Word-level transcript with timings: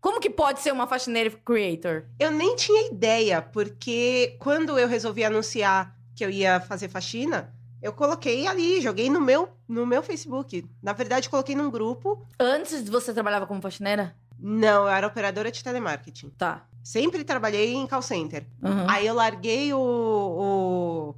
Como 0.00 0.20
que 0.20 0.28
pode 0.28 0.60
ser 0.60 0.72
uma 0.72 0.86
faxineira 0.86 1.28
e 1.28 1.32
creator? 1.32 2.04
Eu 2.18 2.30
nem 2.30 2.54
tinha 2.54 2.88
ideia, 2.88 3.40
porque 3.40 4.36
quando 4.40 4.78
eu 4.78 4.86
resolvi 4.86 5.24
anunciar 5.24 5.96
que 6.14 6.24
eu 6.24 6.30
ia 6.30 6.60
fazer 6.60 6.88
faxina, 6.88 7.54
eu 7.82 7.92
coloquei 7.92 8.46
ali, 8.46 8.80
joguei 8.80 9.08
no 9.10 9.20
meu, 9.20 9.48
no 9.68 9.86
meu 9.86 10.02
Facebook. 10.02 10.64
Na 10.82 10.92
verdade, 10.92 11.28
coloquei 11.28 11.54
num 11.54 11.70
grupo. 11.70 12.26
Antes 12.38 12.84
de 12.84 12.90
você 12.90 13.12
trabalhava 13.14 13.46
como 13.46 13.60
faxineira? 13.62 14.14
Não, 14.38 14.82
eu 14.84 14.88
era 14.88 15.06
operadora 15.06 15.50
de 15.50 15.62
telemarketing. 15.64 16.30
Tá. 16.30 16.64
Sempre 16.82 17.24
trabalhei 17.24 17.74
em 17.74 17.86
call 17.86 18.02
center. 18.02 18.46
Uhum. 18.62 18.86
Aí 18.88 19.06
eu 19.06 19.14
larguei 19.14 19.72
o, 19.74 19.78
o- 19.78 21.14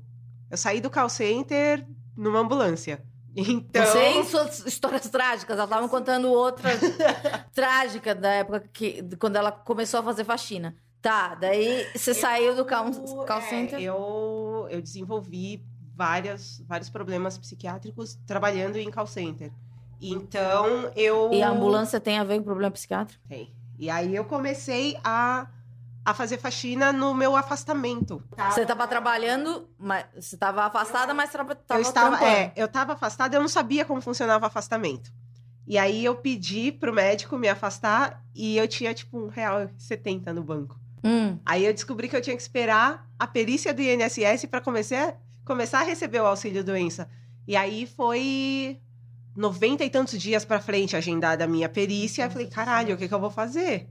Eu 0.50 0.56
saí 0.56 0.80
do 0.80 0.91
call 0.91 1.08
center 1.08 1.86
numa 2.17 2.39
ambulância. 2.41 3.02
Então. 3.36 3.84
E 4.20 4.24
suas 4.24 4.67
histórias 4.67 5.08
trágicas. 5.08 5.56
Ela 5.56 5.69
tava 5.69 5.89
contando 5.89 6.28
outra 6.30 6.69
trágica 7.55 8.12
da 8.14 8.28
época 8.30 8.64
que 8.72 9.05
quando 9.19 9.36
ela 9.36 9.52
começou 9.52 10.00
a 10.00 10.02
fazer 10.02 10.24
faxina. 10.24 10.74
Tá, 11.00 11.34
daí 11.36 11.86
você 11.95 12.12
saiu 12.12 12.55
do 12.56 12.64
call, 12.64 12.89
Eu- 12.89 13.24
call 13.24 13.39
é, 13.39 13.41
center. 13.42 13.80
eu, 13.80 14.67
eu 14.69 14.83
desenvolvi 14.83 15.64
várias, 16.01 16.62
vários 16.67 16.89
problemas 16.89 17.37
psiquiátricos 17.37 18.19
trabalhando 18.27 18.77
em 18.77 18.91
call 18.91 19.07
center. 19.07 19.52
Então, 20.01 20.91
eu. 20.97 21.30
E 21.30 21.42
a 21.42 21.51
ambulância 21.51 22.01
tem 22.01 22.19
a 22.19 22.24
ver 22.24 22.39
com 22.39 22.45
problema 22.45 22.70
psiquiátrico? 22.70 23.23
Tem. 23.29 23.55
E 23.79 23.91
aí 23.91 24.17
eu 24.17 24.24
comecei 24.24 24.97
a, 25.05 25.47
a 26.02 26.14
fazer 26.14 26.39
faxina 26.39 26.91
no 26.91 27.13
meu 27.13 27.36
afastamento. 27.36 28.23
Você 28.51 28.64
tava 28.64 28.89
trabalhando, 28.89 29.69
mas 29.79 30.07
você 30.19 30.39
tava 30.39 30.64
afastada, 30.64 31.13
mas 31.13 31.30
tra 31.30 31.45
tava 31.45 31.80
eu 31.80 31.83
estava, 31.83 32.17
trampando. 32.17 32.30
é, 32.30 32.53
eu 32.57 32.64
estava 32.64 32.95
afastada, 32.95 33.36
eu 33.36 33.41
não 33.42 33.48
sabia 33.48 33.85
como 33.85 34.01
funcionava 34.01 34.47
o 34.47 34.48
afastamento. 34.48 35.13
E 35.67 35.77
aí 35.77 36.03
eu 36.03 36.14
pedi 36.14 36.73
pro 36.73 36.95
médico 36.95 37.36
me 37.36 37.47
afastar 37.47 38.24
e 38.35 38.57
eu 38.57 38.67
tinha 38.67 38.95
tipo 38.95 39.19
um 39.19 39.29
real 39.29 39.64
e 39.64 39.69
setenta 39.77 40.33
no 40.33 40.42
banco. 40.42 40.80
Hum. 41.05 41.39
Aí 41.45 41.67
eu 41.67 41.74
descobri 41.74 42.08
que 42.08 42.17
eu 42.17 42.23
tinha 42.23 42.36
que 42.36 42.42
esperar 42.42 43.07
a 43.19 43.27
perícia 43.27 43.74
do 43.74 43.83
INSS 43.83 44.47
para 44.47 44.63
começar, 44.63 45.14
começar 45.50 45.80
a 45.80 45.83
receber 45.83 46.20
o 46.20 46.27
auxílio 46.27 46.62
doença. 46.62 47.08
E 47.44 47.56
aí 47.56 47.84
foi 47.84 48.80
90 49.34 49.83
e 49.83 49.90
tantos 49.90 50.16
dias 50.16 50.44
para 50.44 50.61
frente 50.61 50.96
agendada 50.96 51.42
a 51.42 51.48
minha 51.48 51.68
perícia. 51.68 52.22
Eu 52.22 52.30
falei, 52.30 52.46
caralho, 52.46 52.94
o 52.94 52.98
que, 52.98 53.08
que 53.08 53.14
eu 53.14 53.18
vou 53.18 53.33
fazer? 53.33 53.88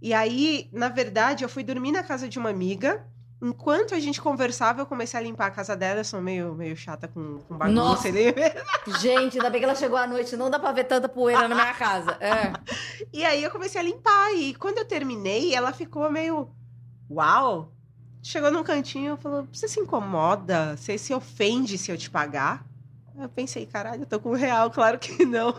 E 0.00 0.14
aí, 0.14 0.70
na 0.72 0.88
verdade, 0.88 1.42
eu 1.42 1.48
fui 1.48 1.64
dormir 1.64 1.90
na 1.90 2.04
casa 2.04 2.28
de 2.28 2.38
uma 2.38 2.48
amiga. 2.48 3.04
Enquanto 3.42 3.92
a 3.92 3.98
gente 3.98 4.22
conversava, 4.22 4.82
eu 4.82 4.86
comecei 4.86 5.18
a 5.18 5.22
limpar 5.22 5.46
a 5.46 5.50
casa 5.50 5.74
dela. 5.74 5.98
Eu 5.98 6.04
sou 6.04 6.20
meio, 6.20 6.54
meio 6.54 6.76
chata 6.76 7.08
com, 7.08 7.40
com 7.40 7.56
bagunça. 7.56 7.74
Nossa. 7.74 8.12
né? 8.12 8.32
Gente, 9.00 9.36
ainda 9.36 9.50
bem 9.50 9.60
que 9.60 9.64
ela 9.64 9.74
chegou 9.74 9.98
à 9.98 10.06
noite. 10.06 10.36
Não 10.36 10.48
dá 10.48 10.60
pra 10.60 10.70
ver 10.70 10.84
tanta 10.84 11.08
poeira 11.08 11.48
na 11.48 11.56
minha 11.56 11.74
casa. 11.74 12.16
É. 12.20 12.52
E 13.12 13.24
aí 13.24 13.42
eu 13.42 13.50
comecei 13.50 13.80
a 13.80 13.84
limpar. 13.84 14.32
E 14.36 14.54
quando 14.54 14.78
eu 14.78 14.84
terminei, 14.84 15.52
ela 15.52 15.72
ficou 15.72 16.08
meio. 16.08 16.48
Uau! 17.10 17.72
Chegou 18.22 18.50
num 18.50 18.62
cantinho 18.62 19.14
e 19.14 19.22
falou: 19.22 19.46
Você 19.52 19.66
se 19.66 19.80
incomoda? 19.80 20.76
Você 20.76 20.98
se 20.98 21.12
ofende 21.14 21.78
se 21.78 21.90
eu 21.90 21.96
te 21.96 22.10
pagar? 22.10 22.64
Eu 23.18 23.28
pensei, 23.28 23.66
caralho, 23.66 24.02
eu 24.02 24.06
tô 24.06 24.18
com 24.18 24.30
um 24.30 24.34
real, 24.34 24.70
claro 24.72 24.98
que 24.98 25.24
não. 25.26 25.54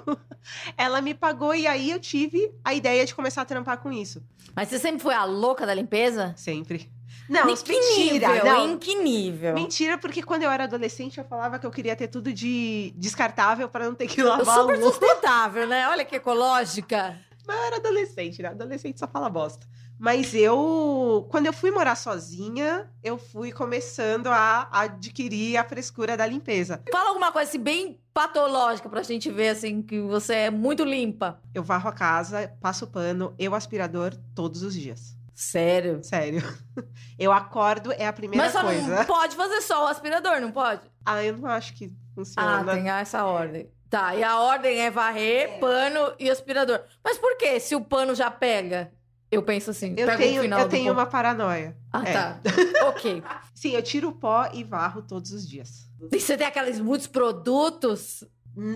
Ela 0.76 1.02
me 1.02 1.14
pagou 1.14 1.54
e 1.54 1.68
aí 1.68 1.92
eu 1.92 2.00
tive 2.00 2.52
a 2.64 2.74
ideia 2.74 3.06
de 3.06 3.14
começar 3.14 3.44
a 3.44 3.46
trampar 3.46 3.78
com 3.78 3.92
isso. 3.92 4.24
Mas 4.56 4.70
você 4.70 4.80
sempre 4.80 5.02
foi 5.02 5.14
a 5.14 5.26
louca 5.26 5.66
da 5.66 5.74
limpeza? 5.74 6.34
Sempre. 6.36 6.92
Não, 7.30 7.50
em 7.50 7.56
que 7.56 7.72
mentira. 7.72 8.28
nível? 8.30 8.46
Não, 8.46 8.70
Em 8.70 8.78
que 8.78 8.96
nível? 8.96 9.54
Mentira, 9.54 9.98
porque 9.98 10.24
quando 10.24 10.44
eu 10.44 10.50
era 10.52 10.64
adolescente 10.64 11.18
eu 11.18 11.24
falava 11.24 11.60
que 11.60 11.66
eu 11.66 11.72
queria 11.72 11.96
ter 11.96 12.08
tudo 12.08 12.34
de 12.34 12.94
descartável 12.98 13.70
para 13.70 13.86
não 13.86 13.96
ter 13.96 14.08
que 14.08 14.22
lavar 14.24 14.60
Super 14.60 14.82
sustentável, 14.82 15.68
né? 15.68 15.88
Olha 15.88 16.04
que 16.04 16.16
ecológica. 16.16 17.18
Mas 17.48 17.58
eu 17.58 17.64
era 17.64 17.76
adolescente, 17.78 18.42
né? 18.42 18.50
Adolescente 18.50 19.00
só 19.00 19.08
fala 19.08 19.30
bosta. 19.30 19.66
Mas 20.02 20.34
eu, 20.34 21.28
quando 21.30 21.46
eu 21.46 21.54
fui 21.54 21.70
morar 21.70 21.94
sozinha, 21.96 22.90
eu 23.04 23.20
fui 23.20 23.52
começando 23.52 24.26
a 24.32 24.68
adquirir 24.72 25.58
a 25.58 25.64
frescura 25.64 26.18
da 26.18 26.26
limpeza. 26.26 26.82
Fala 26.92 27.10
alguma 27.10 27.32
coisa 27.32 27.48
assim, 27.48 27.60
bem 27.60 28.02
patológica 28.12 28.90
pra 28.90 29.04
gente 29.04 29.30
ver, 29.30 29.50
assim, 29.50 29.84
que 29.84 30.02
você 30.02 30.34
é 30.34 30.50
muito 30.50 30.84
limpa. 30.84 31.40
Eu 31.54 31.62
varro 31.62 31.88
a 31.88 31.94
casa, 31.94 32.52
passo 32.60 32.88
pano, 32.88 33.36
eu 33.38 33.54
aspirador 33.54 34.16
todos 34.34 34.64
os 34.64 34.74
dias. 34.74 35.16
Sério. 35.36 36.04
Sério. 36.04 36.42
Eu 37.20 37.32
acordo, 37.32 37.92
é 37.94 38.08
a 38.08 38.14
primeira 38.14 38.44
Mas 38.46 38.54
só 38.54 38.64
coisa. 38.64 38.96
não 38.96 39.06
pode 39.06 39.36
fazer 39.36 39.62
só 39.62 39.86
o 39.86 39.88
aspirador, 39.88 40.42
não 40.42 40.52
pode? 40.52 40.82
Ah, 41.06 41.24
eu 41.24 41.38
não 41.38 41.48
acho 41.48 41.74
que 41.76 41.86
Ah, 41.86 42.16
funciona. 42.16 42.74
tem 42.74 42.90
essa 42.90 43.24
ordem. 43.24 43.70
Tá, 43.88 44.16
e 44.16 44.24
a 44.24 44.40
ordem 44.40 44.80
é 44.80 44.90
varrer, 44.90 45.60
pano 45.60 46.14
e 46.18 46.28
aspirador. 46.30 46.82
Mas 47.04 47.20
por 47.20 47.38
que 47.38 47.60
se 47.60 47.76
o 47.76 47.82
pano 47.82 48.16
já 48.16 48.32
pega? 48.32 48.92
Eu 49.32 49.42
penso 49.42 49.72
assim, 49.72 49.96
Eu 49.98 50.18
tenho, 50.18 50.44
eu 50.44 50.68
tenho 50.68 50.88
pano. 50.88 51.00
uma 51.00 51.06
paranoia. 51.06 51.78
Ah, 51.92 52.04
é. 52.06 52.14
tá. 52.14 52.40
ok. 52.90 53.24
Sim, 53.56 53.72
eu 53.72 53.82
tiro 53.82 54.10
o 54.10 54.12
pó 54.12 54.50
e 54.54 54.62
varro 54.62 55.02
todos 55.02 55.32
os 55.32 55.48
dias. 55.48 55.90
E 56.12 56.20
você 56.20 56.38
tem 56.38 56.46
aqueles 56.46 56.80
muitos 56.82 57.08
produtos? 57.08 58.26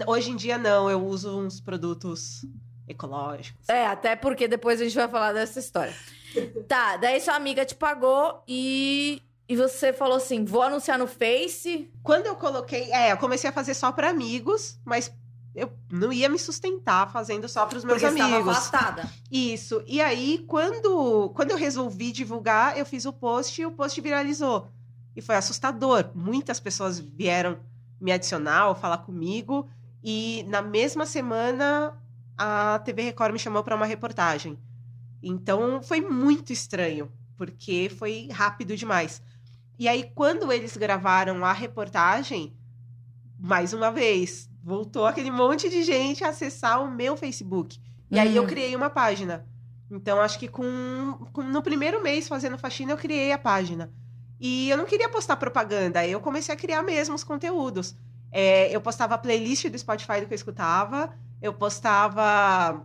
Hoje 0.08 0.32
em 0.32 0.36
dia, 0.38 0.58
não. 0.58 0.90
Eu 0.90 1.06
uso 1.06 1.38
uns 1.38 1.60
produtos 1.60 2.46
ecológicos. 2.88 3.68
É, 3.68 3.86
até 3.86 4.16
porque 4.16 4.48
depois 4.48 4.80
a 4.80 4.86
gente 4.86 4.96
vai 4.96 5.10
falar 5.10 5.34
dessa 5.34 5.60
história. 5.60 5.94
tá, 6.70 6.96
daí 6.98 7.20
sua 7.20 7.36
amiga 7.36 7.66
te 7.66 7.76
pagou 7.76 8.42
e, 8.48 9.22
e 9.50 9.56
você 9.58 9.92
falou 9.92 10.16
assim: 10.16 10.46
vou 10.46 10.62
anunciar 10.62 10.98
no 10.98 11.08
Face. 11.08 11.92
Quando 12.02 12.28
eu 12.28 12.36
coloquei, 12.36 12.92
é, 12.94 13.12
eu 13.12 13.18
comecei 13.18 13.50
a 13.50 13.54
fazer 13.54 13.74
só 13.74 13.92
para 13.92 14.10
amigos, 14.10 14.80
mas 14.86 15.12
eu 15.56 15.72
não 15.90 16.12
ia 16.12 16.28
me 16.28 16.38
sustentar 16.38 17.10
fazendo 17.12 17.48
só 17.48 17.66
para 17.66 17.78
os 17.78 17.86
meus 17.86 18.02
Porque 18.02 18.22
amigos. 18.22 18.50
afastada. 18.50 19.10
Isso. 19.32 19.82
E 19.88 20.02
aí, 20.02 20.44
quando, 20.48 21.30
quando 21.30 21.52
eu 21.52 21.58
resolvi 21.58 22.12
divulgar, 22.12 22.78
eu 22.78 22.86
fiz 22.86 23.06
o 23.06 23.14
post 23.14 23.62
e 23.62 23.66
o 23.66 23.72
post 23.72 24.00
viralizou. 24.02 24.68
E 25.16 25.22
foi 25.22 25.36
assustador. 25.36 26.12
Muitas 26.14 26.60
pessoas 26.60 27.00
vieram 27.00 27.58
me 28.02 28.12
adicionar 28.12 28.68
ou 28.68 28.76
falar 28.76 28.98
comigo. 29.00 29.68
E 30.04 30.46
na 30.50 30.62
mesma 30.62 31.06
semana, 31.06 31.98
a 32.38 32.80
TV 32.80 33.04
Record 33.04 33.32
me 33.32 33.40
chamou 33.40 33.64
para 33.64 33.76
uma 33.76 33.86
reportagem. 33.86 34.60
Então, 35.24 35.82
foi 35.82 36.02
muito 36.02 36.52
estranho, 36.52 37.10
porque 37.38 37.90
foi 37.98 38.28
rápido 38.30 38.76
demais. 38.76 39.22
E 39.80 39.88
aí, 39.88 40.12
quando 40.14 40.52
eles 40.52 40.76
gravaram 40.76 41.44
a 41.46 41.54
reportagem, 41.54 42.54
mais 43.40 43.74
uma 43.74 43.90
vez, 43.90 44.50
voltou 44.66 45.06
aquele 45.06 45.30
monte 45.30 45.70
de 45.70 45.84
gente 45.84 46.24
a 46.24 46.30
acessar 46.30 46.84
o 46.84 46.90
meu 46.90 47.16
Facebook. 47.16 47.80
E 48.10 48.18
aí 48.20 48.36
eu 48.36 48.42
Uhum. 48.42 48.50
criei 48.50 48.76
uma 48.76 48.90
página. 48.90 49.46
Então, 49.92 50.20
acho 50.20 50.40
que 50.40 50.48
com, 50.48 51.28
com- 51.32 51.44
no 51.44 51.62
primeiro 51.62 52.02
mês 52.02 52.28
fazendo 52.28 52.58
faxina, 52.58 52.92
eu 52.92 52.98
criei 52.98 53.32
a 53.32 53.38
página. 53.38 53.92
E 54.40 54.68
eu 54.70 54.76
não 54.76 54.86
queria 54.86 55.08
postar 55.08 55.36
propaganda, 55.36 56.06
eu 56.08 56.20
comecei 56.20 56.54
a 56.54 56.58
criar 56.58 56.82
mesmo 56.82 57.14
os 57.14 57.24
conteúdos. 57.24 57.96
É, 58.32 58.76
eu 58.76 58.82
postava 58.82 59.14
a 59.14 59.18
playlist 59.20 59.70
do 59.70 59.78
Spotify 59.78 60.20
do 60.20 60.26
que 60.28 60.34
eu 60.34 60.36
escutava, 60.36 61.14
eu 61.42 61.54
postava 61.54 62.84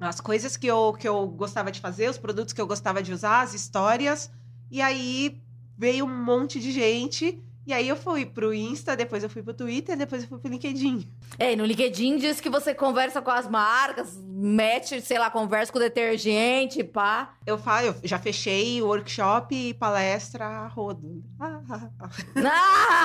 as 0.00 0.20
coisas 0.20 0.56
que 0.56 0.66
eu, 0.66 0.92
que 0.98 1.08
eu 1.08 1.26
gostava 1.28 1.70
de 1.70 1.80
fazer, 1.80 2.10
os 2.10 2.18
produtos 2.18 2.52
que 2.52 2.60
eu 2.60 2.66
gostava 2.66 3.00
de 3.02 3.12
usar, 3.12 3.40
as 3.42 3.54
histórias. 3.54 4.30
E 4.70 4.82
aí 4.82 5.40
veio 5.78 6.04
um 6.04 6.24
monte 6.24 6.58
de 6.60 6.72
gente. 6.72 7.40
E 7.66 7.72
aí 7.72 7.88
eu 7.88 7.96
fui 7.96 8.26
pro 8.26 8.52
Insta, 8.52 8.94
depois 8.94 9.22
eu 9.22 9.30
fui 9.30 9.42
pro 9.42 9.54
Twitter, 9.54 9.96
depois 9.96 10.22
eu 10.22 10.28
fui 10.28 10.38
pro 10.38 10.50
LinkedIn. 10.50 11.10
É, 11.38 11.52
e 11.52 11.56
no 11.56 11.64
LinkedIn 11.64 12.18
diz 12.18 12.38
que 12.38 12.50
você 12.50 12.74
conversa 12.74 13.22
com 13.22 13.30
as 13.30 13.48
marcas, 13.48 14.18
mete, 14.22 15.00
sei 15.00 15.18
lá, 15.18 15.30
conversa 15.30 15.72
com 15.72 15.78
o 15.78 15.80
detergente, 15.80 16.84
pá. 16.84 17.34
Eu, 17.46 17.56
falo, 17.56 17.86
eu 17.86 17.96
já 18.04 18.18
fechei 18.18 18.82
workshop 18.82 19.54
e 19.54 19.72
palestra 19.72 20.66
rodo. 20.68 21.24
Ah, 21.40 21.60
ah, 21.70 21.90
ah. 22.00 22.10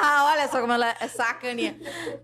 Ah, 0.02 0.26
olha 0.34 0.48
só 0.50 0.60
como 0.60 0.74
ela 0.74 0.94
é 1.00 1.08
sacaninha. 1.08 1.80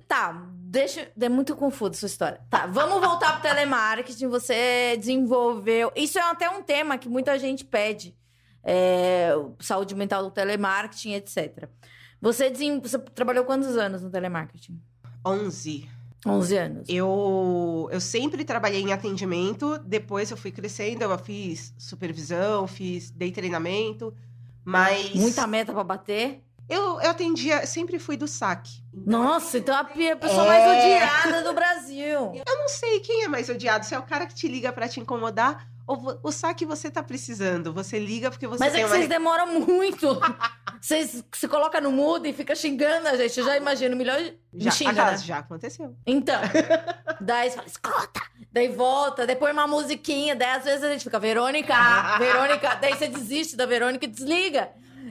Tá, 0.05 0.33
deixa. 0.51 1.09
É 1.19 1.29
muito 1.29 1.55
confuso 1.55 1.93
essa 1.93 2.05
história. 2.05 2.41
Tá, 2.49 2.65
vamos 2.65 2.99
voltar 2.99 3.33
pro 3.33 3.43
telemarketing. 3.43 4.27
Você 4.27 4.97
desenvolveu. 4.97 5.91
Isso 5.95 6.19
é 6.19 6.21
até 6.21 6.49
um 6.49 6.61
tema 6.61 6.97
que 6.97 7.07
muita 7.07 7.39
gente 7.39 7.63
pede. 7.63 8.13
É, 8.61 9.31
saúde 9.59 9.95
mental 9.95 10.23
do 10.23 10.31
telemarketing, 10.31 11.13
etc. 11.13 11.69
Você, 12.25 12.49
desen- 12.49 12.79
você 12.79 12.97
trabalhou 12.97 13.45
quantos 13.45 13.77
anos 13.77 14.01
no 14.01 14.09
telemarketing? 14.09 14.81
11. 15.23 15.87
11 16.25 16.57
anos. 16.57 16.89
Eu, 16.89 17.87
eu 17.91 18.01
sempre 18.01 18.43
trabalhei 18.43 18.81
em 18.81 18.91
atendimento, 18.91 19.77
depois 19.85 20.31
eu 20.31 20.37
fui 20.37 20.51
crescendo, 20.51 21.03
eu 21.03 21.17
fiz 21.19 21.71
supervisão, 21.77 22.65
fiz, 22.65 23.11
dei 23.11 23.31
treinamento, 23.31 24.11
mas 24.63 25.13
Muita 25.13 25.45
meta 25.45 25.71
pra 25.71 25.83
bater. 25.83 26.41
eu, 26.67 26.99
eu 26.99 27.11
atendia, 27.11 27.63
sempre 27.67 27.99
fui 27.99 28.17
do 28.17 28.27
saque. 28.27 28.81
Nossa, 28.91 29.59
então 29.59 29.77
a 29.77 29.83
pessoa 29.83 30.45
É. 30.45 30.47
mais 30.47 30.83
odiada 30.83 31.43
do 31.43 31.53
Brasil. 31.53 32.41
Eu 32.47 32.57
não 32.57 32.67
sei 32.69 33.01
quem 33.01 33.23
é 33.23 33.27
mais 33.27 33.47
odiado, 33.47 33.85
se 33.85 33.93
é 33.93 33.99
o 33.99 34.03
cara 34.03 34.25
que 34.25 34.33
te 34.33 34.47
liga 34.47 34.73
pra 34.73 34.87
te 34.87 34.99
incomodar 34.99 35.67
ou 35.85 36.19
o 36.23 36.31
saque 36.31 36.65
você 36.65 36.89
tá 36.89 37.03
precisando. 37.03 37.71
Você 37.71 37.99
liga 37.99 38.31
porque 38.31 38.47
você 38.47 38.63
Mas 38.63 38.73
é 38.73 38.77
que 38.77 38.83
uma... 38.83 38.89
vocês 38.89 39.07
demoram 39.07 39.59
muito. 39.59 40.07
Vocês 40.85 41.23
se 41.33 41.47
colocam 41.47 41.81
no 41.81 41.91
mudo 41.91 42.27
e 42.27 42.33
fica 42.33 42.53
xingando 42.53 43.07
a 43.07 43.17
gente. 43.17 43.39
Eu 43.39 43.43
já 43.43 43.57
imagino 43.57 43.95
milhões 43.95 44.33
de. 44.53 44.65
já, 44.65 44.69
xinga, 44.69 44.91
aliás, 44.91 45.21
né? 45.21 45.25
já 45.25 45.37
aconteceu. 45.39 45.95
Então. 46.05 46.39
daí 47.19 47.49
você 47.49 47.55
fala, 47.55 47.67
escuta. 47.67 48.21
Daí 48.51 48.67
volta, 48.67 49.35
põe 49.35 49.51
uma 49.51 49.65
musiquinha. 49.65 50.35
Daí 50.35 50.49
às 50.49 50.63
vezes 50.63 50.83
a 50.83 50.91
gente 50.91 51.03
fica, 51.03 51.17
Verônica, 51.17 51.73
Verônica. 52.19 52.75
Daí 52.75 52.93
você 52.93 53.07
desiste 53.07 53.55
da 53.55 53.65
Verônica 53.65 54.05
e 54.05 54.07
desliga. 54.07 54.69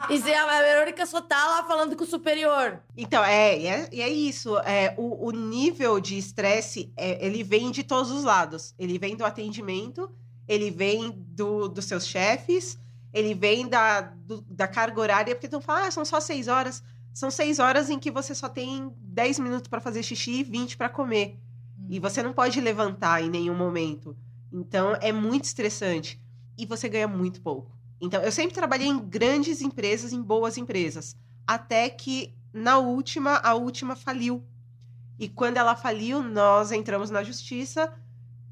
E 0.09 0.17
você, 0.17 0.33
a 0.33 0.63
Verônica 0.63 1.05
só 1.07 1.21
tá 1.21 1.45
lá 1.45 1.65
falando 1.65 1.97
com 1.97 2.05
o 2.05 2.07
superior. 2.07 2.81
Então, 2.97 3.25
é, 3.25 3.59
e 3.59 3.67
é, 3.67 3.89
é 3.95 4.09
isso. 4.09 4.57
É, 4.59 4.95
o, 4.97 5.27
o 5.27 5.33
nível 5.33 5.99
de 5.99 6.17
estresse, 6.17 6.93
é, 6.97 7.27
ele 7.27 7.43
vem 7.43 7.73
de 7.73 7.83
todos 7.83 8.13
os 8.13 8.23
lados. 8.23 8.77
Ele 8.79 8.97
vem 8.97 9.17
do 9.17 9.25
atendimento, 9.25 10.09
ele 10.47 10.71
vem 10.71 11.11
do, 11.11 11.67
dos 11.67 11.87
seus 11.87 12.07
chefes, 12.07 12.79
ele 13.15 13.33
vem 13.35 13.69
da, 13.69 14.03
do- 14.03 14.43
da 14.43 14.69
carga 14.69 15.01
horária, 15.01 15.35
porque 15.35 15.49
tu 15.49 15.61
fala, 15.61 15.87
ah, 15.87 15.91
são 15.91 16.05
só 16.05 16.21
seis 16.21 16.49
horas. 16.49 16.83
São 17.15 17.31
seis 17.31 17.59
horas 17.61 17.89
em 17.91 17.99
que 17.99 18.11
você 18.11 18.35
só 18.35 18.49
tem 18.49 18.93
10 18.99 19.39
minutos 19.39 19.69
para 19.69 19.81
fazer 19.81 20.03
xixi 20.03 20.41
e 20.41 20.43
20 20.45 20.77
para 20.77 20.89
comer. 20.89 21.39
E 21.89 22.01
você 22.01 22.23
não 22.23 22.33
pode 22.33 22.61
levantar 22.61 23.23
em 23.23 23.31
nenhum 23.31 23.55
momento. 23.55 24.17
Então, 24.53 24.97
é 25.01 25.13
muito 25.13 25.45
estressante. 25.45 26.21
E 26.59 26.67
você 26.67 26.89
ganha 26.89 27.07
muito 27.09 27.41
pouco. 27.41 27.71
Então, 28.01 28.21
eu 28.21 28.33
sempre 28.33 28.55
trabalhei 28.55 28.89
em 28.89 28.99
grandes 28.99 29.63
empresas, 29.63 30.13
em 30.13 30.21
boas 30.21 30.57
empresas. 30.59 31.17
Até 31.47 31.89
que, 31.89 32.35
na 32.53 32.79
última, 32.79 33.37
a 33.37 33.55
última 33.55 33.95
faliu. 33.95 34.45
E 35.19 35.29
quando 35.29 35.57
ela 35.57 35.77
faliu, 35.77 36.23
nós 36.23 36.73
entramos 36.73 37.11
na 37.11 37.23
justiça 37.23 37.93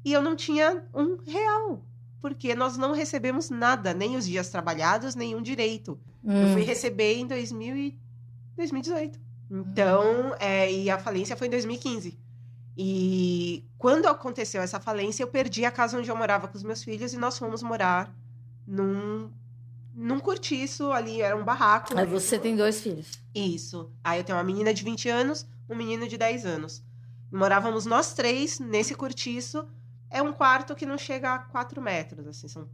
e 0.05 0.13
eu 0.13 0.21
não 0.21 0.35
tinha 0.35 0.85
um 0.93 1.17
real. 1.17 1.85
Porque 2.23 2.55
nós 2.55 2.77
não 2.77 2.93
recebemos 2.93 3.49
nada, 3.49 3.93
nem 3.93 4.15
os 4.15 4.25
dias 4.25 4.47
trabalhados, 4.47 5.13
nenhum 5.13 5.41
direito. 5.41 5.99
Eu 6.23 6.31
Hum. 6.31 6.53
fui 6.53 6.61
receber 6.63 7.15
em 7.15 7.27
2000 7.27 7.75
e 7.75 7.99
2018. 8.55 9.19
Então, 9.51 10.33
é, 10.39 10.71
e 10.71 10.89
a 10.89 10.97
falência 10.97 11.35
foi 11.35 11.47
em 11.47 11.49
2015. 11.49 12.17
E 12.77 13.65
quando 13.77 14.05
aconteceu 14.05 14.61
essa 14.61 14.79
falência, 14.79 15.21
eu 15.21 15.27
perdi 15.27 15.65
a 15.65 15.69
casa 15.69 15.97
onde 15.97 16.09
eu 16.09 16.15
morava 16.15 16.47
com 16.47 16.55
os 16.57 16.63
meus 16.63 16.81
filhos 16.81 17.11
e 17.11 17.17
nós 17.17 17.37
fomos 17.37 17.61
morar 17.61 18.15
num, 18.65 19.29
num 19.93 20.17
cortiço 20.21 20.93
ali, 20.93 21.21
era 21.21 21.35
um 21.35 21.43
barraco. 21.43 21.93
Aí 21.99 22.05
você 22.05 22.39
tem 22.39 22.55
dois 22.55 22.79
filhos. 22.79 23.19
Isso. 23.35 23.91
Aí 24.01 24.21
eu 24.21 24.23
tenho 24.23 24.37
uma 24.37 24.45
menina 24.45 24.73
de 24.73 24.81
20 24.81 25.09
anos, 25.09 25.45
um 25.69 25.75
menino 25.75 26.07
de 26.07 26.17
10 26.17 26.45
anos. 26.45 26.81
Morávamos 27.29 27.85
nós 27.85 28.13
três 28.13 28.59
nesse 28.61 28.95
cortiço. 28.95 29.67
É 30.13 30.21
um 30.21 30.31
quarto 30.31 30.75
que 30.75 30.85
não 30.85 30.97
chega 30.97 31.33
a 31.33 31.39
4 31.39 31.81
metros, 31.81 32.27
assim, 32.27 32.47
são 32.47 32.67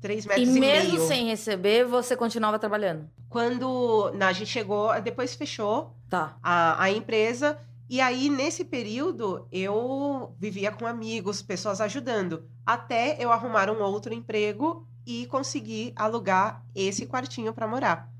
3 0.00 0.24
E 0.24 0.28
metros 0.28 0.48
e, 0.48 0.60
mesmo 0.60 0.92
meio. 0.94 1.08
sem 1.08 1.26
receber, 1.26 1.84
você 1.84 2.14
continuava 2.16 2.58
trabalhando. 2.58 3.08
Quando 3.28 4.12
na, 4.14 4.28
a 4.28 4.32
gente 4.32 4.50
chegou, 4.50 4.92
depois 5.00 5.34
fechou 5.34 5.96
Tá. 6.10 6.36
a, 6.42 6.82
a 6.84 6.90
empresa. 6.90 7.58
E 7.88 8.00
aí, 8.00 8.28
nesse 8.28 8.64
período, 8.64 9.46
eu 9.50 10.34
vivia 10.38 10.70
com 10.70 10.86
amigos, 10.86 11.42
pessoas 11.42 11.80
ajudando. 11.80 12.44
Até 12.64 13.16
eu 13.18 13.32
arrumar 13.32 13.70
um 13.70 13.80
outro 13.82 14.12
emprego 14.14 14.86
e 15.06 15.26
conseguir 15.26 15.92
alugar 15.96 16.62
esse 16.74 17.06
quartinho 17.06 17.52
para 17.52 17.66
morar. 17.66 18.10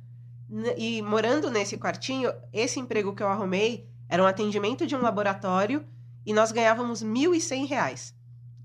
E 0.77 1.01
morando 1.03 1.51
nesse 1.51 1.77
quartinho, 1.79 2.33
esse 2.53 2.79
emprego 2.79 3.15
que 3.15 3.23
eu 3.23 3.29
arrumei 3.29 3.87
era 4.09 4.23
um 4.23 4.27
atendimento 4.27 4.87
de 4.87 4.95
um 4.95 5.01
laboratório 5.03 5.85
e 6.27 6.33
nós 6.33 6.53
ganhávamos 6.53 7.03
1.100 7.03 7.67
reais. 7.67 8.14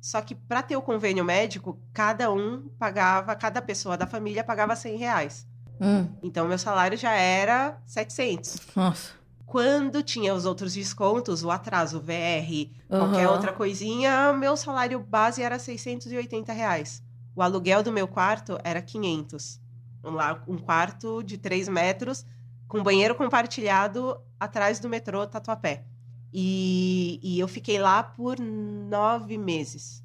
Só 0.01 0.21
que 0.21 0.33
para 0.33 0.61
ter 0.61 0.77
o 0.77 0.81
convênio 0.81 1.25
médico, 1.25 1.79
cada 1.93 2.31
um 2.31 2.69
pagava, 2.79 3.35
cada 3.35 3.61
pessoa 3.61 3.97
da 3.97 4.07
família 4.07 4.43
pagava 4.43 4.75
100 4.75 4.97
reais. 4.97 5.47
Hum. 5.81 6.07
Então, 6.21 6.47
meu 6.47 6.57
salário 6.57 6.97
já 6.97 7.11
era 7.11 7.77
700. 7.85 8.57
Nossa. 8.75 9.11
Quando 9.45 10.03
tinha 10.03 10.33
os 10.33 10.45
outros 10.45 10.73
descontos, 10.73 11.43
o 11.43 11.49
atraso, 11.49 11.97
o 11.97 12.01
VR, 12.01 12.69
qualquer 12.87 13.25
Aham. 13.25 13.31
outra 13.31 13.51
coisinha, 13.51 14.31
meu 14.33 14.55
salário 14.55 14.99
base 14.99 15.41
era 15.41 15.57
680 15.57 16.53
reais. 16.53 17.01
O 17.35 17.41
aluguel 17.41 17.81
do 17.81 17.91
meu 17.91 18.07
quarto 18.07 18.59
era 18.63 18.81
500. 18.81 19.59
Um, 20.03 20.11
lá, 20.11 20.43
um 20.47 20.57
quarto 20.57 21.23
de 21.23 21.37
3 21.37 21.67
metros, 21.67 22.25
com 22.67 22.83
banheiro 22.83 23.15
compartilhado 23.15 24.21
atrás 24.39 24.79
do 24.79 24.87
metrô 24.87 25.25
Tatuapé. 25.25 25.83
E, 26.33 27.19
e 27.23 27.39
eu 27.39 27.47
fiquei 27.47 27.79
lá 27.79 28.03
por 28.03 28.39
nove 28.39 29.37
meses. 29.37 30.03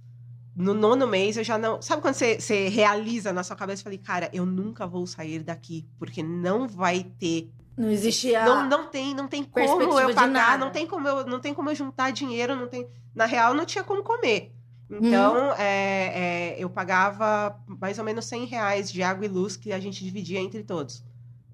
No 0.57 0.73
nono 0.73 1.07
mês 1.07 1.37
eu 1.37 1.45
já 1.45 1.59
não. 1.59 1.83
Sabe 1.83 2.01
quando 2.01 2.15
você, 2.15 2.41
você 2.41 2.69
realiza 2.69 3.33
na 3.33 3.43
sua 3.43 3.57
cabeça? 3.57 3.81
Eu 3.81 3.85
falei, 3.85 3.99
cara, 3.99 4.31
eu 4.33 4.47
nunca 4.47 4.87
vou 4.87 5.07
sair 5.07 5.43
daqui, 5.43 5.87
porque 5.99 6.23
não 6.23 6.69
vai 6.69 7.05
ter 7.19 7.51
Não 7.77 7.91
existia. 7.91 8.45
não, 8.45 8.69
não 8.69 8.87
tem, 8.87 9.15
não 9.15 9.27
tem 9.27 9.43
como 9.43 9.83
eu 10.01 10.15
pagar, 10.15 10.59
não 10.59 10.71
tem 10.71 10.87
como 10.87 11.09
eu, 11.09 11.27
não 11.27 11.41
tem 11.41 11.53
como 11.53 11.71
eu 11.71 11.75
juntar 11.75 12.13
dinheiro, 12.13 12.55
não 12.55 12.69
tem. 12.69 12.89
Na 13.15 13.27
real, 13.27 13.53
não 13.53 13.67
tinha 13.67 13.83
como 13.83 14.03
comer. 14.03 14.53
Então, 14.91 15.53
é, 15.55 16.53
é, 16.55 16.57
eu 16.59 16.71
pagava 16.71 17.59
mais 17.67 17.99
ou 17.99 18.05
menos 18.05 18.27
100 18.27 18.45
reais 18.47 18.93
de 18.93 19.03
água 19.03 19.25
e 19.25 19.29
luz 19.29 19.57
que 19.57 19.73
a 19.73 19.81
gente 19.81 20.05
dividia 20.05 20.39
entre 20.39 20.63
todos. 20.63 21.03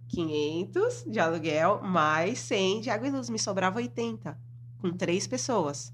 500 0.08 1.04
de 1.06 1.20
aluguel, 1.20 1.80
mais 1.82 2.38
100 2.40 2.80
de 2.82 2.90
água 2.90 3.06
e 3.08 3.10
luz. 3.10 3.30
Me 3.30 3.38
sobrava 3.38 3.78
80, 3.78 4.36
com 4.80 4.90
três 4.92 5.26
pessoas. 5.26 5.92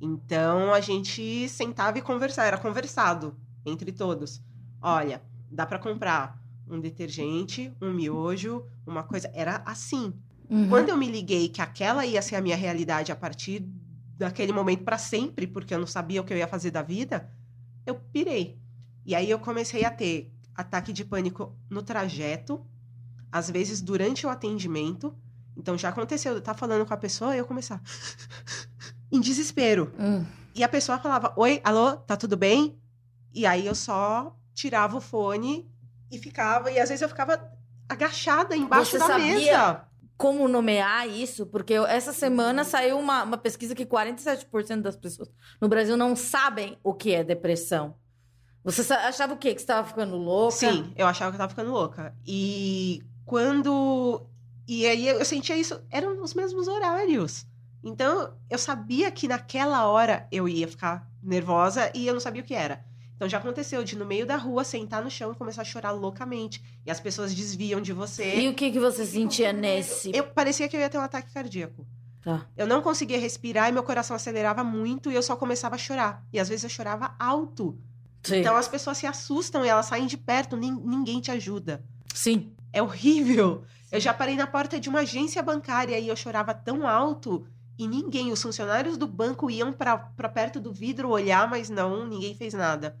Então, 0.00 0.72
a 0.72 0.80
gente 0.80 1.48
sentava 1.48 1.98
e 1.98 2.02
conversava. 2.02 2.48
Era 2.48 2.58
conversado 2.58 3.36
entre 3.64 3.90
todos. 3.92 4.40
Olha, 4.80 5.22
dá 5.50 5.66
para 5.66 5.78
comprar 5.78 6.40
um 6.68 6.80
detergente, 6.80 7.72
um 7.80 7.92
miojo, 7.92 8.64
uma 8.86 9.02
coisa. 9.02 9.30
Era 9.34 9.62
assim. 9.64 10.12
Uhum. 10.48 10.68
Quando 10.68 10.90
eu 10.90 10.96
me 10.96 11.10
liguei 11.10 11.48
que 11.48 11.60
aquela 11.60 12.06
ia 12.06 12.22
ser 12.22 12.36
a 12.36 12.40
minha 12.40 12.56
realidade 12.56 13.10
a 13.10 13.16
partir 13.16 13.68
daquele 14.16 14.52
momento 14.52 14.84
para 14.84 14.98
sempre, 14.98 15.46
porque 15.46 15.74
eu 15.74 15.78
não 15.78 15.86
sabia 15.86 16.20
o 16.20 16.24
que 16.24 16.32
eu 16.32 16.38
ia 16.38 16.48
fazer 16.48 16.70
da 16.70 16.82
vida, 16.82 17.30
eu 17.86 17.94
pirei. 17.94 18.58
E 19.04 19.14
aí 19.14 19.30
eu 19.30 19.38
comecei 19.38 19.84
a 19.84 19.90
ter 19.90 20.32
ataque 20.54 20.92
de 20.92 21.04
pânico 21.04 21.56
no 21.70 21.82
trajeto, 21.82 22.64
às 23.30 23.50
vezes 23.50 23.80
durante 23.80 24.26
o 24.26 24.30
atendimento. 24.30 25.14
Então 25.58 25.76
já 25.76 25.88
aconteceu, 25.88 26.32
eu 26.32 26.38
estar 26.38 26.54
falando 26.54 26.86
com 26.86 26.94
a 26.94 26.96
pessoa 26.96 27.34
e 27.34 27.38
eu 27.38 27.44
começar 27.44 27.82
em 29.10 29.20
desespero. 29.20 29.92
Hum. 29.98 30.24
E 30.54 30.62
a 30.62 30.68
pessoa 30.68 30.98
falava: 30.98 31.32
Oi, 31.36 31.60
alô, 31.64 31.96
tá 31.96 32.16
tudo 32.16 32.36
bem? 32.36 32.80
E 33.34 33.44
aí 33.44 33.66
eu 33.66 33.74
só 33.74 34.34
tirava 34.54 34.96
o 34.96 35.00
fone 35.00 35.70
e 36.10 36.18
ficava, 36.18 36.70
e 36.70 36.78
às 36.80 36.88
vezes 36.88 37.02
eu 37.02 37.08
ficava 37.08 37.40
agachada 37.88 38.56
embaixo 38.56 38.92
Você 38.92 38.98
da 38.98 39.06
sabia? 39.06 39.34
mesa. 39.34 39.84
Como 40.16 40.48
nomear 40.48 41.08
isso? 41.08 41.46
Porque 41.46 41.74
essa 41.74 42.12
semana 42.12 42.64
saiu 42.64 42.98
uma, 42.98 43.22
uma 43.22 43.38
pesquisa 43.38 43.72
que 43.74 43.86
47% 43.86 44.80
das 44.80 44.96
pessoas 44.96 45.30
no 45.60 45.68
Brasil 45.68 45.96
não 45.96 46.16
sabem 46.16 46.76
o 46.82 46.92
que 46.92 47.14
é 47.14 47.22
depressão. 47.22 47.94
Você 48.64 48.92
achava 48.92 49.34
o 49.34 49.36
quê? 49.36 49.54
Que 49.54 49.60
você 49.60 49.66
tava 49.66 49.86
ficando 49.86 50.16
louca? 50.16 50.56
Sim, 50.56 50.92
eu 50.96 51.06
achava 51.06 51.30
que 51.30 51.36
eu 51.36 51.38
tava 51.38 51.50
ficando 51.50 51.70
louca. 51.70 52.14
E 52.26 53.00
quando. 53.24 54.26
E 54.68 54.86
aí 54.86 55.08
eu 55.08 55.24
sentia 55.24 55.56
isso, 55.56 55.80
eram 55.90 56.22
os 56.22 56.34
mesmos 56.34 56.68
horários. 56.68 57.46
Então 57.82 58.34
eu 58.50 58.58
sabia 58.58 59.10
que 59.10 59.26
naquela 59.26 59.86
hora 59.86 60.28
eu 60.30 60.46
ia 60.48 60.68
ficar 60.68 61.08
nervosa 61.22 61.90
e 61.94 62.06
eu 62.06 62.12
não 62.12 62.20
sabia 62.20 62.42
o 62.42 62.44
que 62.44 62.54
era. 62.54 62.84
Então 63.16 63.28
já 63.28 63.38
aconteceu 63.38 63.82
de 63.82 63.96
no 63.96 64.04
meio 64.04 64.26
da 64.26 64.36
rua 64.36 64.62
sentar 64.62 65.02
no 65.02 65.10
chão 65.10 65.32
e 65.32 65.34
começar 65.34 65.62
a 65.62 65.64
chorar 65.64 65.90
loucamente. 65.92 66.62
E 66.86 66.90
as 66.90 67.00
pessoas 67.00 67.34
desviam 67.34 67.80
de 67.80 67.92
você. 67.92 68.36
E 68.40 68.48
o 68.48 68.54
que, 68.54 68.70
que 68.70 68.78
você 68.78 69.04
sentia 69.06 69.52
nesse? 69.52 70.10
Eu 70.14 70.24
parecia 70.24 70.68
que 70.68 70.76
eu 70.76 70.80
ia 70.80 70.88
ter 70.88 70.98
um 70.98 71.02
ataque 71.02 71.32
cardíaco. 71.32 71.84
Tá. 72.22 72.46
Eu 72.56 72.66
não 72.66 72.82
conseguia 72.82 73.18
respirar 73.18 73.68
e 73.68 73.72
meu 73.72 73.82
coração 73.82 74.14
acelerava 74.14 74.62
muito 74.62 75.10
e 75.10 75.14
eu 75.14 75.22
só 75.22 75.34
começava 75.34 75.74
a 75.76 75.78
chorar. 75.78 76.24
E 76.32 76.38
às 76.38 76.48
vezes 76.48 76.62
eu 76.64 76.70
chorava 76.70 77.14
alto. 77.18 77.76
Sim. 78.22 78.36
Então 78.40 78.56
as 78.56 78.68
pessoas 78.68 78.98
se 78.98 79.06
assustam 79.06 79.64
e 79.64 79.68
elas 79.68 79.86
saem 79.86 80.06
de 80.06 80.16
perto, 80.18 80.56
nin- 80.56 80.80
ninguém 80.84 81.20
te 81.20 81.30
ajuda. 81.30 81.82
Sim. 82.14 82.52
É 82.72 82.82
horrível. 82.82 83.62
Eu 83.90 84.00
já 84.00 84.12
parei 84.12 84.36
na 84.36 84.46
porta 84.46 84.78
de 84.78 84.88
uma 84.88 85.00
agência 85.00 85.42
bancária 85.42 85.98
e 85.98 86.08
eu 86.08 86.16
chorava 86.16 86.52
tão 86.52 86.86
alto 86.86 87.46
e 87.78 87.86
ninguém, 87.86 88.32
os 88.32 88.42
funcionários 88.42 88.96
do 88.96 89.06
banco 89.06 89.50
iam 89.50 89.72
pra 89.72 89.96
perto 90.28 90.60
do 90.60 90.72
vidro 90.72 91.08
olhar, 91.10 91.48
mas 91.48 91.70
não, 91.70 92.06
ninguém 92.06 92.34
fez 92.34 92.52
nada. 92.52 92.96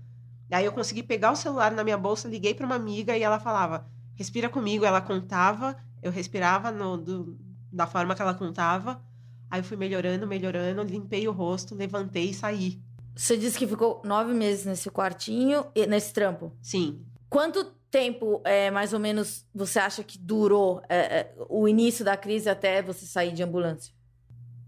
Aí 0.50 0.64
eu 0.64 0.72
consegui 0.72 1.02
pegar 1.02 1.32
o 1.32 1.36
celular 1.36 1.72
na 1.72 1.84
minha 1.84 1.98
bolsa, 1.98 2.28
liguei 2.28 2.54
pra 2.54 2.64
uma 2.64 2.76
amiga 2.76 3.16
e 3.16 3.22
ela 3.22 3.38
falava: 3.38 3.86
"Respira 4.14 4.48
comigo". 4.48 4.84
Ela 4.84 5.00
contava, 5.00 5.76
eu 6.02 6.10
respirava 6.10 6.70
no, 6.70 6.96
do- 6.96 7.38
da 7.70 7.86
forma 7.86 8.14
que 8.14 8.22
ela 8.22 8.32
contava. 8.34 9.02
Aí 9.50 9.60
eu 9.60 9.64
fui 9.64 9.76
melhorando, 9.76 10.26
melhorando, 10.26 10.82
limpei 10.82 11.26
o 11.28 11.32
rosto, 11.32 11.74
levantei 11.74 12.30
e 12.30 12.34
saí. 12.34 12.80
Você 13.14 13.36
disse 13.36 13.58
que 13.58 13.66
ficou 13.66 14.00
nove 14.04 14.32
meses 14.32 14.64
nesse 14.64 14.88
quartinho, 14.90 15.66
e- 15.74 15.86
nesse 15.86 16.12
trampo. 16.14 16.52
Sim, 16.62 17.04
Quanto 17.28 17.66
tempo, 17.90 18.40
é, 18.44 18.70
mais 18.70 18.92
ou 18.92 18.98
menos, 18.98 19.46
você 19.54 19.78
acha 19.78 20.02
que 20.02 20.18
durou 20.18 20.82
é, 20.88 20.98
é, 21.20 21.34
o 21.48 21.66
início 21.66 22.04
da 22.04 22.16
crise 22.16 22.48
até 22.48 22.82
você 22.82 23.06
sair 23.06 23.32
de 23.32 23.42
ambulância? 23.42 23.92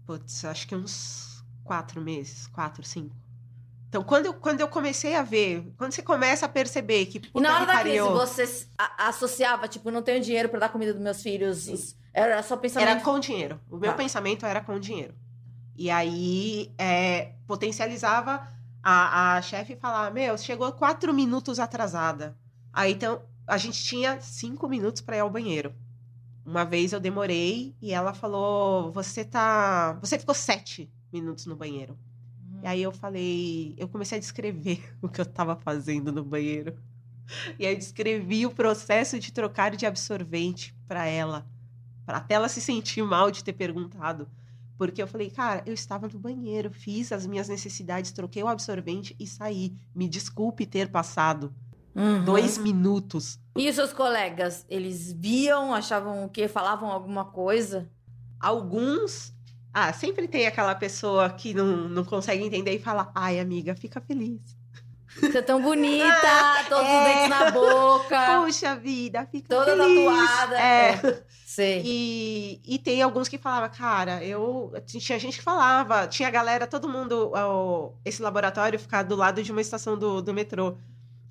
Putz, 0.05 0.43
acho 0.45 0.67
que 0.67 0.75
uns 0.75 1.43
quatro 1.63 2.01
meses, 2.01 2.47
quatro, 2.47 2.83
cinco. 2.83 3.15
Então, 3.87 4.03
quando 4.03 4.25
eu, 4.27 4.33
quando 4.33 4.61
eu 4.61 4.67
comecei 4.69 5.15
a 5.15 5.21
ver, 5.21 5.69
quando 5.77 5.91
você 5.91 6.01
começa 6.01 6.45
a 6.45 6.49
perceber 6.49 7.07
que. 7.07 7.21
E 7.35 7.41
na 7.41 7.55
hora 7.55 7.65
da 7.65 7.79
crise, 7.79 7.99
você 7.99 8.67
associava, 8.97 9.67
tipo, 9.67 9.91
não 9.91 10.01
tenho 10.01 10.21
dinheiro 10.21 10.47
pra 10.47 10.59
dar 10.61 10.69
comida 10.69 10.93
dos 10.93 11.01
meus 11.01 11.21
filhos. 11.21 11.67
Isso 11.67 11.97
Era 12.13 12.41
só 12.41 12.55
pensamento. 12.55 12.89
Era 12.89 13.01
com 13.01 13.19
dinheiro. 13.19 13.59
O 13.69 13.77
meu 13.77 13.91
Tá. 13.91 13.97
pensamento 13.97 14.45
era 14.45 14.61
com 14.61 14.79
dinheiro. 14.79 15.13
E 15.75 15.89
aí, 15.89 16.73
é, 16.77 17.33
potencializava 17.45 18.47
a, 18.81 19.35
a 19.35 19.41
chefe 19.41 19.75
falar: 19.75 20.09
Meu, 20.11 20.37
chegou 20.37 20.71
quatro 20.71 21.13
minutos 21.13 21.59
atrasada. 21.59 22.37
Aí, 22.73 22.93
então, 22.93 23.21
a 23.45 23.57
gente 23.57 23.83
tinha 23.83 24.19
cinco 24.21 24.67
minutos 24.67 25.01
para 25.01 25.17
ir 25.17 25.19
ao 25.19 25.29
banheiro. 25.29 25.73
Uma 26.45 26.63
vez 26.63 26.93
eu 26.93 26.99
demorei 26.99 27.75
e 27.81 27.93
ela 27.93 28.13
falou: 28.13 28.91
Você 28.91 29.23
tá. 29.23 29.97
Você 30.01 30.17
ficou 30.17 30.33
sete 30.33 30.89
minutos 31.11 31.45
no 31.45 31.55
banheiro. 31.55 31.97
E 32.63 32.67
aí 32.67 32.83
eu 32.83 32.91
falei, 32.91 33.73
eu 33.75 33.87
comecei 33.87 34.17
a 34.17 34.21
descrever 34.21 34.93
o 35.01 35.09
que 35.09 35.19
eu 35.19 35.25
tava 35.25 35.55
fazendo 35.55 36.11
no 36.11 36.23
banheiro. 36.23 36.77
E 37.57 37.65
aí 37.65 37.73
eu 37.73 37.77
descrevi 37.77 38.45
o 38.45 38.51
processo 38.51 39.19
de 39.19 39.31
trocar 39.31 39.75
de 39.75 39.85
absorvente 39.85 40.75
para 40.87 41.05
ela, 41.07 41.47
para 42.05 42.17
até 42.17 42.35
ela 42.35 42.49
se 42.49 42.61
sentir 42.61 43.03
mal 43.03 43.31
de 43.31 43.43
ter 43.43 43.53
perguntado. 43.53 44.29
Porque 44.77 45.01
eu 45.01 45.07
falei, 45.07 45.29
cara, 45.29 45.63
eu 45.65 45.73
estava 45.73 46.07
no 46.07 46.19
banheiro, 46.19 46.71
fiz 46.71 47.11
as 47.11 47.25
minhas 47.25 47.47
necessidades, 47.47 48.11
troquei 48.11 48.43
o 48.43 48.47
absorvente 48.47 49.15
e 49.19 49.25
saí. 49.25 49.75
Me 49.93 50.07
desculpe 50.07 50.65
ter 50.65 50.89
passado 50.89 51.53
Uhum. 51.95 52.23
dois 52.23 52.57
minutos. 52.57 53.37
E 53.57 53.67
os 53.69 53.75
seus 53.75 53.91
colegas, 53.91 54.65
eles 54.69 55.11
viam, 55.11 55.73
achavam 55.73 56.23
o 56.25 56.29
quê? 56.29 56.47
Falavam 56.47 56.89
alguma 56.89 57.25
coisa? 57.25 57.89
Alguns. 58.39 59.33
Ah, 59.73 59.93
sempre 59.93 60.27
tem 60.27 60.47
aquela 60.47 60.75
pessoa 60.75 61.29
que 61.29 61.53
não, 61.53 61.87
não 61.89 62.03
consegue 62.03 62.43
entender 62.43 62.73
e 62.75 62.79
fala: 62.79 63.11
ai, 63.15 63.39
amiga, 63.39 63.75
fica 63.75 64.01
feliz. 64.01 64.41
Você 65.19 65.39
é 65.39 65.41
tão 65.41 65.61
bonita, 65.61 66.05
todos 66.69 66.83
os 66.85 66.89
É. 66.89 67.03
dentes 67.05 67.29
na 67.29 67.51
boca, 67.51 68.41
Puxa 68.45 68.75
vida, 68.77 69.27
fica 69.29 69.49
toda 69.49 69.75
feliz. 69.75 70.05
tatuada. 70.05 70.59
É. 70.61 71.23
Sei. 71.45 71.81
E, 71.85 72.61
e 72.65 72.79
tem 72.79 73.01
alguns 73.01 73.27
que 73.27 73.37
falavam, 73.37 73.69
cara, 73.77 74.23
eu. 74.23 74.71
Tinha 74.85 75.19
gente 75.19 75.37
que 75.37 75.43
falava, 75.43 76.07
tinha 76.07 76.29
galera, 76.29 76.65
todo 76.65 76.87
mundo. 76.87 77.31
ó, 77.35 77.91
esse 78.05 78.21
laboratório 78.21 78.79
ficava 78.79 79.03
do 79.03 79.15
lado 79.17 79.43
de 79.43 79.51
uma 79.51 79.59
estação 79.61 79.97
do, 79.97 80.21
do 80.21 80.33
metrô. 80.33 80.77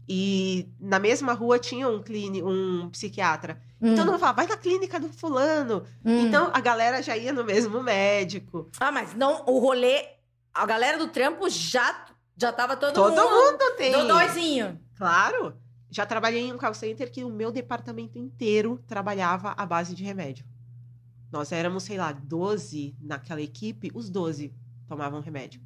E 0.09 0.69
na 0.81 0.99
mesma 0.99 1.33
rua 1.33 1.59
tinha 1.59 1.89
um 1.89 2.03
clínico, 2.03 2.49
um 2.51 2.89
psiquiatra. 2.91 3.61
Hum, 3.81 3.93
Então 3.93 4.05
não 4.05 4.19
falava, 4.19 4.37
vai 4.37 4.47
na 4.47 4.57
clínica 4.57 4.99
do 4.99 5.09
fulano. 5.09 5.85
hum. 6.05 6.27
Então 6.27 6.51
a 6.53 6.61
galera 6.61 7.01
já 7.03 7.17
ia 7.17 7.33
no 7.33 7.45
mesmo 7.45 7.83
médico. 7.83 8.69
Ah, 8.81 8.91
mas 8.91 9.15
não, 9.15 9.45
o 9.47 9.59
rolê, 9.61 10.05
a 10.53 10.67
galera 10.67 10.99
do 10.99 11.09
trampo 11.09 11.49
já, 11.49 12.07
já 12.37 12.53
tava 12.53 12.77
todo, 12.77 12.93
Todo 12.95 13.11
mundo, 13.15 13.53
mundo 13.53 13.77
tem. 13.77 13.93
dodóizinho. 13.93 14.81
Claro. 14.97 15.55
Já 15.93 16.07
trabalhei 16.07 16.43
em 16.43 16.53
um 16.53 16.59
call 16.59 16.75
center 16.75 17.11
que 17.11 17.25
o 17.25 17.31
meu 17.31 17.51
departamento 17.51 18.17
inteiro 18.19 18.81
trabalhava 18.87 19.55
à 19.57 19.65
base 19.67 19.95
de 19.95 20.05
remédio. 20.05 20.45
Nós 21.33 21.53
éramos, 21.53 21.85
sei 21.85 21.97
lá, 21.99 22.11
12 22.13 22.97
naquela 23.01 23.41
equipe, 23.41 23.91
os 23.95 24.09
12 24.11 24.53
tomavam 24.89 25.21
remédio. 25.21 25.61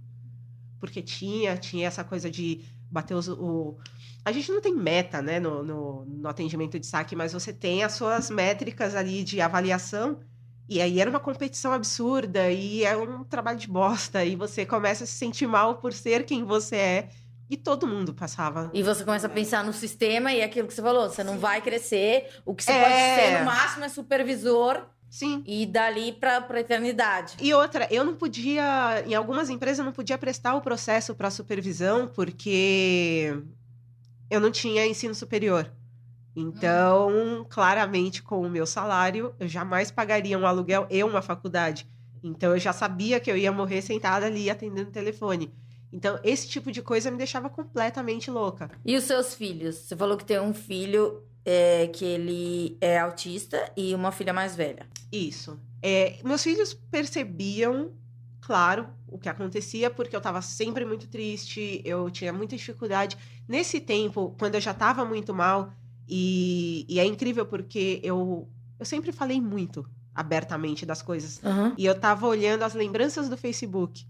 Porque 0.79 1.01
tinha, 1.03 1.57
tinha 1.57 1.87
essa 1.89 2.05
coisa 2.05 2.31
de 2.31 2.63
bater 2.95 3.15
os, 3.15 3.29
o. 3.29 3.77
A 4.25 4.31
gente 4.33 4.51
não 4.53 4.61
tem 4.61 4.75
meta, 4.75 5.21
né, 5.21 5.39
no, 5.41 5.63
no, 5.63 6.05
no 6.07 6.29
atendimento 6.29 6.79
de 6.79 6.87
saque, 6.87 7.15
mas 7.17 7.33
você 7.33 7.53
tem 7.53 7.83
as 7.85 7.93
suas 7.93 8.31
métricas 8.31 8.95
ali 8.95 9.25
de 9.25 9.41
avaliação. 9.41 10.21
E 10.67 10.81
aí 10.81 10.99
era 10.99 11.11
uma 11.11 11.21
competição 11.21 11.73
absurda 11.75 12.51
e 12.51 12.85
é 12.85 12.97
um 12.97 13.23
trabalho 13.25 13.59
de 13.59 13.69
bosta. 13.69 14.25
E 14.25 14.35
você 14.37 14.65
começa 14.65 15.05
a 15.05 15.07
se 15.07 15.13
sentir 15.13 15.47
mal 15.47 15.77
por 15.77 15.93
ser 15.93 16.25
quem 16.25 16.45
você 16.45 16.77
é. 16.77 17.09
E 17.51 17.59
todo 17.59 17.87
mundo 17.87 18.15
passava 18.15 18.71
E 18.73 18.83
você 18.83 19.05
começa 19.05 19.27
a 19.27 19.31
pensar 19.31 19.63
no 19.63 19.73
sistema 19.73 20.33
e 20.33 20.41
aquilo 20.43 20.67
que 20.67 20.73
você 20.73 20.81
falou, 20.81 21.11
você 21.11 21.23
não 21.23 21.39
vai 21.39 21.61
crescer, 21.61 22.31
o 22.47 22.55
que 22.55 22.65
você 22.65 22.73
É. 22.73 22.83
pode 22.83 22.95
ser 23.21 23.39
no 23.41 23.45
máximo 23.45 23.85
é 23.85 23.89
supervisor 23.91 24.87
Sim. 25.15 25.45
e 25.47 25.65
dali 25.65 26.11
pra, 26.11 26.41
pra 26.41 26.59
eternidade. 26.59 27.37
E 27.41 27.55
outra, 27.55 27.87
eu 27.89 28.03
não 28.03 28.17
podia, 28.17 29.05
em 29.07 29.15
algumas 29.15 29.49
empresas, 29.49 29.79
eu 29.79 29.85
não 29.85 29.93
podia 29.93 30.19
prestar 30.19 30.57
o 30.57 30.61
processo 30.61 31.15
para 31.15 31.31
supervisão 31.31 32.09
porque 32.09 33.33
eu 34.29 34.41
não 34.41 34.51
tinha 34.51 34.85
ensino 34.85 35.15
superior. 35.15 35.71
Então, 36.35 37.47
claramente, 37.49 38.25
com 38.25 38.41
o 38.41 38.51
meu 38.51 38.67
salário, 38.67 39.33
eu 39.39 39.47
jamais 39.47 39.89
pagaria 39.89 40.37
um 40.37 40.49
aluguel 40.49 40.89
e 40.91 41.05
uma 41.05 41.23
faculdade. 41.23 41.87
Então, 42.21 42.51
eu 42.51 42.59
já 42.59 42.73
sabia 42.73 43.21
que 43.21 43.31
eu 43.31 43.37
ia 43.37 43.53
morrer 43.53 43.83
sentada 43.83 44.27
ali 44.27 44.51
atendendo 44.51 44.89
o 44.89 44.93
telefone. 44.93 45.55
Então, 45.93 46.19
esse 46.25 46.49
tipo 46.49 46.73
de 46.73 46.83
coisa 46.83 47.09
me 47.09 47.17
deixava 47.17 47.49
completamente 47.49 48.33
louca. 48.33 48.69
E 48.85 48.97
os 48.97 49.05
seus 49.05 49.33
filhos? 49.33 49.77
Você 49.77 49.97
falou 49.97 50.17
que 50.17 50.25
tem 50.25 50.41
um 50.41 50.53
filho 50.53 51.23
é, 51.45 51.87
que 51.89 52.05
ele 52.05 52.79
é 52.81 52.99
autista 52.99 53.71
e 53.77 53.95
uma 53.95 54.11
filha 54.11 54.33
mais 54.33 54.57
velha. 54.57 54.87
Isso. 55.13 55.59
É, 55.83 56.19
meus 56.25 56.43
filhos 56.43 56.73
percebiam, 56.73 57.93
claro, 58.41 58.89
o 59.07 59.19
que 59.19 59.29
acontecia, 59.29 59.91
porque 59.91 60.17
eu 60.17 60.19
estava 60.19 60.41
sempre 60.41 60.85
muito 60.85 61.07
triste, 61.09 61.83
eu 61.85 62.11
tinha 62.11 62.33
muita 62.33 62.57
dificuldade. 62.57 63.19
Nesse 63.47 63.81
tempo, 63.81 64.35
quando 64.39 64.55
eu 64.55 64.61
já 64.61 64.71
estava 64.71 65.05
muito 65.05 65.35
mal, 65.35 65.73
e, 66.09 66.87
e 66.89 66.99
é 66.99 67.05
incrível 67.05 67.47
porque 67.47 68.01
eu, 68.03 68.49
eu 68.79 68.87
sempre 68.87 69.13
falei 69.13 69.41
muito 69.41 69.89
abertamente 70.15 70.87
das 70.87 71.03
coisas. 71.03 71.43
Aham. 71.45 71.75
E 71.77 71.85
eu 71.85 71.99
tava 71.99 72.27
olhando 72.27 72.63
as 72.63 72.75
lembranças 72.75 73.29
do 73.29 73.37
Facebook. 73.37 74.07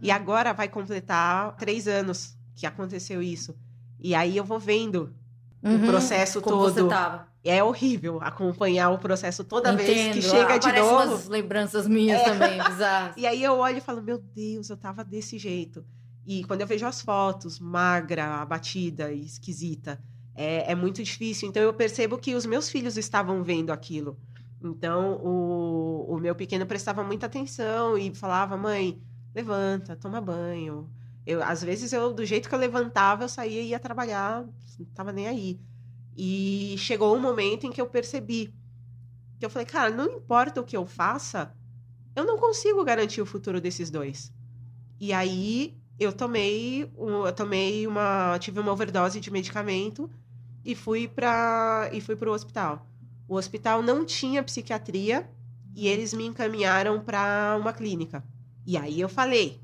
E 0.00 0.10
agora 0.10 0.52
vai 0.52 0.68
completar 0.68 1.56
três 1.56 1.88
anos 1.88 2.36
que 2.54 2.66
aconteceu 2.66 3.20
isso. 3.20 3.54
E 3.98 4.14
aí 4.14 4.36
eu 4.36 4.44
vou 4.44 4.58
vendo 4.58 5.12
o 5.62 5.68
Uhum. 5.68 5.86
processo 5.86 6.40
Como 6.40 6.56
todo. 6.56 6.72
você 6.72 6.88
tava. 6.88 7.26
É 7.44 7.62
horrível 7.64 8.18
acompanhar 8.22 8.90
o 8.90 8.98
processo 8.98 9.42
toda 9.44 9.74
vez 9.74 9.88
que 9.88 10.18
Entendo. 10.18 10.22
chega 10.22 10.58
de 10.58 10.68
Aparecem 10.68 10.82
novo. 10.92 11.02
É. 11.02 11.06
umas 11.06 11.28
lembranças 11.28 11.88
minhas 11.88 12.22
também, 12.22 12.58
bizarras. 12.62 13.14
E 13.16 13.26
aí 13.26 13.42
eu 13.42 13.56
olho 13.58 13.78
e 13.78 13.80
falo, 13.80 14.02
meu 14.02 14.18
Deus, 14.18 14.68
eu 14.68 14.76
tava 14.76 15.02
desse 15.02 15.38
jeito. 15.38 15.84
E 16.26 16.44
quando 16.44 16.60
eu 16.60 16.66
vejo 16.66 16.84
as 16.86 17.00
fotos, 17.00 17.58
magra, 17.58 18.42
abatida 18.42 19.10
e 19.12 19.24
esquisita, 19.24 19.98
é, 20.34 20.70
é 20.72 20.74
muito 20.74 21.02
difícil. 21.02 21.48
Então 21.48 21.62
eu 21.62 21.72
percebo 21.72 22.18
que 22.18 22.34
os 22.34 22.44
meus 22.44 22.68
filhos 22.68 22.98
estavam 22.98 23.42
vendo 23.42 23.70
aquilo. 23.72 24.18
Então 24.62 25.14
o, 25.22 26.06
o 26.08 26.18
meu 26.18 26.34
pequeno 26.34 26.66
prestava 26.66 27.02
muita 27.02 27.26
atenção 27.26 27.96
e 27.96 28.14
falava, 28.14 28.56
mãe, 28.56 29.00
levanta, 29.34 29.96
toma 29.96 30.20
banho. 30.20 30.90
Eu, 31.28 31.42
às 31.42 31.62
vezes 31.62 31.92
eu, 31.92 32.10
do 32.10 32.24
jeito 32.24 32.48
que 32.48 32.54
eu 32.54 32.58
levantava, 32.58 33.24
eu 33.24 33.28
saía 33.28 33.60
e 33.60 33.68
ia 33.68 33.78
trabalhar, 33.78 34.46
não 34.78 34.86
tava 34.94 35.12
nem 35.12 35.28
aí. 35.28 35.60
E 36.16 36.74
chegou 36.78 37.14
um 37.14 37.20
momento 37.20 37.66
em 37.66 37.70
que 37.70 37.78
eu 37.78 37.86
percebi 37.86 38.54
que 39.38 39.44
eu 39.44 39.50
falei, 39.50 39.66
cara, 39.66 39.90
não 39.90 40.06
importa 40.06 40.58
o 40.58 40.64
que 40.64 40.74
eu 40.74 40.86
faça, 40.86 41.54
eu 42.16 42.24
não 42.24 42.38
consigo 42.38 42.82
garantir 42.82 43.20
o 43.20 43.26
futuro 43.26 43.60
desses 43.60 43.90
dois. 43.90 44.32
E 44.98 45.12
aí 45.12 45.76
eu 45.98 46.14
tomei, 46.14 46.90
eu 46.96 47.32
tomei 47.34 47.86
uma, 47.86 48.38
tive 48.38 48.58
uma 48.58 48.72
overdose 48.72 49.20
de 49.20 49.30
medicamento 49.30 50.10
e 50.64 50.74
fui 50.74 51.06
para 51.06 51.90
e 51.92 52.00
fui 52.00 52.16
pro 52.16 52.32
hospital. 52.32 52.86
O 53.28 53.34
hospital 53.34 53.82
não 53.82 54.02
tinha 54.02 54.42
psiquiatria 54.42 55.28
e 55.76 55.88
eles 55.88 56.14
me 56.14 56.24
encaminharam 56.24 56.98
para 57.00 57.54
uma 57.60 57.74
clínica. 57.74 58.24
E 58.66 58.78
aí 58.78 58.98
eu 58.98 59.10
falei, 59.10 59.60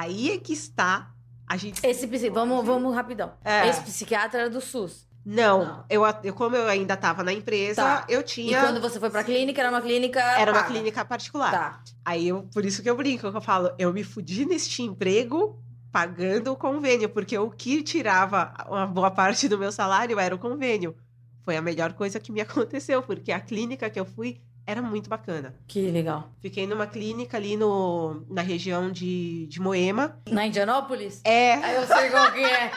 aí 0.00 0.32
é 0.32 0.38
que 0.38 0.52
está 0.52 1.10
a 1.46 1.56
gente 1.56 1.84
Esse 1.86 2.06
vamos, 2.30 2.64
vamos 2.64 2.94
rapidão. 2.94 3.32
É. 3.44 3.68
Esse 3.68 3.82
psiquiatra 3.82 4.40
era 4.42 4.50
do 4.50 4.60
SUS. 4.60 5.06
Não, 5.24 5.64
Não. 5.64 5.84
Eu, 5.88 6.02
eu 6.22 6.34
como 6.34 6.54
eu 6.54 6.66
ainda 6.68 6.94
estava 6.94 7.22
na 7.22 7.32
empresa, 7.32 7.82
Tá. 7.82 8.04
eu 8.08 8.20
E 8.20 8.24
tinha 8.24 8.60
quando 8.60 8.80
você 8.80 9.00
foi 9.00 9.08
pra 9.08 9.24
clínica, 9.24 9.60
era 9.60 9.70
uma 9.70 9.80
clínica. 9.80 10.20
era 10.20 10.52
uma 10.52 10.60
paga. 10.60 10.72
clínica 10.72 11.04
particular. 11.04 11.50
Tá. 11.50 11.82
Aí 12.04 12.28
eu, 12.28 12.42
por 12.52 12.64
isso 12.64 12.82
que 12.82 12.90
eu 12.90 12.96
brinco, 12.96 13.30
que 13.30 13.36
eu 13.36 13.40
falo, 13.40 13.70
eu 13.78 13.92
me 13.92 14.04
fudi 14.04 14.44
neste 14.44 14.82
emprego 14.82 15.58
pagando 15.90 16.52
o 16.52 16.56
convênio, 16.56 17.08
porque 17.08 17.38
o 17.38 17.50
que 17.50 17.82
tirava 17.82 18.52
uma 18.68 18.86
boa 18.86 19.10
parte 19.10 19.48
do 19.48 19.56
meu 19.56 19.70
salário 19.72 20.18
era 20.18 20.34
o 20.34 20.38
convênio. 20.38 20.94
Foi 21.42 21.56
a 21.56 21.62
melhor 21.62 21.92
coisa 21.92 22.18
que 22.18 22.32
me 22.32 22.40
aconteceu, 22.42 23.02
porque 23.02 23.30
a 23.32 23.40
clínica 23.40 23.88
que 23.88 24.00
eu 24.00 24.04
fui 24.04 24.40
era 24.66 24.80
muito 24.80 25.08
bacana. 25.08 25.54
Que 25.66 25.90
legal. 25.90 26.30
Fiquei 26.40 26.66
numa 26.66 26.86
clínica 26.86 27.36
ali 27.36 27.56
no, 27.56 28.24
na 28.28 28.42
região 28.42 28.90
de, 28.90 29.46
de 29.46 29.60
Moema. 29.60 30.18
Na 30.28 30.46
Indianópolis? 30.46 31.20
É, 31.24 31.54
Aí 31.54 31.76
eu 31.76 31.86
sei 31.86 32.10
qual 32.10 32.32
que 32.32 32.44
é. 32.44 32.70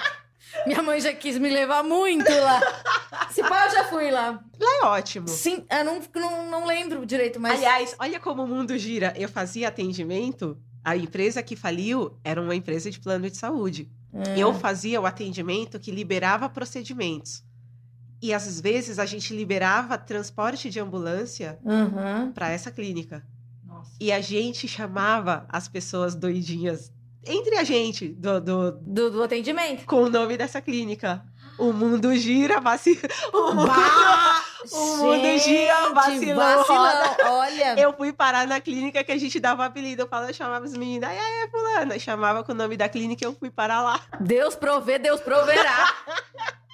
Minha 0.65 0.81
mãe 0.81 0.99
já 0.99 1.13
quis 1.13 1.37
me 1.37 1.49
levar 1.49 1.83
muito 1.83 2.29
lá. 2.29 2.59
Se 3.31 3.41
pá, 3.41 3.65
eu 3.65 3.71
já 3.71 3.83
fui 3.85 4.09
lá. 4.11 4.41
é 4.59 4.85
ótimo. 4.85 5.27
Sim, 5.27 5.65
eu 5.69 5.83
não, 5.83 6.01
não, 6.15 6.49
não 6.49 6.65
lembro 6.65 7.05
direito, 7.05 7.39
mas. 7.39 7.57
Aliás, 7.57 7.95
olha 7.99 8.19
como 8.19 8.43
o 8.43 8.47
mundo 8.47 8.77
gira. 8.77 9.13
Eu 9.17 9.29
fazia 9.29 9.67
atendimento, 9.67 10.57
a 10.83 10.95
empresa 10.95 11.43
que 11.43 11.55
faliu 11.55 12.17
era 12.23 12.41
uma 12.41 12.55
empresa 12.55 12.89
de 12.89 12.99
plano 12.99 13.29
de 13.29 13.37
saúde. 13.37 13.89
Hum. 14.13 14.23
Eu 14.35 14.53
fazia 14.53 14.99
o 15.01 15.05
atendimento 15.05 15.79
que 15.79 15.91
liberava 15.91 16.49
procedimentos. 16.49 17.43
E 18.21 18.33
às 18.33 18.59
vezes 18.59 18.97
a 18.99 19.05
gente 19.05 19.35
liberava 19.35 19.97
transporte 19.97 20.69
de 20.69 20.79
ambulância 20.79 21.59
Uhum. 21.63 22.31
para 22.33 22.49
essa 22.49 22.71
clínica. 22.71 23.23
Nossa. 23.65 23.91
E 23.99 24.11
a 24.11 24.19
gente 24.21 24.67
chamava 24.67 25.45
as 25.49 25.67
pessoas 25.67 26.15
doidinhas 26.15 26.91
entre 27.25 27.57
a 27.57 27.63
gente 27.63 28.07
do, 28.07 28.39
do- 28.41 28.71
Do, 28.81 29.11
do 29.11 29.23
atendimento. 29.23 29.85
com 29.85 30.03
o 30.03 30.09
nome 30.09 30.35
dessa 30.37 30.61
clínica. 30.61 31.23
O 31.59 31.73
mundo 31.73 32.15
gira, 32.15 32.59
vacila. 32.61 33.01
O 33.33 33.53
mundo, 33.53 33.67
Bah! 33.67 34.41
o 34.71 34.97
mundo 34.97 35.21
Gente, 35.23 35.43
gira, 35.43 35.89
vacilão, 35.93 36.57
vacilão. 36.57 37.15
Olha. 37.33 37.73
Eu 37.81 37.93
fui 37.93 38.13
parar 38.13 38.45
na 38.47 38.59
clínica 38.61 39.03
que 39.03 39.11
a 39.11 39.17
gente 39.17 39.39
dava 39.39 39.65
apelido. 39.65 40.03
Eu 40.03 40.07
falava, 40.07 40.29
eu 40.29 40.33
chamava 40.35 40.65
as 40.65 40.73
meninas, 40.73 41.09
aí 41.09 41.17
é 41.17 41.47
fulana. 41.49 41.97
Chamava 41.99 42.43
com 42.43 42.51
o 42.51 42.55
nome 42.55 42.77
da 42.77 42.87
clínica 42.87 43.23
e 43.23 43.27
eu 43.27 43.33
fui 43.33 43.49
parar 43.49 43.81
lá. 43.81 43.99
Deus 44.19 44.55
provê, 44.55 44.99
Deus 44.99 45.19
proverá. 45.19 45.93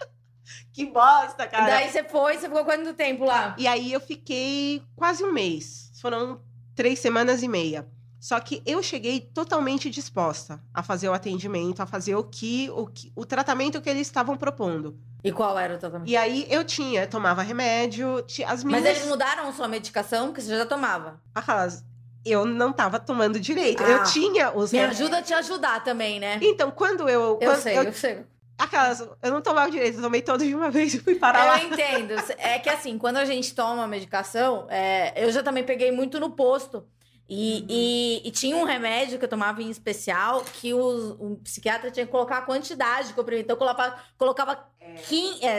Que 0.73 0.85
bosta, 0.87 1.43
E 1.43 1.47
cara. 1.47 1.65
daí 1.67 1.89
você 1.91 2.03
foi, 2.03 2.33
você 2.37 2.47
ficou 2.49 2.65
quanto 2.65 2.93
tempo 2.93 3.23
lá? 3.25 3.55
E 3.59 3.67
aí 3.67 3.93
eu 3.93 3.99
fiquei 4.01 4.81
quase 4.95 5.23
um 5.23 5.31
mês. 5.31 5.91
Foram 6.01 6.41
três 6.75 6.97
semanas 6.99 7.43
e 7.43 7.47
meia. 7.47 7.87
Só 8.19 8.39
que 8.39 8.63
eu 8.65 8.81
cheguei 8.81 9.19
totalmente 9.19 9.89
disposta 9.89 10.59
a 10.73 10.81
fazer 10.81 11.09
o 11.09 11.13
atendimento, 11.13 11.81
a 11.81 11.85
fazer 11.85 12.15
o 12.15 12.23
que 12.23 12.69
o, 12.71 12.87
que, 12.87 13.11
o 13.15 13.25
tratamento 13.25 13.81
que 13.81 13.89
eles 13.89 14.07
estavam 14.07 14.35
propondo. 14.35 14.97
E 15.23 15.31
qual 15.31 15.59
era 15.59 15.75
o 15.75 15.77
tratamento? 15.77 16.09
E 16.09 16.17
aí 16.17 16.47
eu 16.49 16.63
tinha, 16.63 17.05
tomava 17.05 17.41
remédio, 17.41 18.17
as 18.47 18.63
Mas 18.63 18.63
meninas. 18.63 18.85
eles 18.97 19.05
mudaram 19.07 19.51
sua 19.53 19.67
medicação, 19.67 20.27
porque 20.27 20.41
você 20.41 20.57
já 20.57 20.65
tomava. 20.65 21.21
Aquelas, 21.35 21.83
eu 22.25 22.45
não 22.45 22.71
tava 22.73 22.97
tomando 22.97 23.39
direito. 23.39 23.83
Ah. 23.83 23.89
eu 23.89 24.03
tinha 24.05 24.51
os 24.51 24.71
Me 24.71 24.79
ajuda 24.79 25.17
a 25.17 25.21
te 25.21 25.33
ajudar 25.33 25.83
também, 25.83 26.19
né? 26.19 26.39
Então, 26.41 26.71
quando 26.71 27.07
eu. 27.09 27.37
Eu 27.41 27.51
quando 27.51 27.61
sei, 27.61 27.77
eu- 27.77 27.83
eu 27.83 27.93
sei. 27.93 28.25
Aquelas, 28.57 28.99
eu 28.99 29.31
não 29.31 29.41
tomava 29.41 29.69
direito, 29.71 29.97
eu 29.97 30.01
tomei 30.03 30.21
todos 30.21 30.45
de 30.45 30.53
uma 30.55 30.69
vez 30.71 30.93
e 30.93 30.99
fui 30.99 31.15
parar 31.15 31.45
lá. 31.45 31.61
Eu 31.63 31.67
entendo. 31.71 32.13
É 32.37 32.59
que 32.59 32.69
assim, 32.69 32.97
quando 32.97 33.17
a 33.17 33.25
gente 33.25 33.53
toma 33.53 33.87
medicação, 33.87 34.67
é, 34.69 35.13
eu 35.23 35.31
já 35.31 35.41
também 35.43 35.63
peguei 35.63 35.91
muito 35.91 36.19
no 36.19 36.31
posto. 36.31 36.85
E, 37.29 37.65
e- 37.69 38.27
e 38.27 38.31
tinha 38.31 38.55
um 38.57 38.65
remédio 38.65 39.17
que 39.17 39.23
eu 39.25 39.29
tomava 39.29 39.63
em 39.63 39.69
especial 39.69 40.43
que 40.43 40.73
o, 40.73 41.11
o 41.19 41.35
psiquiatra 41.37 41.89
tinha 41.89 42.05
que 42.05 42.11
colocar 42.11 42.39
a 42.39 42.41
quantidade 42.41 43.07
de 43.07 43.13
comprimido. 43.13 43.45
Então, 43.45 43.53
eu 43.55 43.57
colocava, 43.59 43.97
colocava 44.17 44.67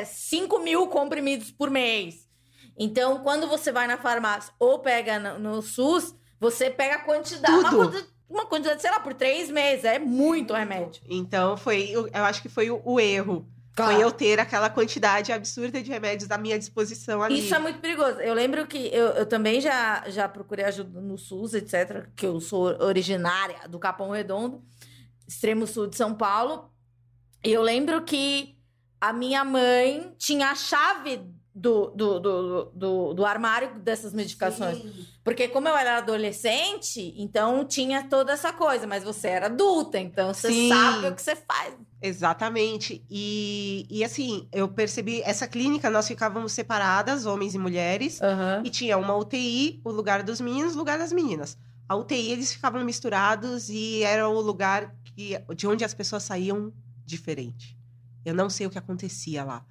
5 0.05 0.59
mil 0.61 0.87
comprimidos 0.88 1.51
por 1.51 1.71
mês. 1.71 2.29
Então, 2.79 3.21
quando 3.21 3.47
você 3.49 3.73
vai 3.73 3.87
na 3.87 3.97
farmácia 3.97 4.53
ou 4.59 4.81
pega 4.81 5.18
no, 5.18 5.38
no 5.38 5.62
SUS, 5.62 6.14
você 6.38 6.68
pega 6.71 6.97
a 6.97 6.99
quantidade. 6.99 7.55
Uma, 7.55 7.71
Tudo. 7.71 8.07
Uma 8.29 8.47
quantidade, 8.47 8.81
sei 8.81 8.91
lá, 8.91 9.01
por 9.01 9.15
três 9.15 9.51
meses. 9.51 9.85
É 9.85 9.99
muito 9.99 10.53
remédio. 10.55 11.03
Então, 11.09 11.57
foi. 11.57 11.91
Eu 11.91 12.09
eu 12.09 12.25
acho 12.25 12.43
que 12.43 12.49
foi 12.49 12.71
o, 12.71 12.81
o 12.85 12.99
erro. 12.99 13.47
Claro. 13.75 13.93
Foi 13.93 14.05
eu 14.05 14.13
ter 14.13 14.39
aquela 14.39 14.71
quantidade 14.71 15.33
absurda 15.33 15.83
de 15.83 15.91
remédios 15.91 16.31
à 16.31 16.39
minha 16.39 16.57
disposição 16.57 17.21
ali. 17.21 17.41
Isso 17.41 17.55
é 17.55 17.59
muito 17.59 17.81
perigoso. 17.81 18.21
Eu 18.21 18.33
lembro 18.33 18.67
que 18.69 18.79
eu, 18.93 19.09
eu 19.09 19.27
também 19.27 19.61
já, 19.61 20.05
já 20.09 20.29
procurei 20.29 20.65
ajuda 20.65 21.01
no 21.01 21.19
SUS, 21.19 21.55
etc., 21.55 22.07
que 22.15 22.25
eu 22.25 22.41
sou 22.41 22.67
originária 22.81 23.69
do 23.69 23.81
Capão 23.81 24.11
Redondo, 24.11 24.63
extremo 25.27 25.67
sul 25.67 25.89
de 25.89 25.97
São 25.97 26.15
Paulo. 26.15 26.71
E 27.45 27.53
eu 27.53 27.63
lembro 27.63 28.03
que 28.03 28.57
a 29.01 29.13
minha 29.13 29.45
mãe 29.45 30.15
tinha 30.19 30.51
a 30.51 30.55
chave 30.55 31.21
do, 31.55 31.90
do, 31.90 32.19
do, 32.19 32.64
do, 32.75 33.14
do 33.14 33.25
armário 33.25 33.79
dessas 33.79 34.12
medicações. 34.12 34.79
Sim. 34.79 35.07
Porque 35.23 35.47
como 35.47 35.69
eu 35.69 35.77
era 35.77 35.99
adolescente, 35.99 37.14
então 37.17 37.64
tinha 37.64 38.03
toda 38.03 38.33
essa 38.33 38.53
coisa, 38.53 38.87
mas 38.87 39.05
você 39.05 39.29
era 39.29 39.47
adulta, 39.47 39.99
então 39.99 40.35
você 40.35 40.49
Sim. 40.49 40.69
sabe 40.69 41.07
o 41.07 41.14
que 41.14 41.23
você 41.23 41.37
faz. 41.37 41.75
Exatamente. 42.03 43.05
E, 43.09 43.87
e 43.88 44.03
assim, 44.03 44.49
eu 44.53 44.69
percebi, 44.69 45.23
essa 45.23 45.47
clínica 45.47 45.88
nós 45.88 46.09
ficávamos 46.09 46.53
separadas, 46.53 47.25
homens 47.25 47.55
e 47.55 47.59
mulheres, 47.59 48.21
e 48.64 48.69
tinha 48.69 48.99
uma 48.99 49.17
UTI, 49.17 49.81
o 49.85 49.90
lugar 49.90 50.23
dos 50.25 50.40
meninos, 50.40 50.75
o 50.75 50.79
lugar 50.79 50.99
das 50.99 51.12
meninas. 51.12 51.57
A 51.88 51.95
UTI 51.95 52.33
eles 52.33 52.53
ficavam 52.53 52.83
misturados 52.85 53.71
e 53.71 54.03
era 54.03 54.29
o 54.29 54.40
lugar 54.40 54.93
que, 55.05 55.38
de 55.55 55.67
onde 55.69 55.85
as 55.85 55.95
pessoas 55.95 56.25
saíam 56.25 56.73
diferente. 57.07 57.79
Eu 58.25 58.35
não 58.35 58.49
sei 58.49 58.67
o 58.67 58.71
que 58.71 58.79
acontecia 58.79 59.45
lá. 59.45 59.65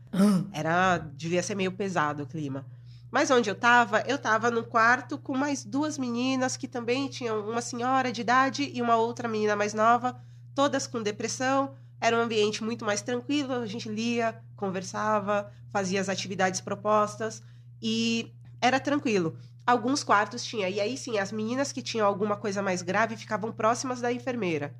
Era, 0.52 0.98
devia 0.98 1.42
ser 1.42 1.56
meio 1.56 1.72
pesado 1.72 2.24
o 2.24 2.28
clima. 2.28 2.66
Mas 3.12 3.30
onde 3.30 3.50
eu 3.50 3.56
tava, 3.56 4.02
eu 4.08 4.18
tava 4.18 4.50
no 4.50 4.63
quarto 4.63 5.18
com 5.18 5.38
mais 5.38 5.63
duas 5.63 5.98
meninas 5.98 6.58
que 6.58 6.68
também 6.68 7.08
tinham 7.08 7.48
uma 7.48 7.62
senhora 7.62 8.12
de 8.12 8.22
idade 8.22 8.72
e 8.74 8.82
uma 8.82 8.96
outra 8.96 9.28
menina 9.28 9.56
mais 9.56 9.74
nova, 9.74 10.20
todas 10.56 10.88
com 10.88 11.02
depressão. 11.02 11.76
Era 12.02 12.18
um 12.18 12.22
ambiente 12.22 12.63
muito 12.63 12.84
mais 12.84 13.02
tranquilo, 13.02 13.54
a 13.54 13.66
gente 13.68 13.88
lia, 13.88 14.42
conversava, 14.56 15.52
fazia 15.72 16.02
as 16.02 16.10
atividades 16.10 16.60
propostas 16.60 17.44
e 17.82 18.34
era 18.60 18.80
tranquilo. 18.80 19.38
Alguns 19.66 20.04
quartos 20.04 20.44
tinha, 20.44 20.68
e 20.68 20.80
aí 20.82 20.98
sim, 20.98 21.18
as 21.20 21.32
meninas 21.32 21.72
que 21.72 21.82
tinham 21.82 22.06
alguma 22.06 22.36
coisa 22.36 22.62
mais 22.62 22.82
grave 22.82 23.16
ficavam 23.16 23.52
próximas 23.52 24.02
da 24.02 24.12
enfermeira. 24.12 24.76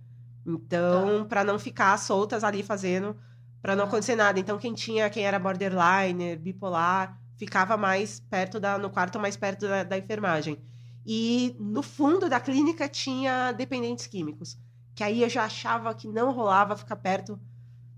Então, 0.46 1.26
para 1.30 1.44
não 1.44 1.58
ficar 1.58 1.98
soltas 1.98 2.44
ali 2.44 2.64
fazendo, 2.64 3.16
para 3.64 3.76
não 3.78 3.86
acontecer 3.86 4.16
nada. 4.18 4.38
Então, 4.40 4.58
quem 4.60 4.74
tinha, 4.74 5.10
quem 5.10 5.24
era 5.26 5.40
borderline, 5.40 6.36
bipolar, 6.36 7.18
ficava 7.38 7.78
mais 7.78 8.20
perto 8.20 8.60
da, 8.60 8.78
no 8.78 8.90
quarto 8.90 9.18
mais 9.20 9.38
perto 9.38 9.68
da, 9.68 9.84
da 9.84 9.98
enfermagem. 9.98 10.62
E 11.06 11.56
no 11.60 11.82
fundo 11.82 12.30
da 12.30 12.40
clínica 12.42 12.88
tinha 12.90 13.54
dependentes 13.54 14.06
químicos, 14.06 14.58
que 14.94 15.04
aí 15.04 15.24
eu 15.24 15.30
já 15.30 15.46
achava 15.46 15.94
que 15.96 16.08
não 16.10 16.32
rolava 16.34 16.76
ficar 16.76 16.98
perto, 16.98 17.40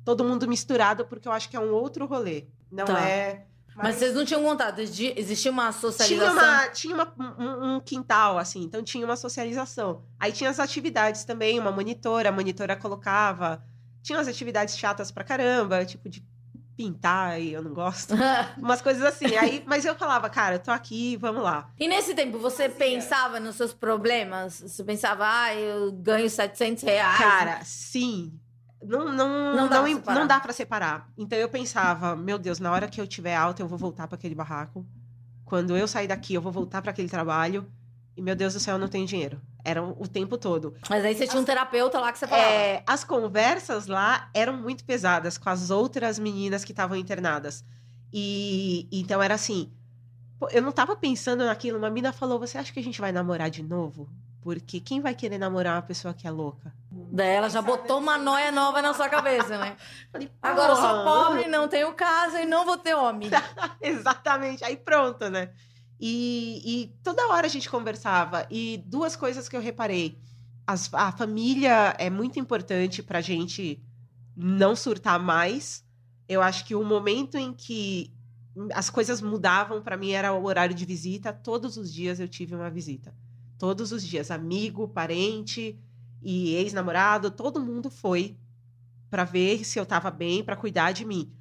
todo 0.05 0.23
mundo 0.23 0.47
misturado, 0.47 1.03
porque 1.05 1.27
eu 1.27 1.31
acho 1.31 1.49
que 1.49 1.57
é 1.57 1.59
um 1.59 1.71
outro 1.73 2.05
rolê. 2.05 2.45
Não 2.71 2.85
Tá. 2.85 2.99
é. 3.01 3.45
Mas 3.75 3.95
vocês 3.95 4.15
não 4.15 4.23
tinham 4.23 4.41
contato, 4.41 4.79
exi- 4.79 5.13
existia 5.17 5.51
uma 5.51 5.63
Tinha, 5.63 5.73
socialização? 5.81 6.33
uma, 6.37 6.67
tinha 6.69 6.95
uma- 6.95 7.13
um, 7.37 7.75
um 7.75 7.79
quintal, 7.81 8.37
assim, 8.37 8.63
então 8.63 8.81
tinha 8.81 9.03
uma 9.05 9.17
socialização. 9.17 10.03
Aí 10.17 10.31
tinha 10.31 10.49
as 10.49 10.59
atividades 10.61 11.25
também, 11.25 11.59
uma 11.59 11.71
monitora, 11.73 12.29
a 12.29 12.31
monitora 12.31 12.75
colocava. 12.77 13.61
Tinha 14.05 14.19
umas 14.19 14.27
atividades 14.27 14.77
chatas 14.77 15.09
pra 15.09 15.23
caramba, 15.23 15.83
tipo 15.83 16.07
de 16.07 16.23
pintar, 16.77 17.41
e 17.41 17.53
eu 17.53 17.63
não 17.63 17.73
gosto. 17.73 18.13
Umas 18.55 18.79
coisas 18.79 19.01
assim. 19.01 19.35
Aí, 19.35 19.63
mas 19.65 19.83
eu 19.83 19.95
falava, 19.95 20.29
cara, 20.29 20.55
eu 20.55 20.59
tô 20.59 20.69
aqui, 20.69 21.17
vamos 21.17 21.41
lá. 21.41 21.71
E 21.79 21.87
nesse 21.87 22.13
tempo, 22.13 22.37
você 22.37 22.69
pensava 22.69 23.39
nos 23.39 23.55
seus 23.55 23.73
problemas? 23.73 24.61
Você 24.61 24.83
pensava, 24.83 25.25
ah, 25.27 25.55
eu 25.55 25.91
ganho 25.91 26.29
700 26.29 26.83
reais. 26.83 27.17
Cara, 27.17 27.59
sim. 27.63 28.39
Não, 28.83 29.11
não, 29.11 29.55
Não 29.55 29.67
dá 29.67 29.77
não, 29.77 29.83
pra 29.83 29.93
separar. 29.95 30.19
não 30.19 30.27
dá 30.27 30.39
pra 30.39 30.53
separar. 30.53 31.09
Então 31.17 31.39
eu 31.39 31.49
pensava, 31.49 32.15
meu 32.15 32.37
Deus, 32.37 32.59
na 32.59 32.71
hora 32.71 32.87
que 32.87 33.01
eu 33.01 33.07
tiver 33.07 33.35
alta, 33.35 33.63
eu 33.63 33.67
vou 33.67 33.79
voltar 33.79 34.07
pra 34.07 34.17
aquele 34.17 34.35
barraco. 34.35 34.85
Quando 35.45 35.75
eu 35.75 35.87
sair 35.87 36.07
daqui, 36.07 36.35
eu 36.35 36.41
vou 36.41 36.51
voltar 36.51 36.79
pra 36.83 36.91
aquele 36.91 37.09
trabalho. 37.09 37.67
E 38.17 38.21
meu 38.21 38.35
Deus 38.35 38.53
do 38.53 38.59
céu, 38.59 38.75
eu 38.75 38.79
não 38.79 38.87
tenho 38.87 39.05
dinheiro. 39.05 39.41
Era 39.63 39.83
o 39.83 40.07
tempo 40.07 40.37
todo. 40.37 40.73
Mas 40.89 41.03
aí 41.03 41.15
você 41.15 41.27
tinha 41.27 41.41
um 41.41 41.45
terapeuta 41.45 41.99
lá 41.99 42.11
que 42.11 42.19
você 42.19 42.27
falava. 42.27 42.47
É, 42.47 42.83
as 42.87 43.03
conversas 43.03 43.87
lá 43.87 44.29
eram 44.33 44.53
muito 44.55 44.85
pesadas 44.85 45.37
com 45.37 45.49
as 45.49 45.69
outras 45.69 46.17
meninas 46.17 46.63
que 46.63 46.71
estavam 46.71 46.95
internadas. 46.95 47.65
E 48.13 48.87
então 48.91 49.21
era 49.21 49.33
assim. 49.33 49.71
eu 50.51 50.61
não 50.61 50.71
tava 50.71 50.95
pensando 50.95 51.45
naquilo. 51.45 51.77
Uma 51.77 51.89
mina 51.89 52.13
falou: 52.13 52.39
Você 52.39 52.57
acha 52.57 52.71
que 52.71 52.79
a 52.79 52.83
gente 52.83 53.01
vai 53.01 53.11
namorar 53.11 53.49
de 53.49 53.61
novo? 53.61 54.07
Porque 54.41 54.79
quem 54.79 55.01
vai 55.01 55.15
querer 55.15 55.39
namorar 55.39 55.75
uma 55.75 55.81
pessoa 55.81 56.13
que 56.13 56.27
é 56.27 56.31
louca? 56.31 56.71
Daí 56.91 57.29
ela 57.29 57.49
já 57.49 57.61
botou 57.61 57.97
uma 57.97 58.17
noia 58.17 58.51
nova 58.51 58.81
na 58.81 58.93
sua 58.93 59.09
cabeça, 59.09 59.57
né? 59.57 59.75
Falei, 60.13 60.31
Agora 60.41 60.73
eu 60.73 60.75
sou 60.75 61.03
pobre, 61.03 61.47
não 61.47 61.67
tenho 61.67 61.91
casa 61.93 62.39
e 62.41 62.45
não 62.45 62.63
vou 62.63 62.77
ter 62.77 62.93
homem. 62.93 63.29
Exatamente. 63.81 64.63
Aí 64.63 64.77
pronto, 64.77 65.29
né? 65.29 65.49
E, 65.99 66.61
e 66.65 66.87
toda 67.03 67.27
hora 67.29 67.47
a 67.47 67.49
gente 67.49 67.69
conversava. 67.69 68.45
E 68.51 68.83
duas 68.85 69.15
coisas 69.15 69.47
que 69.47 69.55
eu 69.55 69.61
reparei. 69.61 70.19
As- 70.67 70.93
a 70.93 71.11
família 71.11 71.95
é 71.99 72.09
muito 72.09 72.39
importante 72.39 73.01
pra 73.03 73.21
gente 73.21 73.81
não 74.35 74.75
surtar 74.75 75.19
mais. 75.19 75.83
Eu 76.27 76.41
acho 76.41 76.65
que 76.65 76.75
o 76.75 76.83
momento 76.83 77.37
em 77.37 77.53
que 77.53 78.11
as 78.73 78.89
coisas 78.89 79.21
mudavam 79.21 79.81
pra 79.81 79.97
mim 79.97 80.11
era 80.11 80.33
o 80.33 80.43
horário 80.45 80.75
de 80.75 80.85
visita. 80.85 81.31
Todos 81.31 81.77
os 81.77 81.93
dias 81.93 82.19
eu 82.19 82.27
tive 82.27 82.55
uma 82.55 82.69
visita. 82.69 83.15
Todos 83.57 83.91
os 83.91 84.05
dias. 84.05 84.31
Amigo, 84.31 84.87
parente 84.87 85.79
e 86.21 86.55
ex-namorado, 86.55 87.29
todo 87.31 87.63
mundo 87.63 87.89
foi 87.89 88.37
pra 89.09 89.23
ver 89.23 89.63
se 89.63 89.79
eu 89.79 89.85
tava 89.85 90.09
bem, 90.11 90.43
pra 90.43 90.55
cuidar 90.55 90.91
de 90.91 91.05
mim. 91.05 91.31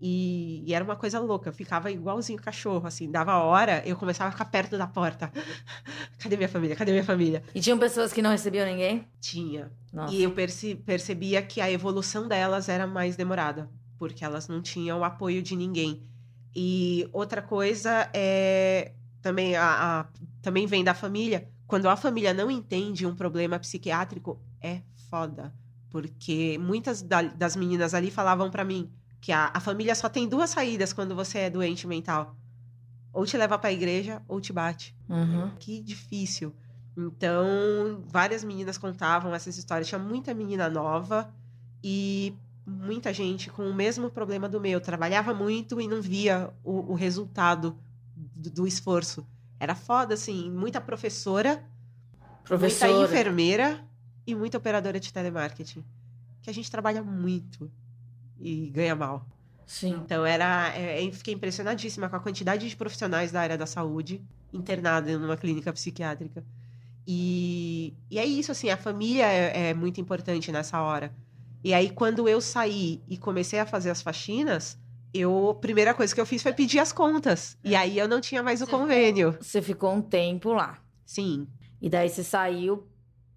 E, 0.00 0.62
e 0.64 0.72
era 0.74 0.84
uma 0.84 0.94
coisa 0.94 1.18
louca, 1.18 1.48
eu 1.48 1.52
ficava 1.52 1.90
igualzinho 1.90 2.40
cachorro, 2.40 2.86
assim, 2.86 3.10
dava 3.10 3.36
hora, 3.38 3.82
eu 3.84 3.96
começava 3.96 4.28
a 4.28 4.32
ficar 4.32 4.44
perto 4.44 4.78
da 4.78 4.86
porta. 4.86 5.32
Cadê 6.18 6.36
minha 6.36 6.48
família? 6.48 6.76
Cadê 6.76 6.92
minha 6.92 7.04
família? 7.04 7.42
E 7.54 7.60
tinham 7.60 7.78
pessoas 7.78 8.12
que 8.12 8.22
não 8.22 8.30
recebiam 8.30 8.64
ninguém? 8.64 9.06
Tinha. 9.20 9.70
Nossa. 9.92 10.14
E 10.14 10.22
eu 10.22 10.30
perce- 10.30 10.76
percebia 10.76 11.42
que 11.42 11.60
a 11.60 11.70
evolução 11.70 12.28
delas 12.28 12.68
era 12.68 12.86
mais 12.86 13.16
demorada, 13.16 13.68
porque 13.98 14.24
elas 14.24 14.46
não 14.46 14.62
tinham 14.62 15.00
o 15.00 15.04
apoio 15.04 15.42
de 15.42 15.56
ninguém. 15.56 16.02
E 16.54 17.08
outra 17.12 17.42
coisa 17.42 18.08
é 18.14 18.92
também 19.20 19.56
a, 19.56 20.00
a- 20.00 20.06
também 20.40 20.66
vem 20.66 20.84
da 20.84 20.94
família. 20.94 21.48
Quando 21.66 21.88
a 21.88 21.96
família 21.96 22.32
não 22.32 22.50
entende 22.50 23.04
um 23.04 23.14
problema 23.14 23.58
psiquiátrico, 23.58 24.40
é 24.60 24.80
foda. 25.10 25.52
Porque 25.90 26.56
muitas 26.60 27.02
da- 27.02 27.22
das 27.22 27.56
meninas 27.56 27.94
ali 27.94 28.10
falavam 28.10 28.50
pra 28.50 28.64
mim 28.64 28.90
que 29.20 29.32
a, 29.32 29.50
a 29.52 29.60
família 29.60 29.94
só 29.94 30.08
tem 30.08 30.28
duas 30.28 30.50
saídas 30.50 30.92
quando 30.92 31.14
você 31.14 31.38
é 31.40 31.50
doente 31.50 31.86
mental. 31.86 32.36
Ou 33.12 33.24
te 33.26 33.36
leva 33.36 33.58
pra 33.58 33.72
igreja 33.72 34.22
ou 34.28 34.40
te 34.40 34.52
bate 34.52 34.94
Uhum. 35.08 35.50
que 35.58 35.80
difícil. 35.80 36.54
Então, 36.96 38.02
várias 38.06 38.44
meninas 38.44 38.76
contavam 38.76 39.34
essas 39.34 39.56
histórias. 39.56 39.88
Tinha 39.88 39.98
muita 39.98 40.34
menina 40.34 40.68
nova 40.68 41.32
e 41.82 42.34
muita 42.66 43.12
gente 43.14 43.50
com 43.50 43.62
o 43.68 43.74
mesmo 43.74 44.10
problema 44.10 44.48
do 44.48 44.60
meu. 44.60 44.80
Trabalhava 44.80 45.32
muito 45.32 45.80
e 45.80 45.88
não 45.88 46.02
via 46.02 46.52
o, 46.62 46.92
o 46.92 46.94
resultado 46.94 47.76
do, 48.16 48.50
do 48.50 48.66
esforço. 48.66 49.26
Era 49.58 49.74
foda, 49.74 50.14
assim. 50.14 50.50
Muita 50.50 50.80
professora, 50.80 51.64
Professora. 52.44 52.92
muita 52.92 53.04
enfermeira 53.10 53.84
e 54.26 54.34
muita 54.34 54.58
operadora 54.58 55.00
de 55.00 55.12
telemarketing. 55.12 55.84
Que 56.42 56.50
a 56.50 56.54
gente 56.54 56.70
trabalha 56.70 57.02
muito 57.02 57.70
e 58.40 58.68
ganha 58.70 58.94
mal. 58.94 59.26
Sim. 59.66 60.00
Então 60.04 60.24
era, 60.24 60.72
é, 60.74 61.04
eu 61.04 61.12
fiquei 61.12 61.34
impressionadíssima 61.34 62.08
com 62.08 62.16
a 62.16 62.20
quantidade 62.20 62.68
de 62.68 62.74
profissionais 62.74 63.30
da 63.30 63.40
área 63.40 63.58
da 63.58 63.66
saúde 63.66 64.22
internados 64.52 65.20
numa 65.20 65.36
clínica 65.36 65.72
psiquiátrica. 65.72 66.42
E, 67.06 67.94
e 68.10 68.18
é 68.18 68.24
isso, 68.24 68.52
assim, 68.52 68.70
a 68.70 68.76
família 68.76 69.26
é, 69.26 69.70
é 69.70 69.74
muito 69.74 70.00
importante 70.00 70.52
nessa 70.52 70.80
hora. 70.80 71.12
E 71.62 71.74
aí, 71.74 71.90
quando 71.90 72.28
eu 72.28 72.40
saí 72.40 73.02
e 73.08 73.16
comecei 73.16 73.58
a 73.58 73.66
fazer 73.66 73.90
as 73.90 74.00
faxinas, 74.00 74.78
eu, 75.12 75.50
a 75.50 75.54
primeira 75.54 75.94
coisa 75.94 76.14
que 76.14 76.20
eu 76.20 76.26
fiz 76.26 76.42
foi 76.42 76.52
pedir 76.52 76.78
as 76.78 76.92
contas. 76.92 77.56
E 77.64 77.74
aí 77.74 77.98
eu 77.98 78.06
não 78.06 78.20
tinha 78.20 78.42
mais 78.42 78.60
o 78.62 78.66
Você 78.66 78.70
convênio. 78.70 79.36
Você 79.40 79.60
ficou 79.60 79.92
um 79.92 80.02
tempo 80.02 80.52
lá. 80.52 80.78
Sim. 81.04 81.46
E 81.80 81.88
daí 81.88 82.08
você 82.08 82.22
saiu 82.22 82.86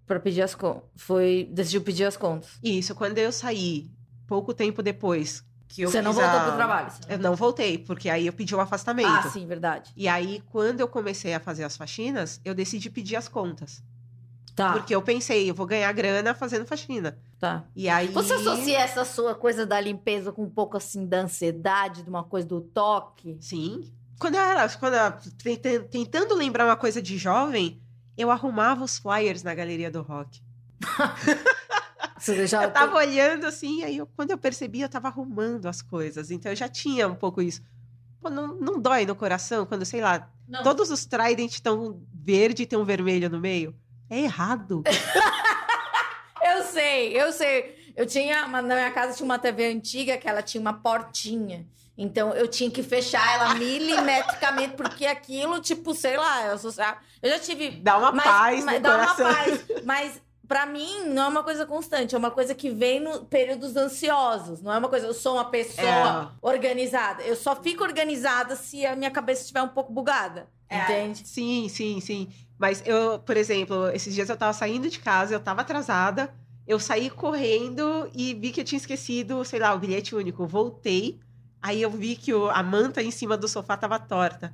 pra 0.06 0.20
pedir 0.20 0.42
as 0.42 0.54
contas. 0.54 0.84
Foi. 0.96 1.48
Decidiu 1.50 1.82
pedir 1.82 2.04
as 2.04 2.16
contas. 2.16 2.58
Isso, 2.62 2.94
quando 2.94 3.18
eu 3.18 3.32
saí, 3.32 3.90
pouco 4.32 4.54
tempo 4.54 4.82
depois 4.82 5.44
que 5.68 5.82
eu 5.82 5.90
você 5.90 6.00
não 6.00 6.12
voltou 6.14 6.38
a- 6.38 6.44
pro 6.44 6.52
trabalho. 6.54 6.90
Eu 7.08 7.18
não 7.18 7.34
voltei, 7.36 7.76
porque 7.76 8.08
aí 8.08 8.26
eu 8.26 8.32
pedi 8.32 8.54
o 8.54 8.60
afastamento. 8.60 9.08
Ah, 9.26 9.30
sim, 9.30 9.46
verdade. 9.46 9.90
E 9.94 10.08
aí, 10.08 10.42
quando 10.50 10.80
eu 10.80 10.88
comecei 10.88 11.34
a 11.34 11.40
fazer 11.40 11.64
as 11.64 11.76
faxinas, 11.76 12.40
eu 12.44 12.54
decidi 12.54 12.88
pedir 12.88 13.16
as 13.16 13.28
contas. 13.28 13.82
Tá. 14.54 14.72
Porque 14.72 14.94
eu 14.94 15.00
pensei, 15.02 15.50
eu 15.50 15.54
vou 15.54 15.66
ganhar 15.66 15.90
grana 15.92 16.34
fazendo 16.34 16.64
faxina. 16.66 17.18
Tá. 17.38 17.64
E 17.76 17.88
aí. 17.90 18.08
Você 18.08 18.32
associa 18.34 18.78
essa 18.78 19.04
sua 19.04 19.34
coisa 19.34 19.66
da 19.66 19.78
limpeza 19.80 20.30
com 20.32 20.42
um 20.44 20.50
pouco 20.50 20.76
assim 20.78 21.06
da 21.06 21.20
ansiedade, 21.20 22.02
de 22.02 22.08
uma 22.10 22.22
coisa 22.24 22.46
do 22.48 22.60
toque? 22.62 23.36
Sim. 23.40 23.90
Quando 24.18 24.34
eu 24.36 24.40
era. 24.42 24.68
Quando 24.70 24.94
eu, 24.94 25.12
tenta- 25.42 25.80
tentando 25.90 26.34
lembrar 26.34 26.64
uma 26.66 26.76
coisa 26.76 27.00
de 27.02 27.16
jovem, 27.18 27.80
eu 28.16 28.30
arrumava 28.30 28.84
os 28.84 28.98
flyers 28.98 29.42
na 29.42 29.54
galeria 29.54 29.90
do 29.90 30.00
rock. 30.02 30.40
Você 32.22 32.46
já 32.46 32.62
Eu 32.64 32.70
tava 32.70 32.96
olhando 32.96 33.46
assim, 33.46 33.82
aí 33.82 33.96
eu- 33.96 34.06
quando 34.06 34.30
eu 34.30 34.38
percebi, 34.38 34.80
eu 34.80 34.88
tava 34.88 35.08
arrumando 35.08 35.66
as 35.66 35.82
coisas. 35.82 36.30
Então 36.30 36.52
eu 36.52 36.56
já 36.56 36.68
tinha 36.68 37.08
um 37.08 37.14
pouco 37.14 37.42
isso. 37.42 37.60
Pô, 38.20 38.30
não, 38.30 38.54
não 38.54 38.78
dói 38.80 39.04
no 39.04 39.16
coração 39.16 39.66
quando, 39.66 39.84
sei 39.84 40.00
lá, 40.00 40.28
Não. 40.46 40.62
todos 40.62 40.90
os 40.90 41.04
Trident 41.04 41.52
estão 41.52 42.00
verde 42.14 42.62
e 42.62 42.66
tem 42.66 42.78
um 42.78 42.84
vermelho 42.84 43.28
no 43.28 43.40
meio? 43.40 43.74
É 44.08 44.20
errado. 44.20 44.82
Eu 46.44 46.64
sei, 46.64 47.20
eu 47.20 47.32
sei. 47.32 47.92
Eu 47.96 48.04
tinha, 48.06 48.46
uma- 48.46 48.60
na 48.62 48.74
minha 48.74 48.90
casa 48.90 49.14
tinha 49.16 49.24
uma 49.24 49.38
TV 49.38 49.66
antiga 49.72 50.16
que 50.16 50.28
ela 50.28 50.42
tinha 50.42 50.60
uma 50.60 50.72
portinha. 50.72 51.66
Então 51.96 52.32
eu 52.32 52.48
tinha 52.48 52.70
que 52.70 52.82
fechar 52.82 53.24
ela 53.34 53.54
milimetricamente, 53.54 54.74
porque 54.76 55.06
aquilo, 55.06 55.60
tipo, 55.60 55.94
sei 55.94 56.16
lá, 56.16 56.46
eu, 56.46 56.54
associava- 56.54 56.98
eu 57.22 57.30
já 57.30 57.38
tive. 57.38 57.70
Dá 57.70 57.96
uma 57.98 58.10
mas- 58.12 58.24
paz 58.24 58.64
mas 58.64 58.74
no 58.76 58.80
dá 58.82 58.90
coração. 58.92 59.26
uma 59.26 59.34
paz. 59.34 59.64
Mas 59.84 60.22
pra 60.52 60.66
mim 60.66 61.04
não 61.06 61.22
é 61.22 61.28
uma 61.28 61.42
coisa 61.42 61.64
constante, 61.64 62.14
é 62.14 62.18
uma 62.18 62.30
coisa 62.30 62.54
que 62.54 62.68
vem 62.68 63.00
no 63.00 63.24
períodos 63.24 63.74
ansiosos. 63.74 64.60
Não 64.60 64.70
é 64.70 64.76
uma 64.76 64.88
coisa, 64.90 65.06
eu 65.06 65.14
sou 65.14 65.36
uma 65.36 65.46
pessoa 65.46 66.36
organizada. 66.42 67.22
Eu 67.22 67.34
só 67.34 67.56
fico 67.56 67.82
organizada 67.82 68.54
se 68.54 68.84
a 68.84 68.94
minha 68.94 69.10
cabeça 69.10 69.40
estiver 69.40 69.62
um 69.62 69.68
pouco 69.68 69.90
bugada. 69.90 70.46
Entende? 70.70 71.26
Sim, 71.26 71.70
sim, 71.70 72.00
sim. 72.00 72.28
Mas 72.58 72.82
eu, 72.84 73.18
por 73.20 73.34
exemplo, 73.38 73.88
esses 73.94 74.12
dias 74.14 74.28
eu 74.28 74.36
tava 74.36 74.52
saindo 74.52 74.90
de 74.90 74.98
casa, 75.00 75.32
eu 75.34 75.40
tava 75.40 75.62
atrasada, 75.62 76.34
eu 76.66 76.78
saí 76.78 77.08
correndo 77.08 78.10
e 78.14 78.34
vi 78.34 78.52
que 78.52 78.60
eu 78.60 78.64
tinha 78.64 78.76
esquecido, 78.78 79.42
sei 79.46 79.58
lá, 79.58 79.72
o 79.74 79.78
bilhete 79.78 80.14
único. 80.14 80.46
Voltei, 80.46 81.18
aí 81.62 81.80
eu 81.80 81.90
vi 81.90 82.14
que 82.14 82.34
o- 82.34 82.50
a 82.50 82.62
manta 82.62 83.02
em 83.02 83.10
cima 83.10 83.38
do 83.38 83.48
sofá 83.48 83.74
tava 83.74 83.98
torta. 83.98 84.52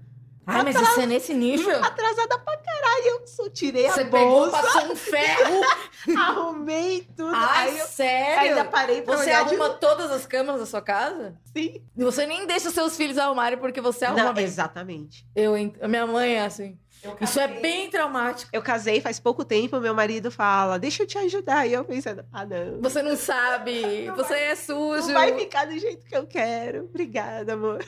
Ai, 0.48 0.62
mas 0.64 0.80
isso 0.80 1.00
é 1.00 1.06
nesse 1.06 1.34
nível? 1.34 1.76
Atrasada 1.84 2.38
pra 2.38 2.56
caralho, 2.56 3.04
eu 3.06 3.26
só 3.26 3.50
tirei 3.50 3.88
Você 3.90 4.00
a 4.00 4.04
pegou, 4.06 4.50
bolsa, 4.50 4.62
passou 4.62 4.92
um 4.92 4.96
ferro. 4.96 5.60
arrumei 6.18 7.06
tudo. 7.14 7.34
Ai, 7.34 7.68
aí 7.68 7.78
eu 7.78 7.86
sério? 7.86 8.48
ainda 8.50 8.64
parei 8.64 9.02
pra 9.02 9.16
Você 9.16 9.24
olhar 9.24 9.44
de 9.44 9.54
arruma 9.54 9.70
todas 9.74 10.10
as 10.10 10.26
câmeras 10.26 10.60
da 10.60 10.66
sua 10.66 10.80
casa? 10.80 11.34
Sim. 11.54 11.82
Você 11.94 12.26
nem 12.26 12.46
deixa 12.46 12.68
os 12.68 12.74
seus 12.74 12.96
filhos 12.96 13.18
arrumarem 13.18 13.58
porque 13.58 13.80
você 13.80 14.06
arruma 14.06 14.32
Não, 14.32 14.40
exatamente. 14.40 15.26
Eu, 15.36 15.52
minha 15.86 16.06
mãe 16.06 16.36
é 16.36 16.44
assim. 16.46 16.78
Isso 17.20 17.38
é 17.38 17.46
bem 17.46 17.88
traumático. 17.90 18.50
Eu 18.52 18.60
casei 18.60 19.00
faz 19.00 19.20
pouco 19.20 19.44
tempo, 19.44 19.78
meu 19.78 19.94
marido 19.94 20.30
fala, 20.30 20.78
deixa 20.78 21.02
eu 21.04 21.06
te 21.06 21.16
ajudar. 21.18 21.66
E 21.66 21.72
eu 21.72 21.84
pensando, 21.84 22.24
ah, 22.32 22.44
não. 22.44 22.80
Você 22.80 23.02
não 23.02 23.16
sabe, 23.16 24.10
você 24.16 24.34
é 24.34 24.56
sujo. 24.56 25.06
Não 25.06 25.14
vai 25.14 25.32
ficar 25.38 25.66
do 25.66 25.78
jeito 25.78 26.04
que 26.04 26.16
eu 26.16 26.26
quero. 26.26 26.84
Obrigada, 26.84 27.52
amor. 27.52 27.84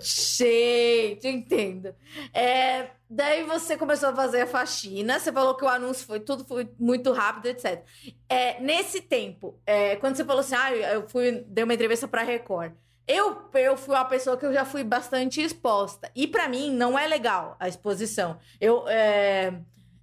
Gente, 0.00 1.28
entendo. 1.28 1.94
É, 2.32 2.90
daí 3.08 3.44
você 3.44 3.76
começou 3.76 4.08
a 4.08 4.16
fazer 4.16 4.42
a 4.42 4.46
faxina, 4.46 5.18
você 5.18 5.32
falou 5.32 5.54
que 5.54 5.64
o 5.64 5.68
anúncio 5.68 6.06
foi 6.06 6.20
tudo 6.20 6.44
foi 6.44 6.68
muito 6.78 7.12
rápido, 7.12 7.46
etc. 7.46 7.84
É, 8.28 8.60
nesse 8.60 9.00
tempo, 9.00 9.60
é, 9.64 9.96
quando 9.96 10.16
você 10.16 10.24
falou 10.24 10.40
assim, 10.40 10.54
ah, 10.56 10.74
eu 10.74 11.08
fui, 11.08 11.44
dei 11.46 11.64
uma 11.64 11.74
entrevista 11.74 12.08
pra 12.08 12.22
Record. 12.22 12.72
Eu, 13.06 13.50
eu 13.54 13.76
fui 13.76 13.94
uma 13.94 14.04
pessoa 14.04 14.36
que 14.36 14.46
eu 14.46 14.52
já 14.52 14.64
fui 14.64 14.82
bastante 14.82 15.40
exposta. 15.42 16.10
E 16.14 16.26
pra 16.26 16.48
mim 16.48 16.70
não 16.70 16.98
é 16.98 17.06
legal 17.06 17.54
a 17.60 17.68
exposição. 17.68 18.38
Eu 18.58 18.88
é, 18.88 19.52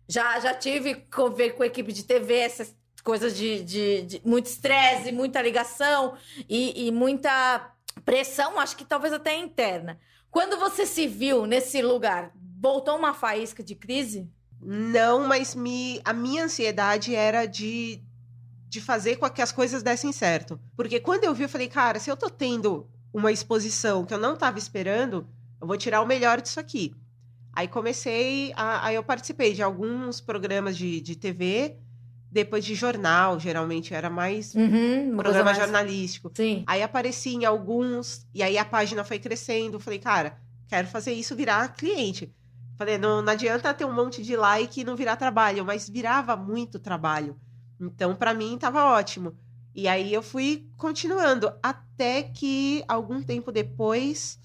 já, 0.08 0.40
já 0.40 0.54
tive 0.54 1.06
ver 1.36 1.52
com 1.52 1.64
a 1.64 1.68
equipe 1.68 1.92
de 1.92 2.04
TV, 2.04 2.36
essas 2.36 2.76
coisas 3.04 3.36
de, 3.36 3.64
de, 3.64 4.02
de 4.04 4.22
muito 4.24 4.46
estresse, 4.46 5.12
muita 5.12 5.42
ligação 5.42 6.16
e, 6.48 6.88
e 6.88 6.92
muita 6.92 7.74
pressão, 8.06 8.60
acho 8.60 8.76
que 8.76 8.86
talvez 8.86 9.14
até 9.14 9.38
interna. 9.38 10.00
Quando 10.30 10.58
você 10.58 10.86
se 10.86 11.08
viu 11.08 11.46
nesse 11.46 11.82
lugar, 11.82 12.32
voltou 12.60 12.98
uma 12.98 13.14
faísca 13.14 13.64
de 13.64 13.76
crise? 13.76 14.30
Não, 14.62 15.28
mas 15.28 15.56
me, 15.56 16.00
a 16.06 16.14
minha 16.14 16.46
ansiedade 16.46 17.16
era 17.16 17.46
de, 17.46 18.02
de 18.70 18.80
fazer 18.80 19.18
com 19.18 19.30
que 19.30 19.42
as 19.42 19.52
coisas 19.52 19.82
dessem 19.82 20.12
certo. 20.12 20.60
Porque 20.76 21.00
quando 21.00 21.24
eu 21.24 21.34
vi, 21.34 21.44
eu 21.44 21.50
falei, 21.50 21.68
cara, 21.68 22.00
se 22.00 22.10
eu 22.10 22.16
tô 22.16 22.30
tendo 22.30 22.88
uma 23.14 23.32
exposição 23.32 24.06
que 24.06 24.14
eu 24.14 24.20
não 24.20 24.38
tava 24.38 24.58
esperando, 24.58 25.28
eu 25.60 25.68
vou 25.68 25.78
tirar 25.78 26.02
o 26.02 26.06
melhor 26.06 26.40
disso 26.40 26.60
aqui. 26.60 26.96
Aí 27.54 27.68
comecei, 27.68 28.54
a, 28.56 28.86
aí 28.86 28.96
eu 28.96 29.04
participei 29.04 29.54
de 29.54 29.62
alguns 29.62 30.22
programas 30.22 30.78
de, 30.78 31.02
de 31.02 31.16
TV, 31.16 31.78
depois 32.32 32.64
de 32.64 32.74
jornal, 32.74 33.38
geralmente 33.40 33.94
era 33.94 34.10
mais 34.10 34.56
Uhum, 34.56 35.18
programa 35.18 35.46
mais... 35.46 35.58
jornalístico. 35.58 36.32
Sim. 36.34 36.64
Aí 36.66 36.82
apareci 36.82 37.32
em 37.36 37.44
alguns, 37.44 38.26
e 38.34 38.42
aí 38.42 38.58
a 38.58 38.64
página 38.64 39.04
foi 39.04 39.20
crescendo. 39.20 39.80
Falei, 39.80 40.00
cara, 40.00 40.38
quero 40.68 40.88
fazer 40.88 41.12
isso 41.12 41.36
virar 41.36 41.76
cliente. 41.76 42.34
Falei, 42.78 42.98
não, 42.98 43.22
não 43.22 43.34
adianta 43.34 43.74
ter 43.74 43.86
um 43.86 43.94
monte 43.94 44.24
de 44.24 44.36
like 44.36 44.80
e 44.80 44.84
não 44.84 44.96
virar 44.96 45.18
trabalho, 45.18 45.66
mas 45.66 45.90
virava 45.90 46.36
muito 46.38 46.80
trabalho. 46.80 47.38
Então, 47.80 48.16
para 48.16 48.34
mim, 48.34 48.58
tava 48.58 48.86
ótimo. 48.86 49.38
E 49.76 49.88
aí 49.88 50.14
eu 50.14 50.24
fui 50.24 50.70
continuando, 50.78 51.52
até 51.62 52.24
que 52.24 52.84
algum 52.88 53.22
tempo 53.22 53.52
depois, 53.52 54.40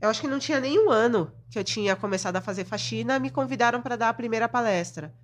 eu 0.00 0.08
acho 0.08 0.20
que 0.20 0.28
não 0.28 0.38
tinha 0.38 0.60
nem 0.60 0.78
um 0.78 0.90
ano 0.90 1.32
que 1.50 1.58
eu 1.58 1.64
tinha 1.64 1.94
começado 1.94 2.36
a 2.36 2.40
fazer 2.40 2.64
faxina, 2.64 3.18
me 3.18 3.30
convidaram 3.30 3.80
para 3.80 3.96
dar 3.96 4.08
a 4.08 4.14
primeira 4.14 4.48
palestra. 4.48 5.14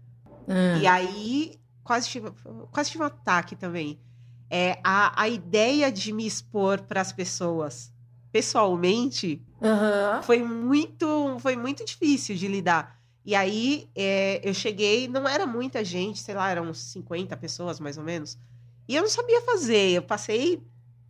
Hum. 0.46 0.78
E 0.80 0.86
aí, 0.86 1.58
quase 1.88 2.06
tive, 2.06 2.30
quase 2.70 2.90
tive 2.90 3.02
um 3.02 3.06
ataque 3.06 3.56
também. 3.56 3.98
É, 4.50 4.78
a, 4.84 5.22
a 5.22 5.26
ideia 5.26 5.90
de 5.90 6.12
me 6.12 6.26
expor 6.26 6.82
para 6.82 7.00
as 7.00 7.12
pessoas 7.12 7.90
pessoalmente 8.30 9.42
Aham. 9.62 10.22
foi 10.22 10.42
muito, 10.42 11.38
foi 11.40 11.56
muito 11.56 11.86
difícil 11.86 12.36
de 12.36 12.46
lidar. 12.46 13.00
E 13.24 13.34
aí 13.34 13.88
é, 13.96 14.38
eu 14.46 14.52
cheguei, 14.52 15.08
não 15.08 15.26
era 15.26 15.46
muita 15.46 15.82
gente, 15.82 16.18
sei 16.20 16.34
lá, 16.34 16.50
eram 16.50 16.64
uns 16.64 16.78
50 16.92 17.34
pessoas 17.38 17.80
mais 17.80 17.96
ou 17.96 18.04
menos. 18.04 18.38
E 18.86 18.94
eu 18.94 19.00
não 19.00 19.08
sabia 19.08 19.40
fazer. 19.40 19.92
Eu 19.92 20.02
passei 20.02 20.62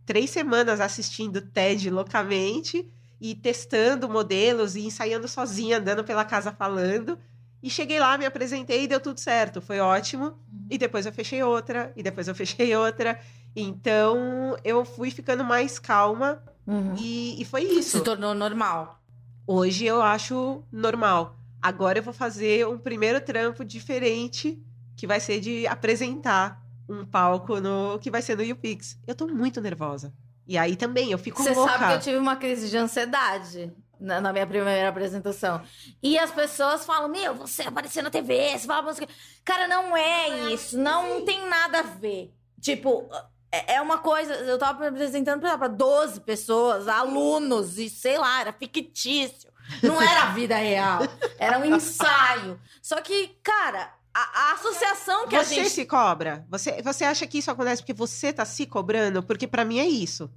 três 0.05 0.29
semanas 0.29 0.79
assistindo 0.79 1.41
TED 1.41 1.89
loucamente 1.89 2.89
e 3.19 3.35
testando 3.35 4.07
modelos 4.07 4.77
e 4.77 4.85
ensaiando 4.85 5.27
sozinha, 5.27 5.77
andando 5.77 6.05
pela 6.05 6.23
casa 6.23 6.53
falando. 6.53 7.19
E 7.61 7.69
cheguei 7.69 7.99
lá, 7.99 8.17
me 8.17 8.25
apresentei 8.25 8.83
e 8.83 8.87
deu 8.87 8.99
tudo 8.99 9.19
certo. 9.19 9.61
Foi 9.61 9.79
ótimo. 9.79 10.37
E 10.69 10.77
depois 10.77 11.05
eu 11.05 11.11
fechei 11.11 11.43
outra, 11.43 11.91
e 11.95 12.01
depois 12.03 12.27
eu 12.27 12.35
fechei 12.35 12.75
outra. 12.75 13.19
Então 13.55 14.55
eu 14.63 14.83
fui 14.85 15.11
ficando 15.11 15.43
mais 15.43 15.77
calma 15.79 16.41
Uhum. 16.67 16.93
e, 16.99 17.41
e 17.41 17.45
foi 17.45 17.63
isso. 17.63 17.97
Se 17.97 18.03
tornou 18.03 18.35
normal. 18.35 19.01
Hoje 19.47 19.85
eu 19.85 20.01
acho 20.03 20.63
normal. 20.71 21.35
Agora 21.59 21.97
eu 21.97 22.03
vou 22.03 22.13
fazer 22.13 22.67
um 22.67 22.77
primeiro 22.77 23.19
trampo 23.19 23.65
diferente, 23.65 24.61
que 24.95 25.07
vai 25.07 25.19
ser 25.19 25.39
de 25.39 25.65
apresentar 25.65 26.61
um 26.87 27.03
palco 27.03 27.59
no 27.59 27.97
que 27.99 28.11
vai 28.11 28.21
ser 28.21 28.37
no 28.37 28.43
YouPix. 28.43 28.99
Eu 29.07 29.15
tô 29.15 29.27
muito 29.27 29.59
nervosa. 29.59 30.13
E 30.47 30.57
aí 30.59 30.75
também 30.75 31.11
eu 31.11 31.17
fico 31.17 31.41
Você 31.41 31.53
louca. 31.55 31.71
sabe 31.71 31.85
que 31.87 31.93
eu 31.93 31.99
tive 31.99 32.17
uma 32.17 32.35
crise 32.35 32.69
de 32.69 32.77
ansiedade 32.77 33.71
na, 33.99 34.21
na 34.21 34.31
minha 34.31 34.47
primeira 34.47 34.89
apresentação. 34.89 35.61
E 36.01 36.17
as 36.17 36.31
pessoas 36.31 36.85
falam: 36.85 37.09
Meu, 37.09 37.35
você 37.35 37.63
apareceu 37.63 38.03
na 38.03 38.09
TV, 38.09 38.57
você 38.57 38.65
fala 38.67 38.81
música. 38.81 39.07
Cara, 39.43 39.67
não 39.67 39.95
é 39.95 40.51
isso. 40.53 40.77
Não 40.77 41.25
tem 41.25 41.47
nada 41.47 41.79
a 41.79 41.83
ver. 41.83 42.33
Tipo, 42.61 43.09
é 43.51 43.75
é 43.75 43.81
uma 43.81 43.97
coisa. 43.97 44.33
Eu 44.33 44.57
tava 44.57 44.87
apresentando 44.87 45.39
pra, 45.41 45.57
pra 45.57 45.67
12 45.67 46.21
pessoas, 46.21 46.87
alunos, 46.87 47.77
e 47.77 47.89
sei 47.89 48.17
lá, 48.17 48.41
era 48.41 48.53
fictício. 48.53 49.49
Não 49.83 50.01
era 50.01 50.23
a 50.23 50.31
vida 50.31 50.55
real. 50.55 51.01
Era 51.37 51.59
um 51.59 51.65
ensaio. 51.65 52.59
Só 52.81 52.99
que, 53.01 53.37
cara, 53.43 53.93
a, 54.13 54.49
a 54.49 54.53
associação 54.53 55.27
que 55.27 55.35
a 55.35 55.43
Você 55.43 55.55
gente. 55.55 55.69
se 55.69 55.85
cobra? 55.85 56.45
Você, 56.49 56.81
você 56.81 57.05
acha 57.05 57.27
que 57.27 57.37
isso 57.37 57.51
acontece 57.51 57.81
porque 57.81 57.93
você 57.93 58.33
tá 58.33 58.45
se 58.45 58.65
cobrando? 58.65 59.21
Porque 59.21 59.47
pra 59.47 59.63
mim 59.63 59.79
é 59.79 59.85
isso. 59.85 60.29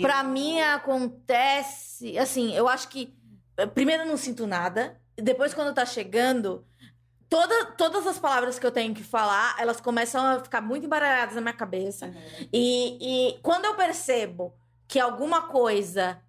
Pra 0.00 0.22
mim 0.22 0.60
acontece, 0.60 2.16
assim, 2.18 2.54
eu 2.54 2.68
acho 2.68 2.88
que 2.88 3.14
eh, 3.56 3.66
primeiro 3.66 4.04
eu 4.04 4.08
não 4.08 4.16
sinto 4.16 4.46
nada, 4.46 4.98
depois 5.16 5.52
quando 5.52 5.74
tá 5.74 5.84
chegando, 5.84 6.64
toda, 7.28 7.66
todas 7.72 8.06
as 8.06 8.18
palavras 8.18 8.58
que 8.58 8.66
eu 8.66 8.70
tenho 8.70 8.94
que 8.94 9.02
falar, 9.02 9.56
elas 9.58 9.80
começam 9.80 10.24
a 10.24 10.40
ficar 10.40 10.60
muito 10.60 10.86
embaralhadas 10.86 11.34
na 11.34 11.40
minha 11.40 11.52
cabeça. 11.52 12.12
E, 12.52 12.98
e 13.00 13.38
quando 13.42 13.64
eu 13.64 13.74
percebo 13.74 14.54
que 14.88 14.98
alguma 14.98 15.42
coisa 15.42 16.20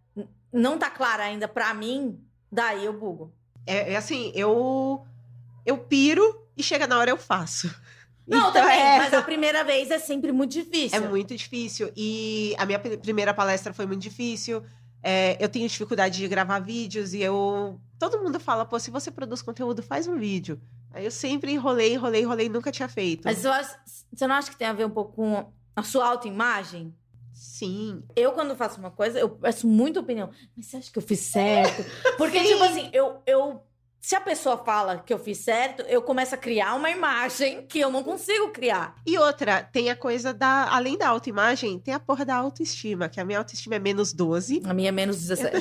não 0.51 0.77
tá 0.77 0.89
clara 0.89 1.23
ainda 1.23 1.47
pra 1.47 1.73
mim, 1.73 2.21
daí 2.51 2.85
eu 2.85 2.93
bugo. 2.93 3.33
É, 3.65 3.93
é 3.93 3.95
assim, 3.95 4.31
eu 4.35 5.05
eu 5.65 5.77
piro 5.77 6.47
e 6.55 6.63
chega 6.63 6.87
na 6.87 6.97
hora 6.97 7.09
eu 7.09 7.17
faço. 7.17 7.73
Não, 8.27 8.49
Então, 8.49 8.53
também, 8.53 8.79
é- 8.79 8.97
mas 8.99 9.13
a 9.13 9.21
primeira 9.21 9.63
vez 9.63 9.91
é 9.91 9.99
sempre 9.99 10.31
muito 10.31 10.51
difícil. 10.51 10.97
É 10.97 11.07
muito 11.07 11.35
difícil. 11.35 11.91
E 11.95 12.55
a 12.57 12.65
minha 12.65 12.79
pri- 12.79 12.97
primeira 12.97 13.33
palestra 13.33 13.73
foi 13.73 13.85
muito 13.85 14.01
difícil. 14.01 14.63
É, 15.01 15.35
eu 15.43 15.49
tenho 15.49 15.67
dificuldade 15.67 16.17
de 16.17 16.27
gravar 16.27 16.59
vídeos 16.59 17.13
e 17.13 17.21
eu. 17.21 17.79
Todo 17.99 18.21
mundo 18.21 18.39
fala, 18.39 18.65
pô, 18.65 18.79
se 18.79 18.89
você 18.89 19.11
produz 19.11 19.41
conteúdo, 19.41 19.83
faz 19.83 20.07
um 20.07 20.17
vídeo. 20.17 20.61
Aí 20.93 21.03
eu 21.03 21.11
sempre 21.11 21.51
enrolei, 21.51 21.93
enrolei, 21.95 22.21
enrolei, 22.21 22.47
nunca 22.49 22.71
tinha 22.71 22.87
feito. 22.87 23.23
Mas 23.25 23.45
acho- 23.45 23.75
você 24.13 24.25
não 24.27 24.35
acha 24.35 24.49
que 24.51 24.57
tem 24.57 24.67
a 24.67 24.73
ver 24.73 24.85
um 24.85 24.89
pouco 24.89 25.13
com 25.13 25.51
a 25.75 25.83
sua 25.83 26.07
autoimagem? 26.07 26.93
Sim. 27.33 28.03
Eu, 28.15 28.31
quando 28.31 28.55
faço 28.55 28.79
uma 28.79 28.91
coisa, 28.91 29.19
eu 29.19 29.27
peço 29.27 29.67
muita 29.67 29.99
opinião. 29.99 30.29
Mas 30.55 30.67
você 30.67 30.77
acha 30.77 30.91
que 30.91 30.97
eu 30.99 31.03
fiz 31.03 31.19
certo? 31.19 31.83
Porque, 32.17 32.39
Sim. 32.39 32.47
tipo 32.53 32.63
assim, 32.63 32.89
eu, 32.93 33.17
eu. 33.25 33.61
Se 34.03 34.17
a 34.17 34.19
pessoa 34.19 34.57
fala 34.57 34.97
que 34.97 35.13
eu 35.13 35.17
fiz 35.17 35.37
certo, 35.37 35.81
eu 35.83 36.01
começo 36.01 36.35
a 36.35 36.37
criar 36.37 36.75
uma 36.75 36.89
imagem 36.89 37.65
que 37.65 37.79
eu 37.79 37.89
não 37.89 38.03
consigo 38.03 38.49
criar. 38.49 38.97
E 39.05 39.17
outra, 39.17 39.63
tem 39.63 39.89
a 39.89 39.95
coisa 39.95 40.33
da. 40.33 40.67
Além 40.75 40.97
da 40.97 41.07
autoimagem, 41.07 41.79
tem 41.79 41.93
a 41.93 41.99
porra 42.01 42.25
da 42.25 42.35
autoestima, 42.35 43.07
que 43.07 43.21
a 43.21 43.23
minha 43.23 43.37
autoestima 43.37 43.75
é 43.75 43.79
menos 43.79 44.11
12. 44.11 44.61
A 44.65 44.73
minha 44.73 44.89
é 44.89 44.91
menos 44.91 45.21
17. 45.21 45.53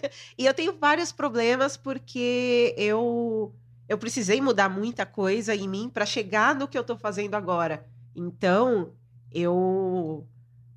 E 0.38 0.46
eu 0.46 0.54
tenho 0.54 0.72
vários 0.78 1.12
problemas 1.12 1.76
porque 1.76 2.74
eu 2.78 3.54
eu 3.86 3.98
precisei 3.98 4.40
mudar 4.40 4.70
muita 4.70 5.04
coisa 5.04 5.54
em 5.54 5.68
mim 5.68 5.90
para 5.92 6.06
chegar 6.06 6.54
no 6.54 6.66
que 6.66 6.78
eu 6.78 6.84
tô 6.84 6.96
fazendo 6.96 7.34
agora. 7.34 7.86
Então, 8.16 8.94
eu 9.30 10.26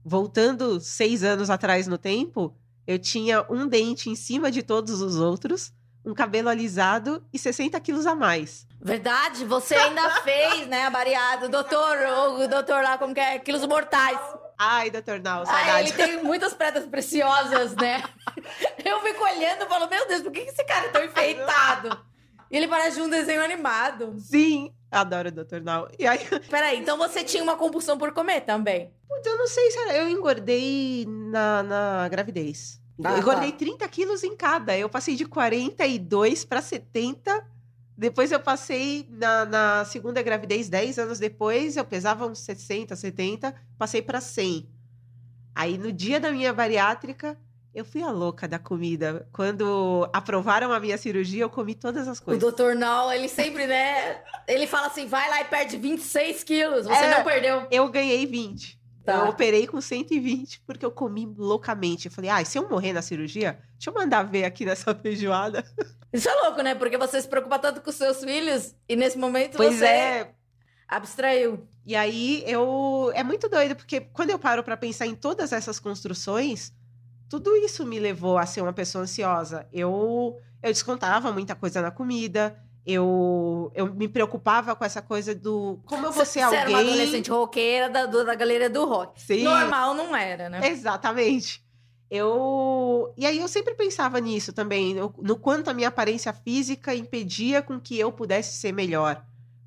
voltando 0.03 0.77
seis 0.81 1.23
anos 1.23 1.49
atrás 1.49 1.87
no 1.87 1.97
tempo, 1.97 2.53
eu 2.85 2.99
tinha 2.99 3.45
um 3.49 3.65
dente 3.65 4.09
em 4.09 4.15
cima 4.15 4.51
de 4.51 4.61
todos 4.61 4.99
os 4.99 5.15
outros, 5.15 5.71
um 6.05 6.13
cabelo 6.13 6.49
alisado 6.49 7.23
e 7.33 7.39
60 7.39 7.79
quilos 7.79 8.05
a 8.05 8.13
mais. 8.15 8.67
Verdade, 8.81 9.45
você 9.45 9.75
ainda 9.75 10.09
fez, 10.21 10.67
né, 10.67 10.85
a 10.85 10.89
bariada. 10.89 11.47
Doutor, 11.49 11.97
o 12.39 12.47
doutor 12.47 12.83
lá, 12.83 12.97
como 12.97 13.13
que 13.13 13.19
é? 13.19 13.39
Quilos 13.39 13.65
mortais. 13.65 14.19
Ai, 14.57 14.89
doutor 14.91 15.19
Ah, 15.25 15.45
saudade. 15.45 15.89
ele 15.89 15.91
tem 15.93 16.23
muitas 16.23 16.53
pedras 16.53 16.85
preciosas, 16.85 17.75
né? 17.75 18.03
Eu 18.85 19.01
fico 19.01 19.23
olhando 19.23 19.63
e 19.63 19.67
falo, 19.67 19.89
meu 19.89 20.07
Deus, 20.07 20.21
por 20.21 20.31
que 20.31 20.41
esse 20.41 20.63
cara 20.65 20.85
é 20.87 20.89
tão 20.89 21.03
enfeitado? 21.03 21.97
E 22.51 22.57
ele 22.57 22.67
parece 22.67 23.01
um 23.01 23.09
desenho 23.09 23.43
animado. 23.43 24.13
Sim, 24.19 24.71
adoro 24.91 25.29
o 25.29 25.31
doutor 25.31 25.59
Nau. 25.61 25.87
E 25.97 26.05
aí, 26.05 26.19
Peraí, 26.51 26.77
então 26.79 26.97
você 26.97 27.23
tinha 27.23 27.41
uma 27.41 27.55
compulsão 27.55 27.97
por 27.97 28.13
comer 28.13 28.41
também? 28.41 28.93
Putz, 29.09 29.25
eu 29.25 29.37
não 29.37 29.47
sei 29.47 29.71
se 29.71 29.79
era- 29.79 29.95
eu 29.97 30.07
engordei 30.09 31.05
na, 31.07 31.63
na 31.63 32.07
gravidez. 32.09 32.79
Ah, 33.03 33.13
eu 33.13 33.17
engordei 33.19 33.51
tá. 33.51 33.57
30 33.59 33.87
quilos 33.87 34.23
em 34.23 34.35
cada. 34.35 34.77
Eu 34.77 34.89
passei 34.89 35.15
de 35.15 35.25
42 35.25 36.43
para 36.45 36.61
70. 36.61 37.45
Depois 37.97 38.31
eu 38.31 38.39
passei 38.39 39.07
na, 39.11 39.45
na 39.45 39.85
segunda 39.85 40.21
gravidez, 40.21 40.67
10 40.67 40.97
anos 40.99 41.19
depois, 41.19 41.77
eu 41.77 41.85
pesava 41.85 42.25
uns 42.25 42.39
60, 42.39 42.95
70, 42.95 43.53
passei 43.77 44.01
para 44.01 44.19
100. 44.19 44.67
Aí 45.53 45.77
no 45.77 45.91
dia 45.91 46.19
da 46.19 46.31
minha 46.31 46.51
bariátrica, 46.51 47.37
eu 47.73 47.85
fui 47.85 48.01
a 48.01 48.09
louca 48.09 48.47
da 48.47 48.57
comida. 48.57 49.27
Quando 49.31 50.09
aprovaram 50.11 50.71
a 50.73 50.79
minha 50.79 50.97
cirurgia, 50.97 51.43
eu 51.43 51.49
comi 51.51 51.75
todas 51.75 52.07
as 52.07 52.17
O 52.17 52.23
coisas. 52.23 52.41
doutor 52.41 52.75
Nal, 52.75 53.11
ele 53.11 53.27
sempre, 53.29 53.67
né? 53.67 54.21
Ele 54.47 54.65
fala 54.65 54.87
assim: 54.87 55.05
vai 55.07 55.29
lá 55.29 55.41
e 55.41 55.45
perde 55.45 55.77
26 55.77 56.43
quilos. 56.43 56.87
Você 56.87 57.03
É. 57.03 57.17
não 57.17 57.23
perdeu. 57.23 57.67
Eu 57.69 57.87
ganhei 57.89 58.25
20. 58.25 58.79
Tá. 59.05 59.17
Eu 59.17 59.29
operei 59.29 59.67
com 59.67 59.81
120 59.81 60.61
porque 60.65 60.85
eu 60.85 60.91
comi 60.91 61.25
loucamente. 61.37 62.07
Eu 62.07 62.11
falei, 62.11 62.29
ah, 62.29 62.43
se 62.45 62.57
eu 62.57 62.69
morrer 62.69 62.93
na 62.93 63.01
cirurgia, 63.01 63.59
deixa 63.73 63.89
eu 63.89 63.93
mandar 63.93 64.23
ver 64.23 64.45
aqui 64.45 64.65
nessa 64.65 64.95
feijoada. 64.95 65.63
Isso 66.11 66.29
é 66.29 66.33
louco, 66.35 66.61
né? 66.61 66.73
Porque 66.75 66.97
você 66.97 67.21
se 67.21 67.27
preocupa 67.27 67.59
tanto 67.59 67.81
com 67.81 67.91
seus 67.91 68.23
filhos 68.23 68.73
e 68.87 68.95
nesse 68.95 69.17
momento 69.17 69.57
Pois 69.57 69.75
você 69.75 69.85
é. 69.85 70.31
abstraiu. 70.87 71.67
E 71.85 71.95
aí 71.95 72.43
eu. 72.47 73.11
É 73.13 73.23
muito 73.23 73.49
doido, 73.49 73.75
porque 73.75 73.99
quando 73.99 74.29
eu 74.29 74.39
paro 74.39 74.63
pra 74.63 74.77
pensar 74.77 75.05
em 75.05 75.15
todas 75.15 75.51
essas 75.51 75.79
construções, 75.79 76.71
tudo 77.29 77.55
isso 77.57 77.85
me 77.85 77.99
levou 77.99 78.37
a 78.37 78.45
ser 78.45 78.61
uma 78.61 78.71
pessoa 78.71 79.03
ansiosa. 79.03 79.67
Eu, 79.73 80.39
eu 80.61 80.71
descontava 80.71 81.31
muita 81.31 81.55
coisa 81.55 81.81
na 81.81 81.91
comida. 81.91 82.57
Eu, 82.85 83.71
eu 83.73 83.93
me 83.93 84.07
preocupava 84.09 84.75
com 84.75 84.83
essa 84.83 85.01
coisa 85.01 85.33
do 85.33 85.79
como 85.85 86.05
eu 86.07 86.11
vou 86.11 86.25
ser 86.25 86.41
Você 86.45 86.55
era 86.55 86.69
uma 86.69 86.79
alguém. 86.79 86.93
adolescente 86.93 87.31
roqueira 87.31 87.89
da, 87.89 88.05
da 88.05 88.35
galeria 88.35 88.69
do 88.69 88.85
rock. 88.85 89.21
Sim. 89.21 89.43
Normal 89.43 89.93
não 89.93 90.13
era, 90.15 90.49
né? 90.49 90.67
Exatamente. 90.67 91.63
Eu. 92.27 93.13
E 93.17 93.25
aí 93.25 93.39
eu 93.39 93.47
sempre 93.47 93.73
pensava 93.73 94.19
nisso 94.19 94.53
também, 94.53 94.93
no, 94.93 95.13
no 95.19 95.35
quanto 95.37 95.69
a 95.69 95.73
minha 95.73 95.87
aparência 95.87 96.31
física 96.33 96.93
impedia 96.93 97.61
com 97.61 97.79
que 97.79 97.97
eu 97.97 98.11
pudesse 98.11 98.57
ser 98.57 98.71
melhor. 98.71 99.23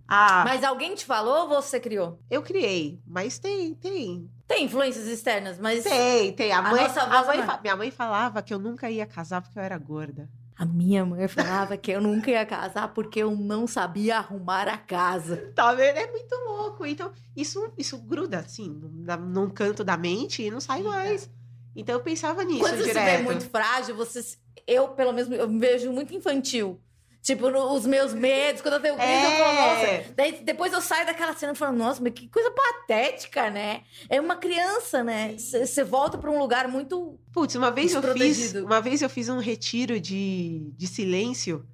Ah, 0.08 0.44
Mas 0.44 0.62
alguém 0.62 0.94
te 0.94 1.04
falou 1.04 1.42
ou 1.42 1.48
você 1.48 1.80
criou? 1.80 2.20
eu 2.30 2.40
criei, 2.40 3.00
mas 3.04 3.40
tem, 3.40 3.74
tem. 3.74 4.30
Tem 4.46 4.64
influências 4.66 5.06
externas, 5.06 5.58
mas 5.58 5.82
Tem, 5.82 6.32
tem. 6.32 6.52
A 6.52 6.58
A 6.60 6.62
mãe, 6.62 6.84
a 6.84 6.88
voz 6.88 7.26
mãe 7.26 7.40
é. 7.40 7.42
fa- 7.44 7.58
minha 7.60 7.74
mãe 7.74 7.90
falava 7.90 8.40
que 8.40 8.54
eu 8.54 8.58
nunca 8.60 8.88
ia 8.88 9.04
casar 9.04 9.42
porque 9.42 9.58
eu 9.58 9.62
era 9.62 9.76
gorda. 9.76 10.28
A 10.58 10.64
minha 10.64 11.04
mãe 11.04 11.28
falava 11.28 11.76
que 11.76 11.90
eu 11.90 12.00
nunca 12.00 12.30
ia 12.30 12.46
casar 12.46 12.94
porque 12.94 13.22
eu 13.22 13.30
não 13.36 13.66
sabia 13.66 14.16
arrumar 14.18 14.68
a 14.68 14.78
casa. 14.78 15.52
Tá 15.54 15.74
vendo? 15.74 15.98
É 15.98 16.10
muito 16.10 16.34
louco. 16.46 16.86
Então, 16.86 17.12
isso, 17.36 17.70
isso 17.76 17.98
gruda, 17.98 18.38
assim, 18.38 18.68
num 18.70 19.50
canto 19.50 19.84
da 19.84 19.96
mente 19.96 20.42
e 20.42 20.50
não 20.50 20.60
sai 20.60 20.82
mais. 20.82 21.30
Então, 21.74 21.94
eu 21.94 22.00
pensava 22.00 22.42
nisso 22.42 22.60
Quando 22.60 22.78
você 22.78 22.84
se 22.84 22.94
vê 22.94 23.00
direto. 23.00 23.24
muito 23.24 23.48
frágil, 23.50 23.94
você 23.94 24.22
eu 24.66 24.88
pelo 24.88 25.12
menos 25.12 25.30
eu 25.30 25.48
me 25.48 25.58
vejo 25.60 25.92
muito 25.92 26.14
infantil. 26.14 26.80
Tipo, 27.26 27.50
no- 27.50 27.72
os 27.74 27.84
meus 27.84 28.14
medos, 28.14 28.62
quando 28.62 28.74
eu 28.74 28.80
tenho 28.80 28.94
crise, 28.94 29.24
eu 29.24 29.30
falo, 29.32 29.58
É. 29.58 29.98
nossa. 30.04 30.14
Daí 30.16 30.44
depois 30.44 30.72
eu 30.72 30.80
saio 30.80 31.04
daquela 31.06 31.34
cena 31.34 31.54
e 31.54 31.56
falo, 31.56 31.76
nossa, 31.76 32.00
mas 32.00 32.12
que 32.12 32.28
coisa 32.28 32.52
patética, 32.52 33.50
né? 33.50 33.82
É 34.08 34.20
uma 34.20 34.36
criança, 34.36 35.02
né? 35.02 35.36
Você 35.36 35.82
volta 35.82 36.16
pra 36.16 36.30
um 36.30 36.38
lugar 36.38 36.68
muito. 36.68 37.18
Putz, 37.32 37.56
uma 37.56 37.72
vez 37.72 37.92
eu 37.94 38.00
fiz, 38.14 38.54
uma 38.54 38.80
vez 38.80 39.02
eu 39.02 39.10
fiz 39.10 39.28
um 39.28 39.40
retiro 39.40 39.98
de, 39.98 40.72
de 40.76 40.86
silêncio 40.86 41.66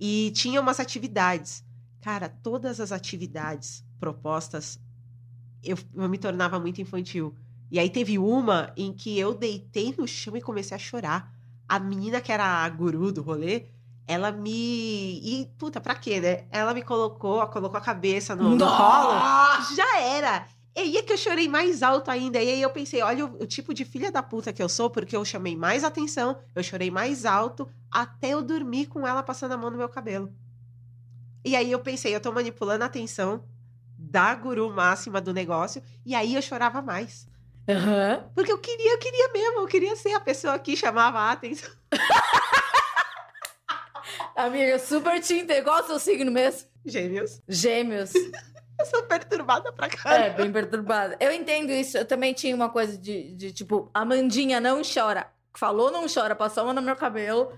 e 0.00 0.32
tinha 0.34 0.60
umas 0.60 0.80
atividades. 0.80 1.62
Cara, 2.00 2.28
todas 2.28 2.80
as 2.80 2.90
atividades 2.90 3.84
propostas, 4.00 4.80
eu, 5.62 5.78
eu 5.94 6.08
me 6.08 6.18
tornava 6.18 6.58
muito 6.58 6.80
infantil. 6.80 7.32
E 7.70 7.78
aí 7.78 7.88
teve 7.88 8.18
uma 8.18 8.72
em 8.76 8.92
que 8.92 9.16
eu 9.16 9.34
deitei 9.34 9.94
no 9.96 10.08
chão 10.08 10.36
e 10.36 10.40
comecei 10.40 10.74
a 10.74 10.80
chorar. 10.80 11.32
A 11.68 11.78
menina 11.78 12.20
que 12.20 12.32
era 12.32 12.44
a 12.44 12.68
guru 12.68 13.12
do 13.12 13.22
rolê, 13.22 13.66
ela 14.10 14.32
me. 14.32 15.20
E, 15.22 15.46
puta, 15.56 15.80
pra 15.80 15.94
quê, 15.94 16.20
né? 16.20 16.44
Ela 16.50 16.74
me 16.74 16.82
colocou, 16.82 17.46
colocou 17.46 17.78
a 17.78 17.80
cabeça 17.80 18.34
no, 18.34 18.56
no 18.56 18.66
colo. 18.66 19.12
Já 19.76 20.00
era. 20.00 20.48
E 20.74 20.80
aí 20.80 20.96
é 20.96 21.02
que 21.02 21.12
eu 21.12 21.16
chorei 21.16 21.46
mais 21.46 21.80
alto 21.80 22.10
ainda. 22.10 22.42
E 22.42 22.50
aí 22.50 22.60
eu 22.60 22.70
pensei, 22.70 23.00
olha 23.02 23.24
o, 23.24 23.42
o 23.42 23.46
tipo 23.46 23.72
de 23.72 23.84
filha 23.84 24.10
da 24.10 24.20
puta 24.20 24.52
que 24.52 24.60
eu 24.60 24.68
sou, 24.68 24.90
porque 24.90 25.14
eu 25.14 25.24
chamei 25.24 25.56
mais 25.56 25.84
atenção, 25.84 26.36
eu 26.56 26.62
chorei 26.62 26.90
mais 26.90 27.24
alto, 27.24 27.68
até 27.88 28.30
eu 28.30 28.42
dormir 28.42 28.86
com 28.86 29.06
ela 29.06 29.22
passando 29.22 29.52
a 29.52 29.56
mão 29.56 29.70
no 29.70 29.78
meu 29.78 29.88
cabelo. 29.88 30.32
E 31.44 31.54
aí 31.54 31.70
eu 31.70 31.78
pensei, 31.78 32.12
eu 32.12 32.20
tô 32.20 32.32
manipulando 32.32 32.82
a 32.82 32.88
atenção 32.88 33.44
da 33.96 34.34
guru 34.34 34.72
máxima 34.72 35.20
do 35.20 35.32
negócio, 35.32 35.82
e 36.04 36.16
aí 36.16 36.34
eu 36.34 36.42
chorava 36.42 36.82
mais. 36.82 37.28
Aham. 37.68 38.24
Porque 38.34 38.50
eu 38.50 38.58
queria, 38.58 38.94
eu 38.94 38.98
queria 38.98 39.32
mesmo, 39.32 39.60
eu 39.60 39.66
queria 39.68 39.94
ser 39.94 40.14
a 40.14 40.20
pessoa 40.20 40.58
que 40.58 40.76
chamava 40.76 41.20
a 41.20 41.30
atenção. 41.30 41.70
Amiga, 44.36 44.78
super 44.78 45.20
tinta, 45.20 45.54
igual 45.54 45.80
o 45.82 45.86
seu 45.86 45.98
signo 45.98 46.30
mesmo. 46.30 46.68
Gêmeos. 46.84 47.40
Gêmeos. 47.48 48.12
Eu 48.80 48.86
sou 48.86 49.02
perturbada 49.02 49.70
pra 49.72 49.90
caramba. 49.90 50.24
É, 50.24 50.30
bem 50.30 50.50
perturbada. 50.50 51.14
Eu 51.20 51.30
entendo 51.32 51.70
isso. 51.70 51.98
Eu 51.98 52.04
também 52.06 52.32
tinha 52.32 52.56
uma 52.56 52.70
coisa 52.70 52.96
de, 52.96 53.34
de 53.34 53.52
tipo, 53.52 53.90
Amandinha 53.92 54.58
não 54.58 54.80
chora. 54.82 55.26
Falou 55.54 55.90
não 55.90 56.06
chora, 56.08 56.34
passou 56.34 56.62
a 56.62 56.66
mão 56.66 56.74
no 56.74 56.80
meu 56.80 56.96
cabelo. 56.96 57.52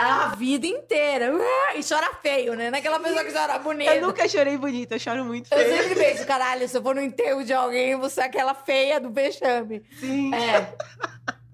A 0.00 0.34
vida 0.34 0.66
inteira. 0.66 1.30
Ah, 1.68 1.76
E 1.76 1.84
chora 1.84 2.12
feio, 2.20 2.54
né? 2.56 2.70
Naquela 2.70 2.98
pessoa 2.98 3.22
que 3.22 3.32
chora 3.32 3.56
bonita. 3.60 3.94
Eu 3.94 4.02
nunca 4.08 4.26
chorei 4.28 4.56
bonita, 4.56 4.96
eu 4.96 4.98
choro 4.98 5.24
muito 5.24 5.46
Eu 5.54 5.58
feio. 5.58 5.76
sempre 5.76 5.94
penso, 5.94 6.26
caralho, 6.26 6.68
se 6.68 6.76
eu 6.76 6.82
for 6.82 6.94
no 6.96 7.02
enterro 7.02 7.44
de 7.44 7.52
alguém, 7.52 7.94
você 7.96 8.22
é 8.22 8.24
aquela 8.24 8.54
feia 8.54 8.98
do 8.98 9.10
vexame. 9.12 9.84
Sim. 10.00 10.34
É. 10.34 10.74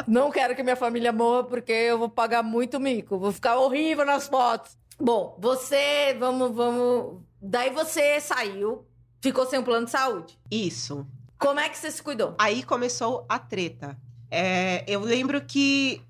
Não 0.08 0.30
quero 0.30 0.56
que 0.56 0.62
minha 0.62 0.74
família 0.74 1.12
morra 1.12 1.44
porque 1.44 1.70
eu 1.70 1.98
vou 1.98 2.08
pagar 2.08 2.42
muito 2.42 2.80
mico. 2.80 3.18
Vou 3.18 3.30
ficar 3.30 3.58
horrível 3.58 4.06
nas 4.06 4.26
fotos. 4.26 4.74
Bom, 4.98 5.36
você. 5.38 6.16
Vamos, 6.18 6.56
vamos. 6.56 7.20
Daí 7.40 7.68
você 7.68 8.18
saiu, 8.18 8.86
ficou 9.20 9.46
sem 9.46 9.58
um 9.58 9.62
plano 9.62 9.84
de 9.84 9.92
saúde. 9.92 10.38
Isso. 10.50 11.06
Como 11.38 11.60
é 11.60 11.68
que 11.68 11.76
você 11.76 11.90
se 11.90 12.02
cuidou? 12.02 12.34
Aí 12.38 12.62
começou 12.62 13.26
a 13.28 13.38
treta. 13.38 13.98
É, 14.30 14.82
eu 14.88 15.00
lembro 15.00 15.42
que 15.42 16.00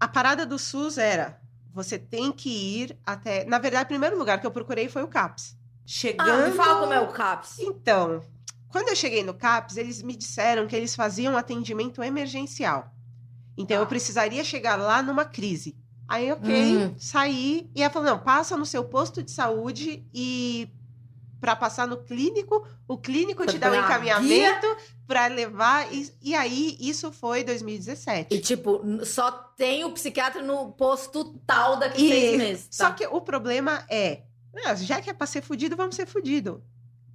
a 0.00 0.08
parada 0.08 0.46
do 0.46 0.58
SUS 0.58 0.96
era: 0.96 1.38
você 1.74 1.98
tem 1.98 2.32
que 2.32 2.48
ir 2.48 2.98
até. 3.04 3.44
Na 3.44 3.58
verdade, 3.58 3.84
o 3.84 3.88
primeiro 3.88 4.18
lugar 4.18 4.40
que 4.40 4.46
eu 4.46 4.50
procurei 4.50 4.88
foi 4.88 5.02
o 5.02 5.08
CAPS. 5.08 5.54
Chegando. 5.84 6.30
Ah, 6.30 6.48
me 6.48 6.52
fala 6.56 6.80
como 6.80 6.92
é 6.94 7.00
o 7.00 7.08
CAPS. 7.08 7.58
Então, 7.58 8.22
quando 8.70 8.88
eu 8.88 8.96
cheguei 8.96 9.22
no 9.22 9.34
CAPS, 9.34 9.76
eles 9.76 10.02
me 10.02 10.16
disseram 10.16 10.66
que 10.66 10.74
eles 10.74 10.96
faziam 10.96 11.36
atendimento 11.36 12.02
emergencial. 12.02 12.90
Então, 13.56 13.76
eu 13.76 13.82
Ah. 13.82 13.86
precisaria 13.86 14.42
chegar 14.44 14.76
lá 14.76 15.02
numa 15.02 15.24
crise. 15.24 15.76
Aí, 16.08 16.30
ok, 16.32 16.76
Hum. 16.76 16.94
saí. 16.98 17.70
E 17.74 17.82
ela 17.82 17.92
falou: 17.92 18.08
não, 18.10 18.18
passa 18.18 18.56
no 18.56 18.66
seu 18.66 18.84
posto 18.84 19.22
de 19.22 19.30
saúde 19.30 20.04
e 20.12 20.68
para 21.40 21.56
passar 21.56 21.88
no 21.88 21.96
clínico, 21.96 22.64
o 22.86 22.96
clínico 22.96 23.44
te 23.46 23.58
Pra 23.58 23.68
dá 23.70 23.76
um 23.76 23.80
encaminhamento 23.84 24.66
para 25.08 25.26
levar. 25.26 25.92
E, 25.92 26.08
e 26.22 26.34
aí, 26.36 26.76
isso 26.78 27.10
foi 27.10 27.42
2017. 27.42 28.32
E, 28.34 28.38
tipo, 28.40 28.80
só 29.04 29.30
tem 29.56 29.84
o 29.84 29.90
psiquiatra 29.92 30.40
no 30.42 30.70
posto 30.72 31.36
tal 31.46 31.76
daqui 31.78 32.04
E- 32.04 32.08
seis 32.08 32.38
meses. 32.38 32.68
Só 32.70 32.88
tá? 32.90 32.92
que 32.94 33.06
o 33.06 33.20
problema 33.20 33.84
é, 33.90 34.22
ah, 34.64 34.74
já 34.76 35.00
que 35.00 35.10
é 35.10 35.12
pra 35.12 35.26
ser 35.26 35.42
fudido, 35.42 35.76
vamos 35.76 35.96
ser 35.96 36.06
fudido. 36.06 36.62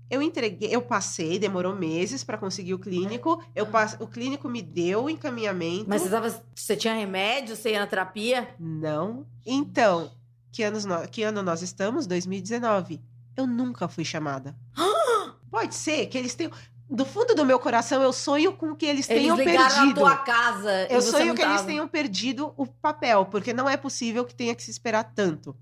Eu 0.09 0.21
entreguei, 0.21 0.69
eu 0.73 0.81
passei, 0.81 1.37
demorou 1.37 1.75
meses 1.75 2.23
pra 2.23 2.37
conseguir 2.37 2.73
o 2.73 2.79
clínico. 2.79 3.43
Eu 3.53 3.65
pass... 3.65 3.97
O 3.99 4.07
clínico 4.07 4.47
me 4.47 4.61
deu 4.61 5.03
o 5.05 5.09
encaminhamento. 5.09 5.85
Mas 5.87 6.01
você, 6.01 6.09
tava, 6.09 6.43
você 6.55 6.75
tinha 6.77 6.93
remédio, 6.93 7.55
você 7.55 7.71
ia 7.71 7.79
na 7.79 7.87
terapia? 7.87 8.47
Não. 8.57 9.25
Então, 9.45 10.11
que, 10.51 10.63
anos 10.63 10.85
nó- 10.85 11.05
que 11.07 11.23
ano 11.23 11.43
nós 11.43 11.61
estamos? 11.61 12.07
2019. 12.07 13.01
Eu 13.35 13.45
nunca 13.45 13.87
fui 13.89 14.05
chamada. 14.05 14.55
Pode 15.51 15.75
ser 15.75 16.05
que 16.07 16.17
eles 16.17 16.33
tenham. 16.35 16.51
Do 16.89 17.03
fundo 17.03 17.35
do 17.35 17.45
meu 17.45 17.59
coração, 17.59 18.01
eu 18.01 18.13
sonho 18.13 18.53
com 18.53 18.73
que 18.73 18.85
eles, 18.85 19.09
Eles 19.09 19.21
tenham 19.23 19.35
perdido. 19.35 19.87
na 19.87 19.93
tua 19.93 20.15
casa. 20.15 20.87
Eu 20.89 21.01
sonho 21.01 21.35
que 21.35 21.41
eles 21.41 21.55
tava. 21.57 21.67
tenham 21.67 21.85
perdido 21.85 22.53
o 22.55 22.65
papel, 22.65 23.25
porque 23.25 23.51
não 23.51 23.67
é 23.69 23.75
possível 23.75 24.23
que 24.23 24.33
tenha 24.33 24.55
que 24.55 24.63
se 24.63 24.71
esperar 24.71 25.03
tanto. 25.03 25.53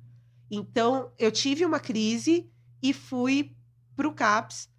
Então, 0.51 1.10
eu 1.17 1.31
tive 1.31 1.65
uma 1.65 1.79
crise 1.79 2.47
e 2.81 2.93
fui 2.93 3.55
pro 3.95 4.12
CAPS. 4.13 4.69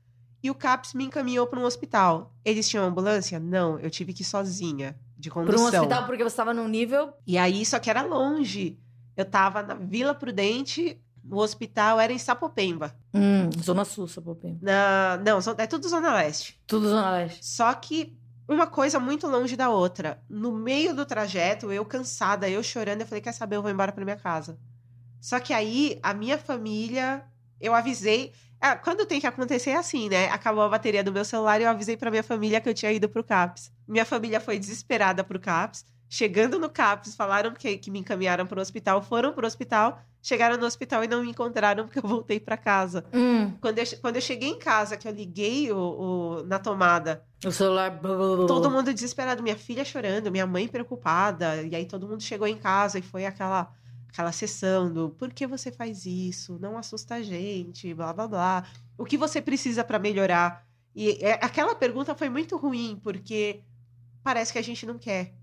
E 0.42 0.50
o 0.50 0.54
CAPS 0.54 0.94
me 0.94 1.04
encaminhou 1.04 1.46
para 1.46 1.58
um 1.58 1.64
hospital. 1.64 2.34
Eles 2.44 2.68
tinham 2.68 2.84
ambulância? 2.84 3.40
Não, 3.40 3.78
eu 3.80 3.90
tive 3.90 4.12
que 4.12 4.22
ir 4.22 4.24
sozinha, 4.24 4.96
de 5.18 5.30
Pra 5.30 5.42
um 5.42 5.46
condução. 5.46 5.82
hospital 5.82 6.06
porque 6.06 6.22
você 6.22 6.32
estava 6.34 6.54
num 6.54 6.68
nível. 6.68 7.12
E 7.26 7.36
aí, 7.36 7.64
só 7.66 7.78
que 7.78 7.90
era 7.90 8.02
longe. 8.02 8.78
Eu 9.16 9.24
tava 9.24 9.62
na 9.62 9.74
Vila 9.74 10.14
Prudente, 10.14 11.00
o 11.28 11.38
hospital 11.38 11.98
era 11.98 12.12
em 12.12 12.18
Sapopemba. 12.18 12.94
Hum, 13.12 13.50
Zona 13.60 13.84
Sul, 13.84 14.06
Sapopemba. 14.06 14.58
Na... 14.62 15.16
Não, 15.24 15.38
é 15.58 15.66
tudo 15.66 15.88
Zona 15.88 16.12
Leste. 16.14 16.60
Tudo 16.66 16.88
Zona 16.88 17.10
Leste. 17.12 17.44
Só 17.44 17.72
que 17.74 18.16
uma 18.46 18.66
coisa 18.66 19.00
muito 19.00 19.26
longe 19.26 19.56
da 19.56 19.68
outra. 19.70 20.22
No 20.28 20.52
meio 20.52 20.94
do 20.94 21.04
trajeto, 21.04 21.72
eu 21.72 21.84
cansada, 21.84 22.48
eu 22.48 22.62
chorando, 22.62 23.00
eu 23.00 23.06
falei: 23.06 23.22
quer 23.22 23.32
saber, 23.32 23.56
eu 23.56 23.62
vou 23.62 23.70
embora 23.70 23.90
pra 23.90 24.04
minha 24.04 24.16
casa. 24.16 24.58
Só 25.20 25.40
que 25.40 25.52
aí, 25.52 25.98
a 26.02 26.14
minha 26.14 26.38
família, 26.38 27.24
eu 27.60 27.74
avisei. 27.74 28.32
Ah, 28.70 28.76
quando 28.76 29.06
tem 29.06 29.20
que 29.20 29.26
acontecer 29.26 29.70
é 29.70 29.76
assim, 29.76 30.08
né? 30.08 30.28
Acabou 30.30 30.62
a 30.64 30.68
bateria 30.68 31.04
do 31.04 31.12
meu 31.12 31.24
celular 31.24 31.60
e 31.60 31.64
eu 31.64 31.70
avisei 31.70 31.96
pra 31.96 32.10
minha 32.10 32.22
família 32.22 32.60
que 32.60 32.68
eu 32.68 32.74
tinha 32.74 32.90
ido 32.92 33.08
pro 33.08 33.22
CAPS. 33.22 33.70
Minha 33.86 34.04
família 34.04 34.40
foi 34.40 34.58
desesperada 34.58 35.22
pro 35.22 35.38
CAPS. 35.38 35.84
Chegando 36.08 36.58
no 36.58 36.68
CAPS, 36.70 37.14
falaram 37.16 37.52
que, 37.52 37.78
que 37.78 37.90
me 37.90 37.98
encaminharam 37.98 38.46
pro 38.46 38.60
hospital, 38.60 39.02
foram 39.02 39.32
pro 39.32 39.44
hospital, 39.46 40.00
chegaram 40.22 40.56
no 40.56 40.64
hospital 40.64 41.02
e 41.02 41.08
não 41.08 41.22
me 41.22 41.30
encontraram 41.30 41.84
porque 41.84 41.98
eu 41.98 42.02
voltei 42.08 42.38
pra 42.40 42.56
casa. 42.56 43.04
Hum, 43.12 43.52
Quando 43.60 43.78
eu, 43.78 43.84
quando 44.00 44.16
eu 44.16 44.22
cheguei 44.22 44.48
em 44.50 44.58
casa, 44.58 44.96
que 44.96 45.06
eu 45.08 45.12
liguei 45.12 45.70
o, 45.72 45.76
o- 45.78 46.42
na 46.46 46.58
tomada, 46.60 47.24
o 47.44 47.50
celular. 47.50 48.00
Todo 48.46 48.70
mundo 48.70 48.94
desesperado, 48.94 49.42
minha 49.42 49.56
filha 49.56 49.84
chorando, 49.84 50.30
minha 50.30 50.46
mãe 50.46 50.68
preocupada, 50.68 51.62
e 51.62 51.74
aí 51.74 51.84
todo 51.86 52.06
mundo 52.08 52.22
chegou 52.22 52.46
em 52.46 52.56
casa 52.56 52.98
e 52.98 53.02
foi 53.02 53.26
aquela 53.26 53.72
aquela 54.16 54.32
sessão 54.32 54.90
do 54.90 55.10
por 55.10 55.30
que 55.30 55.46
você 55.46 55.70
faz 55.70 56.06
isso? 56.06 56.58
Não 56.58 56.78
assusta 56.78 57.16
a 57.16 57.22
gente, 57.22 57.92
blá 57.92 58.14
blá 58.14 58.26
blá. 58.26 58.64
O 58.96 59.04
que 59.04 59.18
você 59.18 59.42
precisa 59.42 59.84
para 59.84 59.98
melhorar? 59.98 60.66
E 60.94 61.22
é- 61.22 61.38
aquela 61.44 61.74
pergunta 61.74 62.14
foi 62.14 62.30
muito 62.30 62.56
ruim, 62.56 62.98
porque 63.02 63.60
parece 64.24 64.54
que 64.54 64.58
a 64.58 64.62
gente 64.62 64.86
não 64.86 64.96
quer. 64.98 65.34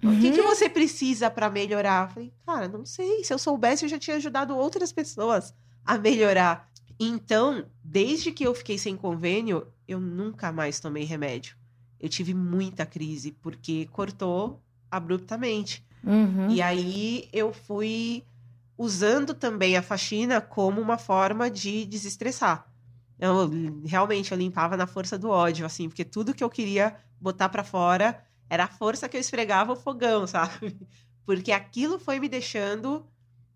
O 0.00 0.12
que, 0.20 0.30
que 0.30 0.40
Uhum. 0.40 0.46
você 0.46 0.68
precisa 0.68 1.28
para 1.28 1.50
melhorar? 1.50 2.06
Eu 2.08 2.14
falei, 2.14 2.32
cara, 2.46 2.68
não 2.68 2.86
sei. 2.86 3.24
Se 3.24 3.34
eu 3.34 3.38
soubesse, 3.38 3.84
eu 3.84 3.88
já 3.88 3.98
tinha 3.98 4.14
ajudado 4.16 4.56
outras 4.56 4.92
pessoas 4.92 5.52
a 5.84 5.98
melhorar. 5.98 6.70
Então, 7.00 7.66
desde 7.82 8.30
que 8.30 8.44
eu 8.44 8.54
fiquei 8.54 8.78
sem 8.78 8.96
convênio, 8.96 9.66
eu 9.88 9.98
nunca 9.98 10.52
mais 10.52 10.78
tomei 10.78 11.02
remédio. 11.02 11.56
Eu 11.98 12.08
tive 12.08 12.32
muita 12.32 12.86
crise, 12.86 13.32
porque 13.32 13.86
cortou 13.90 14.62
abruptamente. 14.88 15.84
Uhum. 16.04 16.48
E 16.50 16.62
aí 16.62 17.28
eu 17.32 17.52
fui 17.52 18.24
usando 18.76 19.34
também 19.34 19.76
a 19.76 19.82
faxina 19.82 20.40
como 20.40 20.80
uma 20.80 20.96
forma 20.98 21.50
de 21.50 21.84
desestressar. 21.84 22.66
Eu, 23.18 23.50
realmente, 23.84 24.30
eu 24.30 24.38
limpava 24.38 24.76
na 24.76 24.86
força 24.86 25.18
do 25.18 25.28
ódio, 25.28 25.66
assim, 25.66 25.88
porque 25.88 26.04
tudo 26.04 26.32
que 26.32 26.44
eu 26.44 26.48
queria 26.50 26.96
botar 27.20 27.48
pra 27.48 27.64
fora 27.64 28.22
era 28.48 28.64
a 28.64 28.68
força 28.68 29.08
que 29.08 29.16
eu 29.16 29.20
esfregava 29.20 29.72
o 29.72 29.76
fogão, 29.76 30.24
sabe? 30.28 30.76
Porque 31.26 31.50
aquilo 31.50 31.98
foi 31.98 32.20
me 32.20 32.28
deixando 32.28 33.04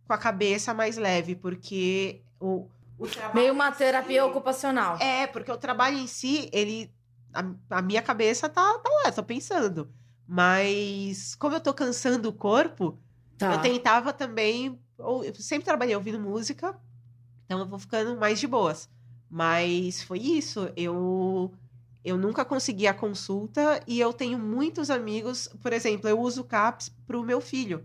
com 0.05 0.13
a 0.13 0.19
cabeça 0.19 0.75
mais 0.75 0.97
leve, 0.97 1.37
porque 1.37 2.21
o, 2.41 2.67
o 2.99 3.07
trabalho 3.07 3.35
Meio 3.37 3.53
uma 3.55 3.69
em 3.69 3.73
si- 3.73 3.79
terapia 3.79 4.27
ocupacional. 4.27 4.99
é, 4.99 5.29
porque 5.29 5.51
o 5.53 5.57
trabalho 5.57 5.97
em 5.97 6.09
si, 6.09 6.51
ele. 6.53 6.93
A, 7.33 7.79
a 7.79 7.81
minha 7.83 8.03
cabeça 8.03 8.49
tá, 8.49 8.79
tá 8.81 8.91
lá, 9.05 9.13
tô 9.13 9.23
pensando. 9.23 9.89
Mas 10.35 11.35
como 11.35 11.55
eu 11.55 11.61
tô 11.61 11.75
cansando 11.75 12.29
o 12.31 12.33
corpo, 12.33 12.99
Tá. 13.37 13.53
eu 13.55 13.61
tentava 13.61 14.13
também. 14.13 14.79
Ou, 14.99 15.23
eu 15.25 15.35
sempre 15.35 15.65
trabalhei 15.65 15.95
ouvindo 15.95 16.19
música, 16.19 16.75
então 17.45 17.59
eu 17.59 17.67
vou 17.67 17.79
ficando 17.79 18.19
mais 18.19 18.41
de 18.41 18.47
boas. 18.47 18.89
Mas 19.29 20.03
foi 20.03 20.19
isso. 20.21 20.71
Eu. 20.77 21.53
Eu 22.05 22.17
nunca 22.17 22.45
consegui 22.45 22.87
a 22.89 22.95
consulta 22.95 23.81
e 23.87 24.01
eu 24.01 24.13
tenho 24.13 24.37
muitos 24.39 24.91
amigos. 24.91 25.49
Por 25.61 25.73
exemplo, 25.73 26.09
eu 26.09 26.19
uso 26.19 26.41
o 26.41 26.45
CAPS 26.45 26.89
pro 27.07 27.23
meu 27.23 27.41
filho. 27.41 27.85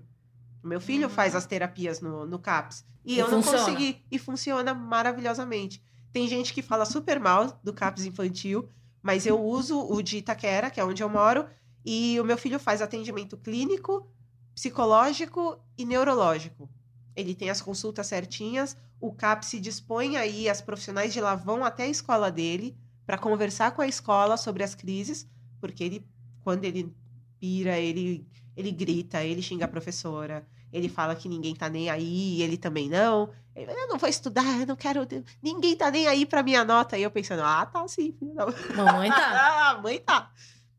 O 0.63 0.67
meu 0.67 0.81
filho 0.81 1.07
faz 1.09 1.35
as 1.35 1.45
terapias 1.45 2.01
no, 2.01 2.25
no 2.25 2.39
CAPS. 2.39 2.83
E, 3.05 3.15
E 3.15 3.19
eu 3.19 3.29
não 3.29 3.43
funciona. 3.43 3.59
consegui. 3.65 4.03
E 4.09 4.17
funciona 4.17 4.73
maravilhosamente. 4.73 5.83
Tem 6.11 6.27
gente 6.27 6.51
que 6.53 6.61
fala 6.63 6.83
super 6.85 7.19
mal 7.19 7.59
do 7.63 7.71
CAPS 7.73 8.05
infantil, 8.05 8.67
mas 9.03 9.25
eu 9.27 9.39
uso 9.39 9.79
o 9.79 10.01
de 10.01 10.17
Itaquera, 10.17 10.71
que 10.71 10.79
é 10.79 10.83
onde 10.85 11.03
eu 11.03 11.09
moro, 11.09 11.45
e 11.89 12.19
o 12.19 12.25
meu 12.25 12.37
filho 12.37 12.59
faz 12.59 12.81
atendimento 12.81 13.37
clínico, 13.37 14.05
psicológico 14.53 15.57
e 15.77 15.85
neurológico. 15.85 16.69
Ele 17.15 17.33
tem 17.33 17.49
as 17.49 17.61
consultas 17.61 18.07
certinhas, 18.07 18.75
o 18.99 19.13
CAPS 19.13 19.47
se 19.47 19.59
dispõe 19.61 20.17
aí, 20.17 20.49
as 20.49 20.59
profissionais 20.59 21.13
de 21.13 21.21
lá 21.21 21.33
vão 21.33 21.63
até 21.63 21.83
a 21.83 21.87
escola 21.87 22.29
dele 22.29 22.77
para 23.05 23.17
conversar 23.17 23.71
com 23.71 23.81
a 23.81 23.87
escola 23.87 24.35
sobre 24.35 24.65
as 24.65 24.75
crises, 24.75 25.25
porque 25.61 25.81
ele, 25.81 26.05
quando 26.43 26.65
ele 26.65 26.93
pira, 27.39 27.77
ele, 27.77 28.27
ele 28.57 28.71
grita, 28.71 29.23
ele 29.23 29.41
xinga 29.41 29.63
a 29.63 29.69
professora, 29.69 30.45
ele 30.73 30.89
fala 30.89 31.15
que 31.15 31.29
ninguém 31.29 31.55
tá 31.55 31.69
nem 31.69 31.89
aí, 31.89 32.41
ele 32.41 32.57
também 32.57 32.89
não. 32.89 33.29
Ele, 33.55 33.71
Eu 33.71 33.87
não 33.87 33.97
vou 33.97 34.09
estudar, 34.09 34.59
eu 34.59 34.67
não 34.67 34.75
quero. 34.75 35.07
Ninguém 35.41 35.73
tá 35.77 35.89
nem 35.89 36.05
aí 36.05 36.25
pra 36.25 36.43
minha 36.43 36.65
nota. 36.65 36.97
E 36.97 37.03
eu 37.03 37.09
pensando, 37.09 37.43
ah, 37.43 37.65
tá 37.65 37.87
sim, 37.87 38.11
filho. 38.11 38.33
Não. 38.33 38.47
Mamãe 38.75 39.09
tá. 39.09 39.71
Ah, 39.71 39.81
mãe 39.81 39.99
tá. 39.99 40.31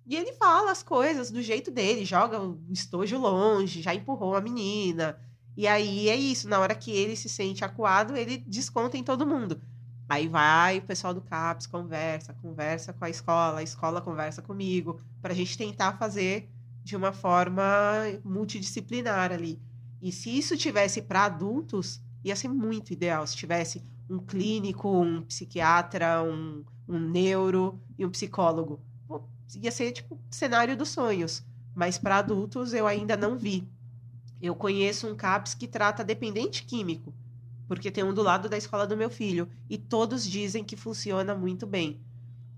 E 0.09 0.17
ele 0.17 0.33
fala 0.33 0.73
as 0.73 0.83
coisas 0.83 1.31
do 1.31 1.43
jeito 1.43 1.71
dele, 1.71 2.03
joga 2.03 2.41
o 2.41 2.59
estojo 2.71 3.19
longe, 3.19 3.83
já 3.83 3.95
empurrou 3.95 4.35
a 4.35 4.41
menina. 4.41 5.21
E 5.55 5.67
aí 5.67 6.09
é 6.09 6.17
isso, 6.17 6.49
na 6.49 6.59
hora 6.59 6.75
que 6.75 6.91
ele 6.91 7.15
se 7.15 7.29
sente 7.29 7.63
acuado, 7.63 8.17
ele 8.17 8.39
desconta 8.39 8.97
em 8.97 9.05
todo 9.05 9.27
mundo. 9.27 9.61
Aí 10.09 10.27
vai 10.27 10.79
o 10.79 10.83
pessoal 10.83 11.13
do 11.13 11.21
CAPS, 11.21 11.67
conversa, 11.67 12.33
conversa 12.33 12.95
com 12.95 13.05
a 13.05 13.11
escola, 13.11 13.59
a 13.59 13.63
escola 13.63 14.01
conversa 14.01 14.41
comigo, 14.41 14.99
pra 15.21 15.35
gente 15.35 15.59
tentar 15.59 15.99
fazer 15.99 16.49
de 16.83 16.97
uma 16.97 17.13
forma 17.13 17.63
multidisciplinar 18.25 19.31
ali. 19.31 19.61
E 20.01 20.11
se 20.11 20.31
isso 20.31 20.57
tivesse 20.57 21.03
para 21.03 21.27
adultos, 21.27 22.01
ia 22.25 22.35
ser 22.35 22.49
muito 22.49 22.95
ideal. 22.95 23.27
Se 23.27 23.37
tivesse 23.37 23.83
um 24.09 24.19
clínico, 24.19 24.89
um 24.89 25.21
psiquiatra, 25.23 26.23
um, 26.23 26.65
um 26.89 26.99
neuro 26.99 27.79
e 27.99 28.07
um 28.07 28.11
psicólogo. 28.11 28.81
Ia 29.57 29.71
ser 29.71 29.93
tipo 29.93 30.19
cenário 30.31 30.77
dos 30.77 30.89
sonhos. 30.91 31.43
Mas 31.75 31.97
para 31.99 32.17
adultos 32.17 32.73
eu 32.73 32.87
ainda 32.87 33.17
não 33.17 33.39
vi. 33.39 33.67
Eu 34.41 34.55
conheço 34.55 35.07
um 35.09 35.15
CAPS 35.17 35.55
que 35.55 35.67
trata 35.67 36.05
dependente 36.05 36.65
químico, 36.65 37.13
porque 37.67 37.91
tem 37.91 38.05
um 38.05 38.15
do 38.15 38.23
lado 38.23 38.49
da 38.49 38.57
escola 38.57 38.87
do 38.87 38.97
meu 38.97 39.11
filho. 39.11 39.49
E 39.69 39.77
todos 39.79 40.25
dizem 40.29 40.63
que 40.65 40.77
funciona 40.77 41.35
muito 41.35 41.67
bem. 41.67 42.01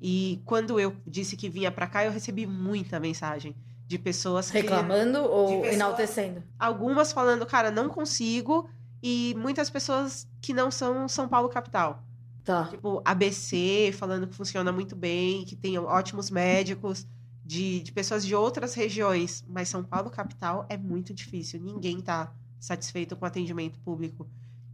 E 0.00 0.40
quando 0.44 0.80
eu 0.80 0.96
disse 1.06 1.36
que 1.36 1.48
vinha 1.48 1.70
para 1.70 1.86
cá, 1.86 2.04
eu 2.04 2.10
recebi 2.12 2.46
muita 2.46 2.98
mensagem 2.98 3.54
de 3.86 3.98
pessoas 3.98 4.50
que 4.50 4.58
Reclamando 4.60 5.18
ou 5.24 5.46
de 5.48 5.54
pessoa- 5.56 5.72
enaltecendo? 5.74 6.42
algumas 6.58 7.12
falando, 7.12 7.44
cara, 7.44 7.70
não 7.70 7.88
consigo, 7.88 8.70
e 9.02 9.34
muitas 9.36 9.68
pessoas 9.68 10.26
que 10.40 10.54
não 10.54 10.70
são 10.70 11.08
São 11.08 11.28
Paulo 11.28 11.48
capital. 11.48 12.02
Tá. 12.44 12.66
Tipo, 12.68 13.02
ABC 13.04 13.92
falando 13.92 14.26
que 14.26 14.34
funciona 14.34 14.72
muito 14.72 14.96
bem, 14.96 15.44
que 15.44 15.54
tem 15.54 15.78
ótimos 15.78 16.30
médicos, 16.30 17.06
de, 17.44 17.80
de 17.80 17.92
pessoas 17.92 18.24
de 18.24 18.34
outras 18.34 18.74
regiões. 18.74 19.44
Mas 19.48 19.68
São 19.68 19.82
Paulo 19.82 20.10
capital 20.10 20.66
é 20.68 20.76
muito 20.76 21.12
difícil. 21.12 21.60
Ninguém 21.60 22.00
tá 22.00 22.32
satisfeito 22.58 23.16
com 23.16 23.24
o 23.24 23.28
atendimento 23.28 23.78
público. 23.80 24.28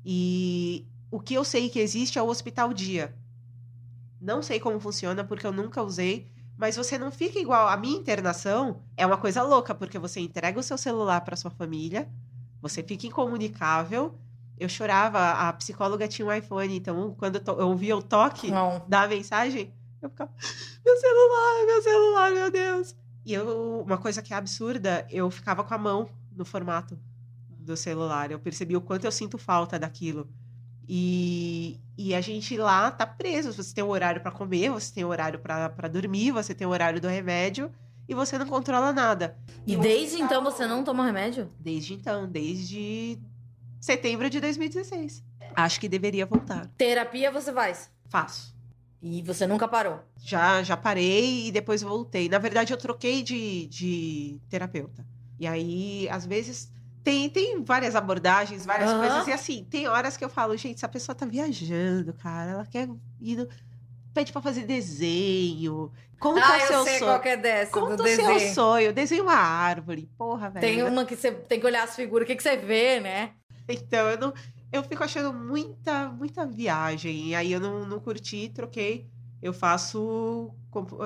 E 0.04 0.86
o 1.10 1.18
que 1.20 1.34
eu 1.34 1.44
sei 1.44 1.68
que 1.68 1.78
existe 1.78 2.18
é 2.18 2.22
o 2.22 2.28
Hospital 2.28 2.72
Dia. 2.72 3.16
Não 4.20 4.42
sei 4.42 4.60
como 4.60 4.80
funciona, 4.80 5.24
porque 5.24 5.46
eu 5.46 5.52
nunca 5.52 5.82
usei. 5.82 6.30
Mas 6.56 6.76
você 6.76 6.98
não 6.98 7.10
fica 7.10 7.38
igual. 7.38 7.68
A 7.68 7.76
minha 7.76 7.98
internação 7.98 8.82
é 8.96 9.06
uma 9.06 9.18
coisa 9.18 9.42
louca, 9.42 9.74
porque 9.74 9.98
você 9.98 10.20
entrega 10.20 10.58
o 10.58 10.62
seu 10.62 10.78
celular 10.78 11.20
para 11.20 11.36
sua 11.36 11.50
família, 11.50 12.08
você 12.60 12.82
fica 12.82 13.06
incomunicável. 13.06 14.18
Eu 14.58 14.68
chorava, 14.68 15.32
a 15.32 15.52
psicóloga 15.52 16.08
tinha 16.08 16.26
um 16.26 16.32
iPhone, 16.32 16.76
então 16.76 17.14
quando 17.18 17.42
eu, 17.44 17.68
ouvia 17.68 17.96
o 17.96 18.02
toque 18.02 18.50
Não. 18.50 18.82
da 18.88 19.06
mensagem, 19.06 19.72
eu 20.00 20.08
ficava, 20.08 20.30
meu 20.84 20.96
celular, 20.96 21.66
meu 21.66 21.82
celular, 21.82 22.30
meu 22.30 22.50
Deus. 22.50 22.94
E 23.24 23.34
eu, 23.34 23.82
uma 23.84 23.98
coisa 23.98 24.22
que 24.22 24.32
é 24.32 24.36
absurda, 24.36 25.06
eu 25.10 25.30
ficava 25.30 25.64
com 25.64 25.74
a 25.74 25.78
mão 25.78 26.08
no 26.34 26.44
formato 26.44 26.98
do 27.48 27.76
celular. 27.76 28.30
Eu 28.30 28.38
percebi 28.38 28.76
o 28.76 28.80
quanto 28.80 29.04
eu 29.04 29.12
sinto 29.12 29.36
falta 29.36 29.78
daquilo. 29.78 30.28
E, 30.88 31.80
e 31.98 32.14
a 32.14 32.20
gente 32.20 32.56
lá 32.56 32.90
tá 32.90 33.04
preso. 33.04 33.52
Você 33.52 33.74
tem 33.74 33.82
um 33.82 33.88
horário 33.88 34.20
para 34.20 34.30
comer, 34.30 34.70
você 34.70 34.94
tem 34.94 35.04
um 35.04 35.08
horário 35.08 35.40
para 35.40 35.88
dormir, 35.88 36.30
você 36.30 36.54
tem 36.54 36.66
o 36.66 36.70
horário 36.70 37.00
do 37.00 37.08
remédio 37.08 37.70
e 38.08 38.14
você 38.14 38.38
não 38.38 38.46
controla 38.46 38.92
nada. 38.92 39.36
E 39.66 39.76
desde 39.76 40.20
então 40.20 40.42
você 40.42 40.66
não 40.66 40.84
toma 40.84 41.04
remédio? 41.04 41.50
Desde 41.58 41.94
então, 41.94 42.28
desde 42.28 43.18
setembro 43.86 44.28
de 44.28 44.40
2016. 44.40 45.22
Acho 45.54 45.80
que 45.80 45.88
deveria 45.88 46.26
voltar. 46.26 46.66
Terapia 46.76 47.30
você 47.30 47.52
faz. 47.52 47.88
Faço. 48.08 48.54
E 49.00 49.22
você 49.22 49.46
nunca 49.46 49.68
parou. 49.68 50.00
Já, 50.18 50.62
já 50.62 50.76
parei 50.76 51.46
e 51.46 51.52
depois 51.52 51.82
voltei. 51.82 52.28
Na 52.28 52.38
verdade, 52.38 52.72
eu 52.72 52.76
troquei 52.76 53.22
de, 53.22 53.66
de 53.66 54.40
terapeuta. 54.50 55.06
E 55.38 55.46
aí, 55.46 56.08
às 56.10 56.26
vezes, 56.26 56.72
tem, 57.04 57.30
tem 57.30 57.62
várias 57.62 57.94
abordagens, 57.94 58.66
várias 58.66 58.90
Aham. 58.90 58.98
coisas. 58.98 59.28
E 59.28 59.32
assim, 59.32 59.64
tem 59.70 59.86
horas 59.86 60.16
que 60.16 60.24
eu 60.24 60.28
falo, 60.28 60.56
gente, 60.56 60.78
essa 60.78 60.88
pessoa 60.88 61.14
tá 61.14 61.24
viajando, 61.24 62.12
cara. 62.14 62.50
Ela 62.50 62.66
quer 62.66 62.88
ir. 63.20 63.36
No... 63.36 63.48
Pede 64.12 64.32
pra 64.32 64.42
fazer 64.42 64.62
desenho. 64.64 65.92
Conta 66.18 66.40
ah, 66.40 66.56
o 66.56 66.60
eu 66.60 66.66
seu 66.66 66.84
sei 66.84 66.98
sonho. 66.98 67.10
qual 67.10 67.20
que 67.20 67.28
é 67.28 67.36
dessa, 67.36 67.70
Conta 67.70 67.96
do 67.96 68.02
o 68.02 68.08
seu 68.08 68.26
desenho. 68.26 68.54
sonho. 68.54 68.92
Desenha 68.92 69.22
uma 69.22 69.34
árvore. 69.34 70.08
Porra, 70.18 70.50
velho. 70.50 70.66
Tem 70.66 70.82
uma 70.82 71.04
que 71.04 71.14
você 71.14 71.30
tem 71.30 71.60
que 71.60 71.66
olhar 71.66 71.84
as 71.84 71.94
figuras, 71.94 72.24
o 72.24 72.26
que, 72.26 72.34
que 72.34 72.42
você 72.42 72.56
vê, 72.56 72.98
né? 72.98 73.32
Então, 73.86 74.08
eu 74.08 74.18
não. 74.18 74.34
Eu 74.72 74.82
fico 74.82 75.02
achando 75.02 75.32
muita, 75.32 76.08
muita 76.08 76.44
viagem. 76.46 77.28
E 77.28 77.34
aí 77.34 77.52
eu 77.52 77.60
não, 77.60 77.86
não 77.86 77.98
curti, 78.00 78.50
troquei. 78.54 79.08
Eu 79.40 79.52
faço 79.52 80.50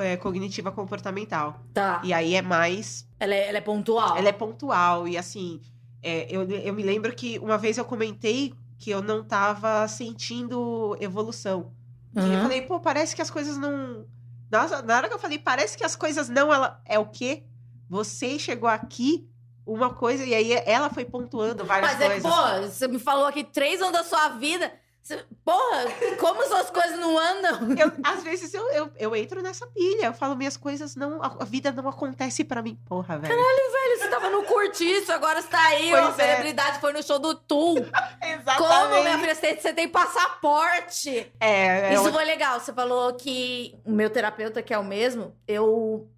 é, 0.00 0.16
cognitiva 0.16 0.72
comportamental. 0.72 1.62
Tá. 1.74 2.00
E 2.04 2.12
aí 2.12 2.34
é 2.34 2.42
mais. 2.42 3.06
Ela 3.18 3.34
é, 3.34 3.48
ela 3.48 3.58
é 3.58 3.60
pontual. 3.60 4.16
Ela 4.16 4.28
é 4.28 4.32
pontual. 4.32 5.06
E 5.06 5.16
assim, 5.16 5.60
é, 6.02 6.26
eu, 6.34 6.42
eu 6.48 6.72
me 6.72 6.82
lembro 6.82 7.14
que 7.14 7.38
uma 7.38 7.58
vez 7.58 7.76
eu 7.76 7.84
comentei 7.84 8.54
que 8.78 8.90
eu 8.90 9.02
não 9.02 9.22
tava 9.22 9.86
sentindo 9.88 10.96
evolução. 11.00 11.72
E 12.14 12.18
eu 12.18 12.24
Uhum. 12.24 12.42
falei, 12.42 12.62
pô, 12.62 12.80
parece 12.80 13.14
que 13.14 13.22
as 13.22 13.30
coisas 13.30 13.56
não. 13.56 14.06
Nossa, 14.50 14.82
na 14.82 14.96
hora 14.96 15.08
que 15.08 15.14
eu 15.14 15.18
falei, 15.18 15.38
parece 15.38 15.76
que 15.76 15.84
as 15.84 15.94
coisas 15.94 16.28
não, 16.28 16.52
ela 16.52 16.80
é 16.84 16.98
o 16.98 17.06
quê? 17.06 17.44
Você 17.88 18.38
chegou 18.38 18.68
aqui, 18.68 19.28
uma 19.72 19.94
coisa, 19.94 20.24
e 20.24 20.34
aí 20.34 20.52
ela 20.66 20.90
foi 20.90 21.04
pontuando 21.04 21.64
várias 21.64 21.92
Mas 21.92 22.00
é 22.00 22.06
coisas. 22.06 22.22
porra, 22.22 22.62
você 22.68 22.88
me 22.88 22.98
falou 22.98 23.26
aqui 23.26 23.44
três 23.44 23.80
anos 23.80 23.92
da 23.92 24.04
sua 24.04 24.28
vida. 24.30 24.72
Você- 25.02 25.24
porra, 25.44 25.84
como 26.18 26.42
suas 26.44 26.68
coisas 26.70 26.98
não 26.98 27.18
andam? 27.18 27.72
Eu, 27.76 27.90
às 28.04 28.22
vezes 28.22 28.52
eu, 28.52 28.62
eu, 28.70 28.90
eu 28.98 29.16
entro 29.16 29.42
nessa 29.42 29.66
pilha, 29.68 30.06
eu 30.06 30.12
falo, 30.12 30.36
minhas 30.36 30.58
coisas 30.58 30.94
não. 30.94 31.22
A 31.22 31.42
vida 31.44 31.72
não 31.72 31.88
acontece 31.88 32.44
pra 32.44 32.60
mim. 32.62 32.78
Porra, 32.86 33.18
velho. 33.18 33.34
Velho, 33.34 33.98
você 33.98 34.08
tava 34.08 34.28
no 34.28 34.44
curtiço, 34.44 35.10
agora 35.10 35.40
você 35.40 35.48
tá 35.48 35.60
aí, 35.68 35.90
Pois 35.90 36.02
uma 36.04 36.10
é. 36.10 36.14
celebridade 36.14 36.80
foi 36.80 36.92
no 36.92 37.02
show 37.02 37.18
do 37.18 37.34
Tu. 37.34 37.76
Exatamente. 38.22 38.58
Como, 38.58 39.02
minha 39.02 39.18
filha, 39.18 39.34
você 39.34 39.56
você 39.56 39.72
tem 39.72 39.88
passaporte? 39.88 41.32
É, 41.40 41.90
é 41.90 41.94
Isso 41.94 42.12
foi 42.12 42.24
legal. 42.24 42.60
Você 42.60 42.72
falou 42.72 43.12
que 43.14 43.74
o 43.84 43.90
meu 43.90 44.10
terapeuta, 44.10 44.62
que 44.62 44.72
é 44.74 44.78
o 44.78 44.84
mesmo, 44.84 45.34
eu 45.48 46.08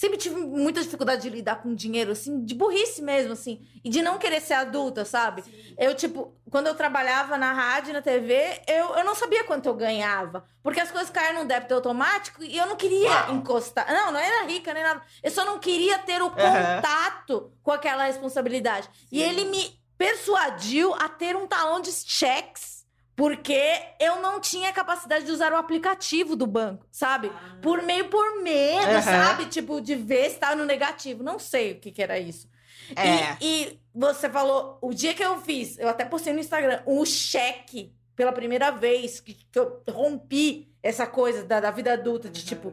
sempre 0.00 0.16
tive 0.16 0.36
muita 0.36 0.80
dificuldade 0.80 1.20
de 1.20 1.28
lidar 1.28 1.56
com 1.56 1.74
dinheiro, 1.74 2.12
assim, 2.12 2.42
de 2.42 2.54
burrice 2.54 3.02
mesmo, 3.02 3.34
assim. 3.34 3.60
E 3.84 3.90
de 3.90 4.00
não 4.00 4.16
querer 4.16 4.40
ser 4.40 4.54
adulta, 4.54 5.04
sabe? 5.04 5.44
Eu, 5.76 5.94
tipo, 5.94 6.34
quando 6.50 6.68
eu 6.68 6.74
trabalhava 6.74 7.36
na 7.36 7.52
rádio, 7.52 7.92
na 7.92 8.00
TV, 8.00 8.62
eu, 8.66 8.96
eu 8.96 9.04
não 9.04 9.14
sabia 9.14 9.44
quanto 9.44 9.66
eu 9.66 9.74
ganhava. 9.74 10.42
Porque 10.62 10.80
as 10.80 10.90
coisas 10.90 11.10
caíram 11.10 11.42
no 11.42 11.48
débito 11.48 11.74
automático 11.74 12.42
e 12.42 12.56
eu 12.56 12.66
não 12.66 12.76
queria 12.76 13.30
encostar. 13.30 13.86
Não, 13.92 14.10
não 14.10 14.18
era 14.18 14.46
rica 14.46 14.72
nem 14.72 14.82
nada. 14.82 15.02
Eu 15.22 15.30
só 15.30 15.44
não 15.44 15.58
queria 15.58 15.98
ter 15.98 16.22
o 16.22 16.30
contato 16.30 17.52
com 17.62 17.70
aquela 17.70 18.04
responsabilidade. 18.04 18.88
E 19.12 19.22
ele 19.22 19.44
me 19.44 19.78
persuadiu 19.98 20.94
a 20.94 21.10
ter 21.10 21.36
um 21.36 21.46
talão 21.46 21.78
de 21.78 21.92
cheques. 21.92 22.79
Porque 23.20 23.60
eu 24.00 24.22
não 24.22 24.40
tinha 24.40 24.72
capacidade 24.72 25.26
de 25.26 25.30
usar 25.30 25.52
o 25.52 25.56
aplicativo 25.56 26.34
do 26.34 26.46
banco, 26.46 26.86
sabe? 26.90 27.30
Por 27.60 27.82
meio 27.82 28.08
por 28.08 28.40
medo, 28.42 28.92
Aham. 28.92 29.02
sabe? 29.02 29.44
Tipo, 29.44 29.78
de 29.78 29.94
ver 29.94 30.30
se 30.30 30.38
tava 30.38 30.56
no 30.56 30.64
negativo. 30.64 31.22
Não 31.22 31.38
sei 31.38 31.72
o 31.72 31.80
que, 31.80 31.92
que 31.92 32.02
era 32.02 32.18
isso. 32.18 32.48
É. 32.96 33.36
E, 33.38 33.44
e 33.44 33.80
você 33.94 34.30
falou, 34.30 34.78
o 34.80 34.94
dia 34.94 35.12
que 35.12 35.22
eu 35.22 35.38
fiz, 35.42 35.78
eu 35.78 35.86
até 35.86 36.02
postei 36.02 36.32
no 36.32 36.40
Instagram, 36.40 36.82
um 36.86 37.04
cheque 37.04 37.92
pela 38.16 38.32
primeira 38.32 38.70
vez 38.70 39.20
que, 39.20 39.34
que 39.34 39.58
eu 39.58 39.82
rompi 39.90 40.72
essa 40.82 41.06
coisa 41.06 41.44
da, 41.44 41.60
da 41.60 41.70
vida 41.70 41.92
adulta, 41.92 42.26
de 42.26 42.42
tipo, 42.42 42.72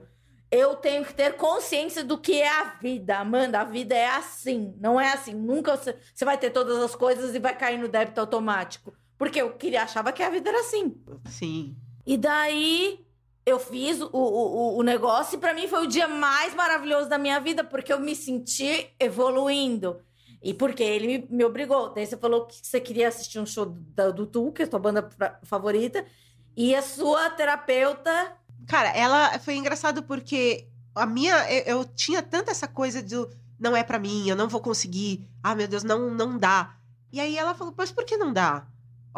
eu 0.49 0.77
tenho 0.77 1.03
que 1.03 1.13
ter 1.13 1.33
consciência 1.33 2.05
do 2.05 2.17
que 2.17 2.41
é 2.41 2.47
a 2.47 2.63
vida. 2.81 3.17
Amanda, 3.17 3.59
a 3.59 3.65
vida 3.65 3.97
é 3.97 4.07
assim. 4.07 4.73
Não 4.79 4.97
é 4.97 5.11
assim. 5.11 5.33
Nunca 5.33 5.75
você, 5.75 5.93
você 6.15 6.23
vai 6.23 6.37
ter 6.37 6.51
todas 6.51 6.77
as 6.77 6.95
coisas 6.95 7.35
e 7.35 7.39
vai 7.39 7.53
cair 7.53 7.77
no 7.77 7.89
débito 7.89 8.21
automático. 8.21 8.93
Porque 9.17 9.41
eu 9.41 9.51
queria, 9.53 9.83
achava 9.83 10.11
que 10.11 10.21
a 10.23 10.29
vida 10.29 10.49
era 10.49 10.59
assim. 10.59 10.95
Sim. 11.25 11.75
E 12.05 12.17
daí 12.17 13.05
eu 13.45 13.59
fiz 13.59 13.99
o, 14.01 14.09
o, 14.13 14.77
o- 14.77 14.83
negócio 14.83 15.35
e 15.37 15.39
pra 15.39 15.53
mim 15.53 15.67
foi 15.67 15.83
o 15.85 15.87
dia 15.87 16.07
mais 16.07 16.53
maravilhoso 16.53 17.09
da 17.09 17.17
minha 17.17 17.39
vida, 17.39 17.63
porque 17.63 17.91
eu 17.91 17.99
me 17.99 18.15
senti 18.15 18.89
evoluindo. 18.99 19.99
E 20.43 20.53
porque 20.53 20.83
ele 20.83 21.07
me, 21.07 21.27
me 21.37 21.43
obrigou. 21.45 21.93
Daí 21.93 22.05
você 22.05 22.15
falou 22.15 22.45
que 22.45 22.55
você 22.61 22.79
queria 22.79 23.07
assistir 23.07 23.39
um 23.39 23.45
show 23.45 23.65
do, 23.65 24.13
do 24.13 24.25
Tu, 24.27 24.51
que 24.51 24.61
é 24.61 24.65
a 24.65 24.69
sua 24.69 24.79
banda 24.79 25.01
pra- 25.03 25.39
favorita. 25.43 26.05
E 26.55 26.75
a 26.75 26.81
sua 26.81 27.29
terapeuta. 27.31 28.33
Cara, 28.67 28.89
ela 28.89 29.39
foi 29.39 29.55
engraçado 29.55 30.03
porque 30.03 30.67
a 30.93 31.05
minha. 31.05 31.35
Eu, 31.51 31.79
eu 31.79 31.85
tinha 31.85 32.21
tanta 32.21 32.51
essa 32.51 32.67
coisa 32.67 33.01
do 33.01 33.29
não 33.59 33.75
é 33.75 33.83
pra 33.83 33.97
mim, 33.97 34.27
eu 34.29 34.35
não 34.35 34.47
vou 34.47 34.61
conseguir. 34.61 35.27
Ah, 35.41 35.55
meu 35.55 35.67
Deus, 35.67 35.83
não, 35.83 36.09
não 36.11 36.37
dá. 36.37 36.75
E 37.11 37.19
aí 37.19 37.35
ela 37.37 37.55
falou, 37.55 37.73
mas 37.75 37.91
por 37.91 38.03
que 38.05 38.17
não 38.17 38.31
dá? 38.31 38.67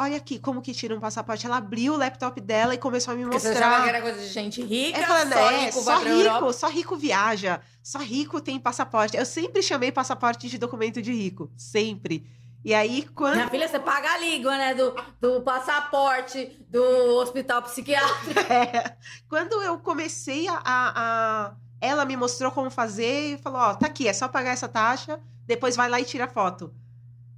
Olha 0.02 0.16
aqui, 0.18 0.40
como 0.40 0.62
que 0.62 0.74
tira 0.74 0.96
um 0.96 1.00
passaporte. 1.00 1.46
Ela 1.46 1.58
abriu 1.58 1.94
o 1.94 1.98
laptop 1.98 2.40
dela 2.40 2.74
e 2.74 2.78
começou 2.78 3.14
a 3.14 3.18
me 3.18 3.24
Porque 3.24 3.40
você 3.40 3.50
achava 3.50 3.66
mostrar. 3.80 3.84
que 3.84 3.90
era 3.90 4.02
coisa 4.02 4.20
de 4.20 4.28
gente 4.34 4.62
rica, 4.64 4.98
É, 5.00 5.04
falando, 5.06 5.34
só 5.34 5.52
é, 5.52 5.66
rico 5.66 5.82
só 5.82 5.98
rico, 5.98 6.10
Europa. 6.10 6.54
só 6.54 6.68
rico 6.70 6.96
viaja, 6.96 7.62
só 7.84 8.00
rico 8.00 8.40
tem 8.40 8.58
passaporte. 8.60 9.18
Eu 9.18 9.26
sempre 9.26 9.62
chamei 9.62 9.92
passaporte 9.92 10.48
de 10.48 10.58
documento 10.58 11.02
de 11.02 11.12
rico, 11.12 11.52
sempre. 11.58 12.26
E 12.64 12.74
aí, 12.74 13.04
quando. 13.16 13.36
Minha 13.36 13.50
filha, 13.50 13.68
você 13.68 13.80
paga 13.80 14.10
a 14.14 14.18
língua, 14.20 14.56
né? 14.58 14.74
Do, 14.74 14.94
do 15.20 15.42
passaporte, 15.42 16.58
do 16.70 16.82
hospital 17.18 17.62
psiquiátrico. 17.64 18.40
É, 18.52 18.96
quando 19.28 19.62
eu 19.62 19.78
comecei 19.80 20.48
a, 20.48 20.56
a- 20.64 20.94
a- 20.96 21.56
Ela 21.82 22.04
me 22.06 22.16
mostrou 22.18 22.52
como 22.52 22.70
fazer 22.70 23.34
e 23.34 23.38
falou: 23.38 23.60
Ó, 23.62 23.74
tá 23.76 23.88
aqui, 23.88 24.08
é 24.08 24.14
só 24.14 24.28
pagar 24.28 24.52
essa 24.52 24.68
taxa, 24.68 25.20
depois 25.46 25.76
vai 25.76 25.90
lá 25.90 26.00
e 26.00 26.06
tira 26.06 26.28
foto. 26.28 26.74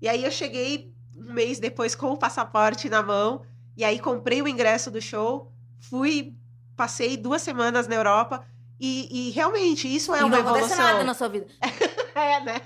E 0.01 0.09
aí 0.09 0.23
eu 0.23 0.31
cheguei 0.31 0.90
um 1.31 1.33
mês 1.33 1.59
depois 1.59 1.95
com 1.95 2.11
o 2.11 2.17
passaporte 2.17 2.89
na 2.89 3.01
mão, 3.01 3.41
e 3.75 3.83
aí 3.83 3.97
comprei 3.99 4.41
o 4.41 4.47
ingresso 4.47 4.91
do 4.91 5.01
show, 5.01 5.51
fui, 5.79 6.35
passei 6.75 7.15
duas 7.17 7.41
semanas 7.41 7.87
na 7.87 7.95
Europa. 7.95 8.45
E, 8.79 9.29
e 9.29 9.31
realmente, 9.31 9.87
isso 9.87 10.13
é 10.13 10.19
e 10.19 10.23
uma 10.23 10.29
não 10.29 10.39
acontece 10.39 10.73
evolução. 10.73 10.85
nada 10.85 11.03
na 11.03 11.13
sua 11.13 11.29
vida. 11.29 11.47
É, 12.13 12.43
né? 12.43 12.61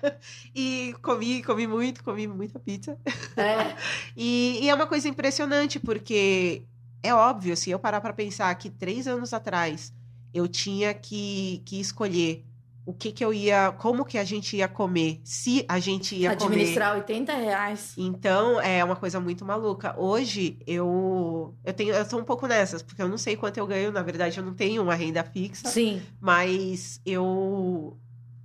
E 0.56 0.96
comi, 1.04 1.44
comi 1.44 1.68
muito, 1.68 2.04
comi 2.04 2.26
muita 2.28 2.60
pizza. 2.60 2.98
É. 3.38 3.76
E, 4.18 4.60
e 4.64 4.70
é 4.70 4.74
uma 4.74 4.88
coisa 4.88 5.08
impressionante, 5.08 5.80
porque 5.80 6.64
é 7.04 7.14
óbvio, 7.14 7.56
se 7.56 7.70
eu 7.70 7.78
parar 7.78 8.02
pra 8.02 8.12
pensar 8.12 8.54
que 8.56 8.72
três 8.72 9.08
anos 9.08 9.34
atrás 9.34 9.94
eu 10.34 10.48
tinha 10.48 10.96
que, 10.96 11.62
que 11.64 11.80
escolher 11.80 12.44
o 12.86 12.94
que 12.94 13.12
que 13.12 13.26
eu 13.26 13.34
ia, 13.34 13.72
como 13.72 14.06
que 14.06 14.18
a 14.18 14.24
gente 14.24 14.56
ia 14.58 14.68
comer, 14.68 15.20
se 15.24 15.66
a 15.68 15.80
gente 15.80 16.16
ia 16.16 16.36
comer. 16.36 16.46
Administrar 16.56 16.96
80 16.96 17.34
reais. 17.34 17.94
Então, 17.98 18.62
é 18.62 18.84
uma 18.84 18.96
coisa 18.96 19.20
muito 19.20 19.44
maluca. 19.44 19.96
Hoje, 20.00 20.60
eu 20.68 21.56
eu 21.64 21.74
tenho 21.74 21.94
eu 21.96 22.08
tô 22.08 22.18
um 22.20 22.24
pouco 22.24 22.46
nessas, 22.48 22.84
porque 22.84 23.02
eu 23.02 23.10
não 23.10 23.18
sei 23.18 23.36
quanto 23.36 23.58
eu 23.58 23.66
ganho, 23.66 23.92
na 23.92 24.04
verdade, 24.04 24.38
eu 24.38 24.46
não 24.46 24.54
tenho 24.54 24.84
uma 24.84 24.94
renda 24.96 25.24
fixa, 25.24 25.68
Sim. 25.68 26.02
mas 26.22 27.02
eu 27.06 27.98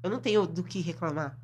eu 0.02 0.08
não 0.08 0.18
tenho 0.18 0.46
do 0.46 0.62
que 0.64 0.80
reclamar. 0.80 1.36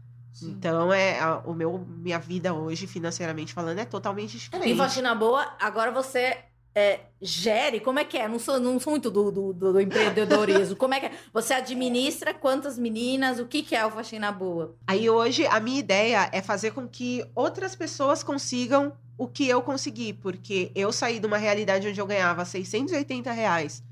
Então, 0.43 0.93
é 0.93 1.19
a- 1.19 1.43
o 1.47 1.55
meu 1.55 1.79
minha 1.79 2.19
vida 2.19 2.53
hoje, 2.53 2.87
financeiramente 2.87 3.55
falando, 3.55 3.79
é 3.79 3.85
totalmente 3.87 4.37
diferente. 4.39 4.71
Em 4.71 4.77
faxina 4.77 5.15
boa, 5.15 5.55
agora 5.61 5.91
você 5.91 6.37
é, 6.77 7.01
gere. 7.23 7.81
Como 7.81 7.99
é 7.99 8.05
que 8.05 8.19
é? 8.19 8.29
Não 8.29 8.39
sou, 8.39 8.61
não 8.61 8.79
sou 8.79 8.91
muito 8.91 9.11
do, 9.11 9.33
do, 9.33 9.53
do 9.55 9.81
empreendedorismo. 9.81 10.77
Como 10.77 10.93
é 10.93 11.01
que 11.01 11.07
é? 11.07 11.13
Você 11.33 11.55
administra 11.55 12.35
quantas 12.35 12.79
meninas? 12.79 13.39
O 13.39 13.47
que, 13.47 13.63
que 13.63 13.75
é 13.75 13.87
o 13.87 13.91
faxina 13.91 14.31
boa? 14.31 14.77
Aí 14.87 15.09
hoje 15.09 15.47
a 15.47 15.59
minha 15.59 15.81
ideia 15.81 16.29
é 16.31 16.43
fazer 16.43 16.73
com 16.73 16.87
que 16.87 17.25
outras 17.35 17.75
pessoas 17.75 18.23
consigam 18.23 18.93
o 19.17 19.27
que 19.27 19.49
eu 19.49 19.63
consegui, 19.63 20.13
porque 20.13 20.71
eu 20.75 20.93
saí 20.93 21.19
de 21.19 21.27
uma 21.27 21.39
realidade 21.39 21.89
onde 21.89 21.99
eu 21.99 22.07
ganhava 22.07 22.45
680 22.45 23.33
reais 23.33 23.83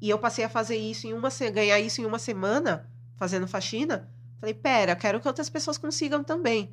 e 0.00 0.10
eu 0.10 0.18
passei 0.18 0.44
a 0.44 0.48
fazer 0.48 0.76
isso 0.76 1.06
em 1.06 1.12
uma 1.12 1.28
ganhar 1.54 1.78
isso 1.78 2.00
em 2.00 2.04
uma 2.04 2.18
semana 2.18 2.90
fazendo 3.14 3.46
faxina. 3.46 4.10
Falei, 4.40 4.52
pera, 4.52 4.96
quero 4.96 5.20
que 5.20 5.28
outras 5.28 5.48
pessoas 5.48 5.78
consigam 5.78 6.24
também. 6.24 6.72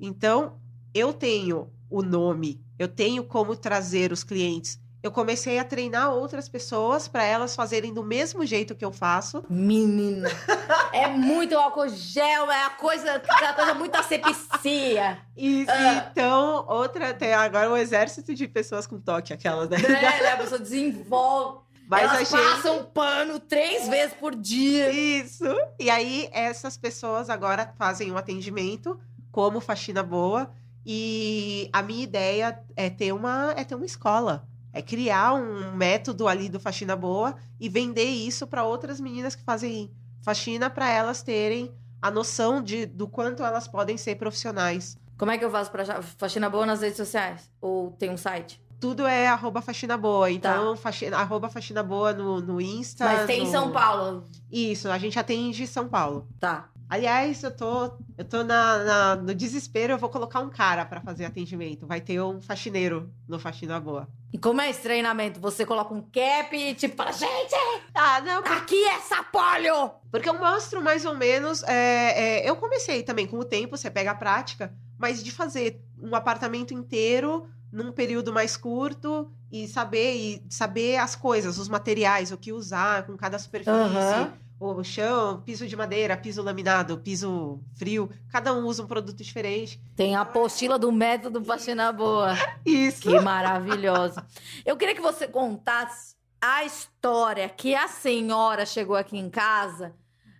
Então 0.00 0.54
eu 0.94 1.12
tenho 1.12 1.68
o 1.90 2.00
nome, 2.00 2.58
eu 2.78 2.88
tenho 2.88 3.22
como 3.22 3.54
trazer 3.54 4.12
os 4.12 4.24
clientes. 4.24 4.80
Eu 5.02 5.10
comecei 5.10 5.58
a 5.58 5.64
treinar 5.64 6.12
outras 6.12 6.46
pessoas 6.48 7.08
para 7.08 7.24
elas 7.24 7.56
fazerem 7.56 7.92
do 7.94 8.04
mesmo 8.04 8.44
jeito 8.44 8.74
que 8.74 8.84
eu 8.84 8.92
faço. 8.92 9.42
Menina. 9.48 10.28
É 10.92 11.06
muito 11.06 11.56
álcool 11.56 11.88
gel, 11.88 12.50
é 12.50 12.64
a 12.64 12.70
coisa, 12.70 13.14
aquela 13.14 13.52
coisa 13.54 13.74
muito 13.74 13.94
asepsia. 13.94 15.18
Isso, 15.36 15.70
Ah. 15.70 16.08
então, 16.10 16.64
outra, 16.68 17.14
tem 17.14 17.32
agora 17.32 17.70
um 17.70 17.76
exército 17.76 18.34
de 18.34 18.48
pessoas 18.48 18.86
com 18.88 18.98
toque, 19.00 19.32
aquelas, 19.32 19.68
né? 19.70 19.78
Né? 19.78 20.32
A 20.32 20.36
pessoa 20.36 20.58
desenvolve. 20.60 21.60
Mas 21.88 22.02
Elas 22.02 22.32
achei. 22.34 22.38
passam 22.54 22.84
pano 22.84 23.38
três 23.40 23.88
vezes 23.88 24.14
por 24.14 24.34
dia. 24.34 24.90
Isso. 24.90 25.44
E 25.78 25.88
aí, 25.90 26.28
essas 26.32 26.76
pessoas 26.76 27.30
agora 27.30 27.72
fazem 27.78 28.10
um 28.12 28.16
atendimento 28.16 28.98
como 29.32 29.60
faxina 29.60 30.02
boa. 30.02 30.50
E 30.84 31.68
a 31.72 31.82
minha 31.82 32.02
ideia 32.02 32.60
é 32.76 32.88
ter 32.90 33.12
uma, 33.12 33.54
é 33.56 33.64
ter 33.64 33.74
uma 33.74 33.86
escola. 33.86 34.46
É 34.72 34.80
criar 34.80 35.34
um 35.34 35.74
método 35.74 36.28
ali 36.28 36.48
do 36.48 36.60
faxina 36.60 36.94
boa 36.94 37.34
e 37.58 37.68
vender 37.68 38.04
isso 38.04 38.46
para 38.46 38.64
outras 38.64 39.00
meninas 39.00 39.34
que 39.34 39.42
fazem 39.42 39.90
faxina 40.22 40.68
para 40.70 40.88
elas 40.90 41.22
terem 41.22 41.72
a 42.00 42.10
noção 42.10 42.62
de, 42.62 42.86
do 42.86 43.08
quanto 43.08 43.42
elas 43.42 43.66
podem 43.66 43.96
ser 43.96 44.16
profissionais. 44.16 44.96
Como 45.18 45.30
é 45.30 45.36
que 45.36 45.44
eu 45.44 45.50
faço 45.50 45.70
achar 45.76 46.02
faxina 46.02 46.48
boa 46.48 46.64
nas 46.64 46.80
redes 46.80 46.96
sociais? 46.96 47.50
Ou 47.60 47.90
tem 47.92 48.10
um 48.10 48.16
site? 48.16 48.62
Tudo 48.80 49.06
é 49.06 49.28
arroba 49.28 49.60
faxina 49.60 49.98
boa. 49.98 50.30
Então, 50.30 50.74
faxina, 50.76 51.18
arroba 51.18 51.50
faxina 51.50 51.82
boa 51.82 52.14
no, 52.14 52.40
no 52.40 52.58
Insta. 52.60 53.04
Tá. 53.04 53.12
Mas 53.12 53.26
tem 53.26 53.40
em 53.42 53.44
no- 53.44 53.50
São 53.50 53.70
Paulo. 53.70 54.26
Isso, 54.50 54.88
a 54.90 54.96
gente 54.96 55.18
atende 55.18 55.66
São 55.66 55.86
Paulo. 55.88 56.26
Tá. 56.38 56.70
Aliás, 56.90 57.40
eu 57.44 57.56
tô, 57.56 57.92
eu 58.18 58.24
tô 58.24 58.42
na, 58.42 58.78
na- 58.84 59.16
no 59.16 59.32
desespero, 59.32 59.92
eu 59.92 59.98
vou 59.98 60.08
colocar 60.10 60.40
um 60.40 60.50
cara 60.50 60.84
pra 60.84 61.00
fazer 61.00 61.24
atendimento. 61.24 61.86
Vai 61.86 62.00
ter 62.00 62.20
um 62.20 62.40
faxineiro 62.42 63.08
no 63.28 63.38
Faxina 63.38 63.78
Boa. 63.78 64.08
E 64.32 64.38
como 64.38 64.60
é 64.60 64.68
esse 64.70 64.80
treinamento? 64.82 65.38
Você 65.40 65.64
coloca 65.64 65.94
um 65.94 66.02
cap 66.02 66.56
e 66.56 66.74
tipo, 66.74 66.96
fala, 66.96 67.12
gente, 67.12 67.54
Ah, 67.94 68.20
não, 68.20 68.40
aqui 68.44 68.84
é 68.86 68.98
sapolho! 69.00 69.92
porque 70.10 70.28
eu 70.28 70.36
mostro 70.38 70.82
mais 70.82 71.04
ou 71.04 71.14
menos. 71.16 71.62
é, 71.62 72.40
é, 72.44 72.50
eu 72.50 72.56
comecei 72.56 73.04
também 73.04 73.26
com 73.26 73.38
o 73.38 73.44
tempo, 73.44 73.76
você 73.76 73.88
pega 73.88 74.10
a 74.10 74.14
prática, 74.16 74.74
mas 74.98 75.22
de 75.22 75.30
fazer 75.30 75.80
um 76.02 76.14
apartamento 76.16 76.74
inteiro 76.74 77.46
num 77.72 77.92
período 77.92 78.32
mais 78.32 78.56
curto 78.56 79.30
e 79.52 79.68
saber 79.68 80.14
e 80.16 80.42
saber 80.50 80.96
as 80.96 81.14
coisas, 81.14 81.56
os 81.56 81.68
materiais, 81.68 82.32
o 82.32 82.36
que 82.36 82.52
usar 82.52 83.04
com 83.06 83.16
cada 83.16 83.38
superfície. 83.38 83.70
Aham. 83.78 84.32
O 84.62 84.84
chão, 84.84 85.40
piso 85.40 85.66
de 85.66 85.74
madeira, 85.74 86.18
piso 86.18 86.42
laminado, 86.42 86.98
piso 86.98 87.58
frio. 87.78 88.10
Cada 88.30 88.52
um 88.52 88.66
usa 88.66 88.82
um 88.82 88.86
produto 88.86 89.16
diferente. 89.16 89.80
Tem 89.96 90.14
a 90.14 90.20
apostila 90.20 90.78
do 90.78 90.92
método 90.92 91.42
faxina 91.42 91.90
boa. 91.90 92.34
Isso. 92.62 93.00
Que 93.00 93.18
maravilhosa. 93.20 94.22
Eu 94.66 94.76
queria 94.76 94.94
que 94.94 95.00
você 95.00 95.26
contasse 95.26 96.14
a 96.38 96.62
história 96.62 97.48
que 97.48 97.74
a 97.74 97.88
senhora 97.88 98.66
chegou 98.66 98.96
aqui 98.96 99.16
em 99.16 99.30
casa, 99.30 99.94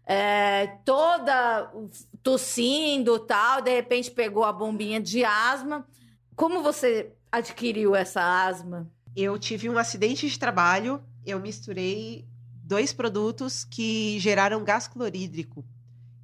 é, 0.06 0.66
toda 0.84 1.72
tossindo 2.22 3.16
e 3.16 3.20
tal, 3.20 3.62
de 3.62 3.70
repente 3.70 4.10
pegou 4.10 4.44
a 4.44 4.52
bombinha 4.52 5.00
de 5.00 5.24
asma. 5.24 5.86
Como 6.36 6.62
você 6.62 7.14
adquiriu 7.32 7.96
essa 7.96 8.20
asma? 8.44 8.86
Eu 9.16 9.38
tive 9.38 9.70
um 9.70 9.78
acidente 9.78 10.28
de 10.28 10.38
trabalho, 10.38 11.02
eu 11.24 11.40
misturei 11.40 12.28
dois 12.70 12.92
produtos 12.92 13.64
que 13.64 14.16
geraram 14.20 14.62
gás 14.62 14.86
clorídrico. 14.86 15.64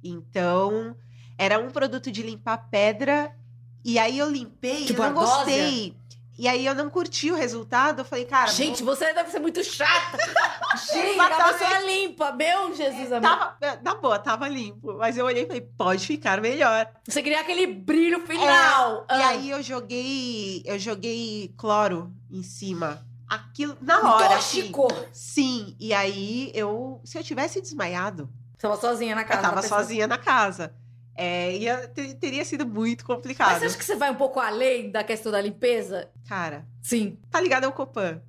Então, 0.01 0.95
era 1.37 1.59
um 1.59 1.69
produto 1.69 2.09
de 2.09 2.23
limpar 2.23 2.69
pedra, 2.71 3.35
e 3.83 3.99
aí 3.99 4.17
eu 4.17 4.29
limpei 4.31 4.85
Tipo 4.85 5.01
e 5.01 5.05
eu 5.05 5.11
não 5.11 5.21
ardósia? 5.21 5.35
gostei. 5.35 5.97
E 6.39 6.47
aí 6.47 6.67
eu 6.67 6.75
não 6.75 6.87
curti 6.87 7.31
o 7.31 7.35
resultado, 7.35 8.01
eu 8.01 8.05
falei, 8.05 8.23
cara, 8.23 8.51
Gente, 8.51 8.83
você 8.83 9.11
deve 9.11 9.31
ser 9.31 9.39
muito 9.39 9.61
chata. 9.63 10.17
Gente, 10.93 11.19
a 11.19 11.51
pessoa 11.51 11.79
limpa. 11.79 12.31
Meu 12.31 12.75
Jesus, 12.75 13.11
amor. 13.11 13.21
tava, 13.27 13.79
na 13.81 13.95
boa, 13.95 14.19
tava 14.19 14.47
limpo. 14.47 14.93
Mas 14.99 15.17
eu 15.17 15.25
olhei 15.25 15.43
e 15.43 15.47
falei, 15.47 15.61
pode 15.61 16.05
ficar 16.05 16.39
melhor. 16.39 16.87
Você 17.07 17.23
queria 17.23 17.41
aquele 17.41 17.65
brilho 17.65 18.21
final. 18.27 19.07
E 19.09 19.13
Ah. 19.13 19.29
aí 19.29 19.49
eu 19.49 19.63
joguei, 19.63 20.61
eu 20.63 20.77
joguei 20.77 21.51
cloro 21.57 22.13
em 22.29 22.43
cima. 22.43 23.03
Aquilo, 23.27 23.77
na 23.81 23.99
hora, 24.15 24.37
assim, 24.37 24.71
Tóxico. 24.71 24.87
Sim, 25.11 25.75
e 25.79 25.93
aí 25.93 26.51
eu, 26.55 27.01
se 27.03 27.17
eu 27.17 27.23
tivesse 27.23 27.61
desmaiado, 27.61 28.29
tava 28.57 28.77
sozinha 28.77 29.13
na 29.15 29.23
casa. 29.23 29.39
eu 29.39 29.43
tava 29.49 29.61
sozinha 29.61 30.07
na 30.07 30.17
casa. 30.17 30.73
É, 31.13 31.57
ia, 31.57 31.87
te- 31.87 32.13
teria 32.13 32.45
sido 32.45 32.65
muito 32.65 33.03
Mas 33.05 33.15
complicado. 33.15 33.59
você 33.59 33.65
acha 33.65 33.77
que 33.77 33.83
você 33.83 33.95
vai 33.95 34.11
um 34.11 34.15
pouco 34.15 34.39
além 34.39 34.91
da 34.91 35.03
questão 35.03 35.31
da 35.31 35.41
limpeza? 35.41 36.09
Cara, 36.27 36.65
Sim. 36.81 37.17
tá 37.31 37.41
ligado 37.41 37.65
ao 37.65 37.71
Copan? 37.73 38.21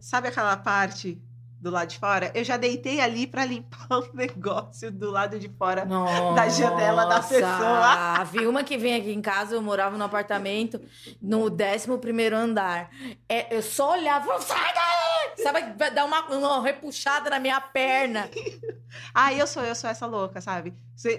Sabe 0.00 0.26
aquela 0.28 0.56
parte 0.56 1.20
do 1.62 1.70
lado 1.70 1.88
de 1.88 1.98
fora? 1.98 2.32
Eu 2.34 2.42
já 2.42 2.56
deitei 2.56 3.00
ali 3.00 3.24
pra 3.26 3.44
limpar 3.44 3.86
o 3.96 4.16
negócio 4.16 4.90
do 4.90 5.10
lado 5.12 5.38
de 5.38 5.48
fora. 5.48 5.86
Da 6.34 6.48
janela 6.48 7.04
da 7.06 7.16
Nossa, 7.16 7.28
pessoa. 7.28 8.24
Vi 8.24 8.46
uma 8.48 8.64
que 8.64 8.76
vem 8.76 8.96
aqui 8.96 9.12
em 9.12 9.22
casa, 9.22 9.54
eu 9.54 9.62
morava 9.62 9.96
num 9.96 10.04
apartamento 10.04 10.80
no 11.20 11.44
11 11.46 11.96
primeiro 12.00 12.36
andar. 12.36 12.90
É, 13.28 13.54
eu 13.56 13.62
só 13.62 13.92
olhava 13.92 14.24
e 14.24 14.26
falava, 14.26 14.44
sai 14.44 14.74
daí! 14.74 15.44
Sabe, 15.44 15.74
vai 15.78 15.90
dar 15.92 16.04
uma, 16.04 16.20
uma 16.36 16.62
repuxada 16.62 17.30
na 17.30 17.38
minha 17.38 17.60
perna. 17.60 18.28
Ah, 19.14 19.32
eu 19.32 19.46
sou, 19.46 19.62
eu 19.64 19.74
sou 19.74 19.88
essa 19.88 20.04
louca, 20.04 20.42
sabe? 20.42 20.74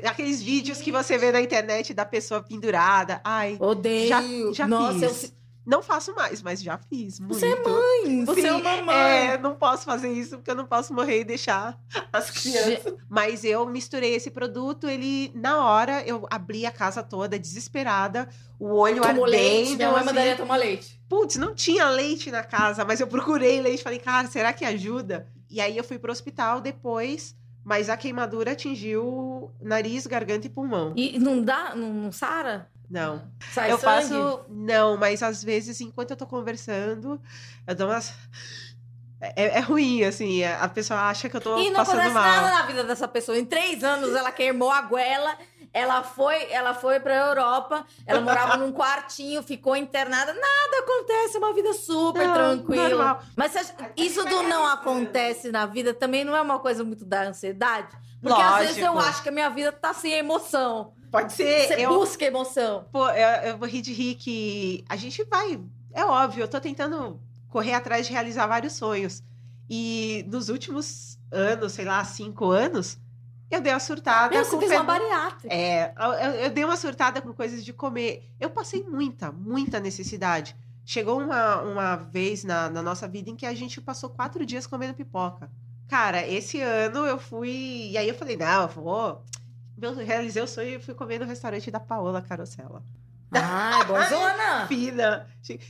Aqueles 0.08 0.40
vídeos 0.44 0.80
que 0.80 0.92
você 0.92 1.18
vê 1.18 1.32
na 1.32 1.42
internet 1.42 1.92
da 1.92 2.06
pessoa 2.06 2.44
pendurada. 2.44 3.20
Ai, 3.24 3.58
Odeio. 3.60 4.10
Já- 4.10 4.22
já 4.54 4.68
Nossa, 4.68 5.10
fiz. 5.10 5.24
eu, 5.24 5.30
não 5.66 5.82
faço 5.82 6.14
mais, 6.14 6.42
mas 6.42 6.62
já 6.62 6.78
fiz. 6.78 7.20
Muito. 7.20 7.36
Você 7.36 7.48
é 7.48 7.56
mãe, 7.64 8.26
você 8.26 8.42
Sim, 8.42 8.48
é 8.48 8.54
uma 8.54 8.82
mãe. 8.82 8.96
É, 8.96 9.38
não 9.38 9.56
posso 9.56 9.86
fazer 9.86 10.12
isso 10.12 10.38
porque 10.38 10.52
eu 10.52 10.56
não 10.56 10.66
posso 10.66 10.94
morrer 10.94 11.22
e 11.22 11.24
deixar 11.24 11.80
as 12.12 12.30
crianças. 12.30 12.94
Mas 13.10 13.44
eu 13.44 13.66
misturei 13.66 14.14
esse 14.14 14.30
produto, 14.30 14.88
ele, 14.88 15.32
na 15.34 15.66
hora, 15.66 16.04
eu 16.06 16.28
abri 16.30 16.66
a 16.66 16.72
casa 16.72 17.02
toda 17.02 17.40
desesperada, 17.40 18.28
o 18.60 18.76
olho 18.76 19.02
Tomou 19.02 19.26
leite, 19.26 19.74
ardendo. 19.74 19.78
minha 19.78 19.88
mãe 19.92 19.98
assim. 19.98 20.06
mandaria 20.06 20.36
tomar 20.36 20.56
leite. 20.58 21.02
Putz, 21.08 21.36
não 21.38 21.54
tinha 21.56 21.90
leite 21.90 22.30
na 22.30 22.44
casa, 22.44 22.84
mas 22.84 23.00
eu 23.00 23.08
procurei 23.08 23.62
leite. 23.62 23.84
Falei, 23.84 24.00
cara, 24.00 24.28
será 24.28 24.52
que 24.52 24.66
ajuda? 24.66 25.28
E 25.50 25.62
aí 25.62 25.78
eu 25.78 25.84
fui 25.84 26.00
pro 26.00 26.12
hospital 26.12 26.60
depois, 26.60 27.36
mas 27.64 27.90
a 27.90 27.96
queimadura 27.96 28.52
atingiu 28.52 29.52
nariz, 29.62 30.06
garganta 30.08 30.48
e 30.48 30.50
pulmão. 30.50 30.94
E 30.96 31.18
não 31.20 31.42
dá, 31.42 31.76
não, 31.76 31.94
não 31.94 32.12
sara? 32.12 32.70
Não. 32.94 33.28
Sai 33.52 33.72
eu 33.72 33.80
sangue? 33.80 34.08
faço. 34.10 34.42
Não, 34.50 34.98
mas 34.98 35.24
às 35.24 35.44
vezes, 35.44 35.82
enquanto 35.82 36.12
eu 36.12 36.16
tô 36.18 36.28
conversando, 36.28 37.20
eu 37.66 37.76
dou 37.76 37.88
umas. 37.90 38.14
É, 39.20 39.58
é 39.58 39.60
ruim, 39.62 40.04
assim. 40.04 40.44
A 40.44 40.68
pessoa 40.68 41.00
acha 41.10 41.28
que 41.30 41.36
eu 41.36 41.42
tô 41.42 41.58
E 41.58 41.70
não 41.70 41.78
passando 41.78 42.00
acontece 42.02 42.14
mal. 42.14 42.24
nada 42.24 42.50
na 42.52 42.62
vida 42.68 42.84
dessa 42.84 43.08
pessoa. 43.08 43.38
Em 43.38 43.46
três 43.46 43.84
anos 43.84 44.14
ela 44.14 44.32
queimou 44.32 44.70
a 44.70 44.82
goela, 44.82 45.38
ela 45.74 46.04
foi, 46.04 46.52
ela 46.52 46.74
foi 46.74 47.00
pra 47.00 47.16
Europa, 47.16 47.86
ela 48.06 48.20
morava 48.22 48.58
num 48.58 48.72
quartinho, 48.74 49.42
ficou 49.42 49.76
internada. 49.78 50.34
Nada 50.34 50.78
acontece, 50.84 51.38
é 51.38 51.40
uma 51.40 51.54
vida 51.54 51.74
super 51.74 52.28
Não, 52.28 52.34
tranquila. 52.34 52.90
normal. 52.90 53.24
Mas 53.36 53.56
acha- 53.56 53.74
isso 53.98 54.24
do 54.26 54.44
não 54.44 54.68
acontece 54.68 55.52
na 55.52 55.66
vida 55.66 55.94
também 55.94 56.24
não 56.26 56.36
é 56.36 56.42
uma 56.42 56.60
coisa 56.60 56.84
muito 56.84 57.06
da 57.06 57.24
ansiedade? 57.24 57.96
Porque 58.22 58.42
às 58.42 58.60
vezes 58.60 58.78
eu 58.78 58.94
Lógico. 58.94 59.10
acho 59.10 59.24
que 59.24 59.30
a 59.30 59.32
minha 59.32 59.50
vida 59.50 59.72
tá 59.72 59.94
sem 59.94 60.12
emoção. 60.14 60.94
Pode 61.14 61.32
ser. 61.34 61.68
Você 61.68 61.76
eu, 61.86 61.90
busca 61.90 62.26
emoção. 62.26 62.86
pô, 62.92 63.08
eu, 63.08 63.28
eu 63.52 63.58
vou 63.58 63.68
rir 63.68 63.82
de 63.82 63.94
rir 63.94 64.16
que 64.16 64.84
a 64.90 64.96
gente 64.96 65.24
vai. 65.26 65.62
É 65.94 66.04
óbvio, 66.04 66.42
eu 66.44 66.48
tô 66.48 66.60
tentando 66.60 67.20
correr 67.50 67.74
atrás 67.74 68.08
de 68.08 68.12
realizar 68.14 68.48
vários 68.48 68.74
sonhos. 68.74 69.22
E 69.70 70.26
nos 70.28 70.50
últimos 70.50 71.20
anos, 71.32 71.74
sei 71.74 71.86
lá, 71.86 72.04
cinco 72.04 72.50
anos, 72.50 72.98
eu 73.52 73.62
dei 73.62 73.72
uma 73.72 73.80
surtada. 73.80 74.34
Meu, 74.36 74.44
você 74.44 74.52
com 74.52 74.60
fez 74.60 74.72
fe- 74.72 74.78
uma 74.78 74.84
bariátrica. 74.84 75.54
É, 75.54 75.94
eu, 76.00 76.12
eu- 76.14 76.32
eu 76.46 76.50
dei 76.50 76.66
uma 76.66 76.76
surtada 76.76 77.22
com 77.22 77.32
coisas 77.32 77.64
de 77.64 77.72
comer. 77.72 78.28
Eu 78.40 78.50
passei 78.50 78.84
muita, 78.84 79.32
muita 79.32 79.80
necessidade. 79.80 80.56
Chegou 80.86 81.20
uma, 81.22 81.62
uma 81.62 81.96
vez 81.96 82.44
na, 82.44 82.70
na 82.70 82.82
nossa 82.82 83.08
vida 83.08 83.30
em 83.30 83.36
que 83.36 83.46
a 83.46 83.54
gente 83.54 83.80
passou 83.80 84.10
quatro 84.10 84.46
dias 84.46 84.66
comendo 84.68 84.94
pipoca. 84.96 85.50
Cara, 85.88 86.28
esse 86.28 86.60
ano 86.60 87.06
eu 87.06 87.20
fui. 87.20 87.90
E 87.92 87.98
aí 87.98 88.10
eu 88.10 88.16
falei, 88.16 88.36
não, 88.36 88.64
eu 88.64 88.68
vou. 88.68 89.24
Eu 89.86 89.96
realizei 89.96 90.42
o 90.42 90.48
sonho 90.48 90.76
e 90.76 90.80
fui 90.82 90.94
comer 90.94 91.20
no 91.20 91.26
restaurante 91.26 91.70
da 91.72 91.80
Paola 91.80 92.22
Carosella. 92.22 92.82
Ai, 93.32 93.84
bonzona. 93.86 94.66
Fina. 94.70 95.28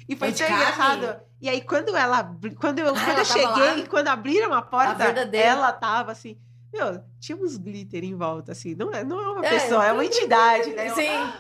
E 0.08 0.16
foi 0.16 0.32
tão 0.34 0.48
engraçado. 0.48 1.16
E 1.42 1.48
aí, 1.50 1.62
quando 1.62 1.96
ela. 1.96 2.36
Quando 2.60 2.80
eu, 2.80 2.90
Ah, 2.90 3.06
quando 3.06 3.18
eu 3.20 3.26
cheguei, 3.26 3.82
lá? 3.82 3.88
quando 3.90 4.08
abriram 4.10 4.54
a 4.54 4.58
A 4.58 4.62
porta, 4.62 4.96
verdadeira. 4.96 5.48
ela 5.48 5.72
tava 5.72 6.12
assim. 6.12 6.38
Meu, 6.74 7.04
tinha 7.20 7.38
uns 7.38 7.56
glitter 7.56 8.04
em 8.04 8.16
volta, 8.16 8.52
assim. 8.52 8.74
Não 8.76 8.92
é, 8.92 9.04
não 9.04 9.22
é 9.22 9.30
uma 9.32 9.46
É, 9.46 9.50
pessoa, 9.50 9.86
é 9.86 9.92
uma 9.94 10.04
entidade, 10.04 10.72
né? 10.74 10.90
Sim, 10.90 11.08
Ah. 11.08 11.34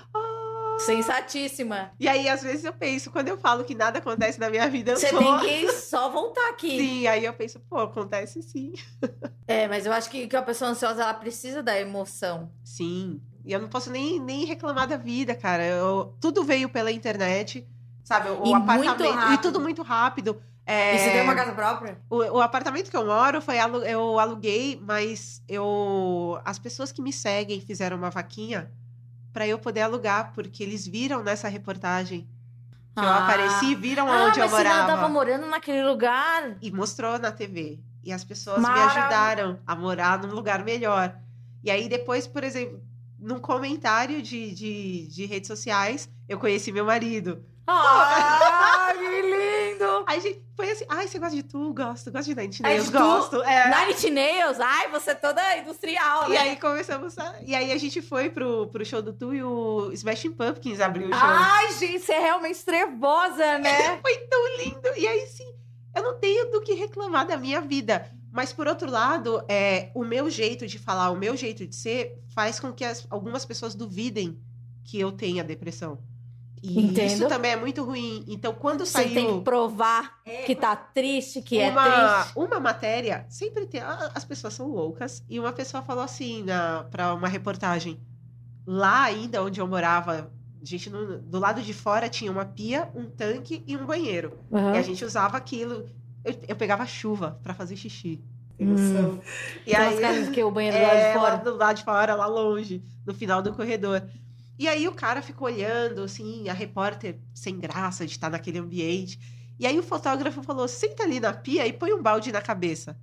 Sensatíssima. 0.79 1.91
E 1.99 2.07
aí, 2.07 2.27
às 2.29 2.41
vezes, 2.41 2.63
eu 2.63 2.73
penso, 2.73 3.11
quando 3.11 3.27
eu 3.27 3.37
falo 3.37 3.63
que 3.63 3.75
nada 3.75 3.99
acontece 3.99 4.39
na 4.39 4.49
minha 4.49 4.69
vida, 4.69 4.91
eu 4.91 4.97
Você 4.97 5.09
sou. 5.09 5.19
tem 5.19 5.39
que 5.67 5.71
só 5.73 6.09
voltar 6.09 6.49
aqui. 6.49 6.77
Sim, 6.79 7.07
aí 7.07 7.25
eu 7.25 7.33
penso, 7.33 7.59
pô, 7.69 7.79
acontece 7.79 8.41
sim. 8.41 8.73
É, 9.45 9.67
mas 9.67 9.85
eu 9.85 9.91
acho 9.91 10.09
que, 10.09 10.25
que 10.25 10.35
a 10.37 10.41
pessoa 10.41 10.71
ansiosa 10.71 11.03
ela 11.03 11.13
precisa 11.13 11.61
da 11.61 11.77
emoção. 11.77 12.49
Sim. 12.63 13.21
E 13.45 13.51
eu 13.51 13.59
não 13.59 13.67
posso 13.67 13.91
nem, 13.91 14.17
nem 14.17 14.45
reclamar 14.45 14.87
da 14.87 14.95
vida, 14.95 15.35
cara. 15.35 15.65
Eu- 15.65 16.15
tudo 16.21 16.45
veio 16.45 16.69
pela 16.69 16.89
internet, 16.89 17.67
sabe? 18.05 18.29
O 18.29 18.47
E 18.47 18.53
apartamento. 18.53 19.33
E 19.33 19.37
tudo 19.39 19.59
muito 19.59 19.81
rápido. 19.81 20.41
É, 20.65 20.95
E 20.95 20.99
você 20.99 21.11
tem 21.11 21.21
uma 21.23 21.35
casa 21.35 21.51
própria? 21.51 21.97
o, 22.09 22.15
o 22.37 22.41
apartamento 22.41 22.89
que 22.89 22.95
eu 22.95 23.05
moro 23.05 23.41
foi 23.41 23.55
eu 23.85 24.17
aluguei, 24.17 24.79
mas 24.81 25.43
eu 25.49 26.39
as 26.45 26.57
pessoas 26.57 26.89
que 26.89 27.01
me 27.01 27.11
seguem 27.11 27.59
fizeram 27.59 27.97
uma 27.97 28.09
vaquinha 28.09 28.71
para 29.33 29.47
eu 29.47 29.57
poder 29.59 29.81
alugar, 29.81 30.31
porque 30.33 30.63
eles 30.63 30.87
viram 30.87 31.23
nessa 31.23 31.47
reportagem 31.49 32.27
que 32.95 33.03
eu 33.03 33.09
apareci, 33.09 33.73
viram 33.73 34.07
ah, 34.07 34.25
onde 34.27 34.39
eu 34.39 34.47
morava. 34.47 34.79
não 34.81 34.87
tava 34.87 35.09
morando 35.09 35.47
naquele 35.47 35.83
lugar? 35.83 36.55
e 36.61 36.71
mostrou 36.71 37.17
na 37.17 37.31
TV. 37.31 37.79
E 38.03 38.13
as 38.13 38.23
pessoas 38.23 38.61
Marav- 38.61 38.93
me 38.93 38.99
ajudaram 39.01 39.59
a 39.65 39.75
morar 39.75 40.19
num 40.21 40.33
lugar 40.33 40.63
melhor. 40.63 41.15
E 41.63 41.71
aí, 41.71 41.89
depois, 41.89 42.27
por 42.27 42.43
exemplo, 42.43 42.79
num 43.17 43.39
comentário 43.39 44.21
de, 44.21 44.53
de, 44.53 45.07
de 45.07 45.25
redes 45.25 45.47
sociais, 45.47 46.07
eu 46.29 46.37
conheci 46.37 46.71
meu 46.71 46.85
marido. 46.85 47.43
Ai, 47.65 49.12
lindo! 49.83 50.03
Aí, 50.07 50.21
gente, 50.21 50.41
foi 50.55 50.71
assim, 50.71 50.85
ai, 50.89 51.07
você 51.07 51.19
gosta 51.19 51.35
de 51.35 51.43
tu? 51.43 51.73
Gosto, 51.73 52.11
gosto 52.11 52.25
de 52.25 52.35
Nine 52.35 52.53
Ai, 52.63 52.69
Nails, 52.73 52.85
Tu? 52.89 52.91
gosto. 52.91 53.43
É. 53.43 53.79
Nine 53.79 53.91
Inch 53.93 54.03
Nails? 54.11 54.59
Ai, 54.59 54.89
você 54.89 55.11
é 55.11 55.15
toda 55.15 55.57
industrial, 55.57 56.27
E 56.27 56.33
né? 56.33 56.37
aí 56.37 56.55
começamos 56.57 57.17
a... 57.17 57.35
E 57.41 57.53
aí 57.55 57.71
a 57.71 57.77
gente 57.77 58.01
foi 58.01 58.29
pro, 58.29 58.67
pro 58.67 58.85
show 58.85 59.01
do 59.01 59.13
Tu 59.13 59.33
e 59.35 59.43
o 59.43 59.91
Smashing 59.93 60.31
Pumpkins 60.33 60.79
abriu 60.79 61.07
o 61.09 61.13
show. 61.13 61.19
Ai, 61.21 61.71
gente, 61.73 61.99
você 61.99 62.13
é 62.13 62.19
realmente 62.19 62.63
trevosa, 62.63 63.57
né? 63.59 63.99
Foi 64.01 64.17
tão 64.29 64.57
lindo. 64.57 64.87
E 64.97 65.07
aí, 65.07 65.25
sim, 65.27 65.53
eu 65.95 66.03
não 66.03 66.19
tenho 66.19 66.51
do 66.51 66.61
que 66.61 66.73
reclamar 66.73 67.25
da 67.27 67.37
minha 67.37 67.61
vida. 67.61 68.09
Mas, 68.31 68.51
por 68.51 68.67
outro 68.67 68.89
lado, 68.89 69.43
é, 69.47 69.91
o 69.93 70.03
meu 70.03 70.27
jeito 70.29 70.65
de 70.65 70.79
falar, 70.79 71.11
o 71.11 71.15
meu 71.15 71.37
jeito 71.37 71.67
de 71.67 71.75
ser, 71.75 72.17
faz 72.33 72.59
com 72.59 72.73
que 72.73 72.83
as- 72.83 73.05
algumas 73.09 73.45
pessoas 73.45 73.75
duvidem 73.75 74.39
que 74.83 74.99
eu 74.99 75.11
tenha 75.11 75.43
depressão. 75.43 75.99
E 76.65 76.79
Entendo. 76.79 77.07
isso 77.11 77.27
também 77.27 77.51
é 77.51 77.55
muito 77.57 77.83
ruim. 77.83 78.23
Então, 78.25 78.53
quando 78.53 78.85
Você 78.85 79.03
tem 79.03 79.09
que 79.09 79.21
saiu 79.21 79.41
provar 79.41 80.17
que 80.45 80.55
tá 80.55 80.73
triste, 80.73 81.41
que 81.41 81.59
é 81.59 81.69
uma, 81.69 82.21
triste. 82.23 82.33
uma 82.37 82.57
matéria, 82.57 83.25
sempre 83.27 83.65
tem. 83.67 83.81
As 83.81 84.23
pessoas 84.23 84.53
são 84.53 84.67
loucas. 84.69 85.21
E 85.29 85.37
uma 85.41 85.51
pessoa 85.51 85.83
falou 85.83 86.01
assim 86.01 86.41
na, 86.43 86.85
pra 86.89 87.13
uma 87.13 87.27
reportagem. 87.27 87.99
Lá 88.65 89.03
ainda 89.03 89.43
onde 89.43 89.59
eu 89.59 89.67
morava, 89.67 90.31
gente 90.61 90.89
no- 90.89 91.17
do 91.17 91.37
lado 91.37 91.61
de 91.61 91.73
fora 91.73 92.07
tinha 92.07 92.31
uma 92.31 92.45
pia, 92.45 92.89
um 92.95 93.09
tanque 93.09 93.61
e 93.67 93.75
um 93.75 93.85
banheiro. 93.85 94.39
Uhum. 94.49 94.73
E 94.73 94.77
a 94.77 94.81
gente 94.81 95.03
usava 95.03 95.35
aquilo. 95.35 95.85
Eu, 96.23 96.33
eu 96.47 96.55
pegava 96.55 96.85
chuva 96.85 97.37
pra 97.43 97.53
fazer 97.53 97.75
xixi. 97.75 98.21
Hum. 98.57 99.19
E 99.67 99.75
aí, 99.75 100.31
que 100.31 100.41
o 100.41 100.49
banheiro 100.49 100.77
do 100.77 100.83
lado 100.83 100.95
é, 100.95 101.11
de 101.11 101.17
lá 101.17 101.21
fora. 101.23 101.37
do 101.37 101.55
lado 101.57 101.75
de 101.75 101.83
fora, 101.83 102.15
lá 102.15 102.25
longe, 102.25 102.81
no 103.05 103.13
final 103.13 103.41
do 103.41 103.51
corredor. 103.53 104.01
E 104.57 104.67
aí 104.67 104.87
o 104.87 104.93
cara 104.93 105.21
ficou 105.21 105.47
olhando, 105.47 106.03
assim, 106.03 106.47
a 106.49 106.53
repórter 106.53 107.17
sem 107.33 107.57
graça 107.59 108.05
de 108.05 108.11
estar 108.11 108.29
naquele 108.29 108.59
ambiente. 108.59 109.19
E 109.59 109.65
aí 109.65 109.77
o 109.79 109.83
fotógrafo 109.83 110.43
falou: 110.43 110.67
senta 110.67 111.03
ali 111.03 111.19
na 111.19 111.33
pia 111.33 111.65
e 111.67 111.73
põe 111.73 111.91
um 111.93 112.01
balde 112.01 112.31
na 112.31 112.41
cabeça. 112.41 112.97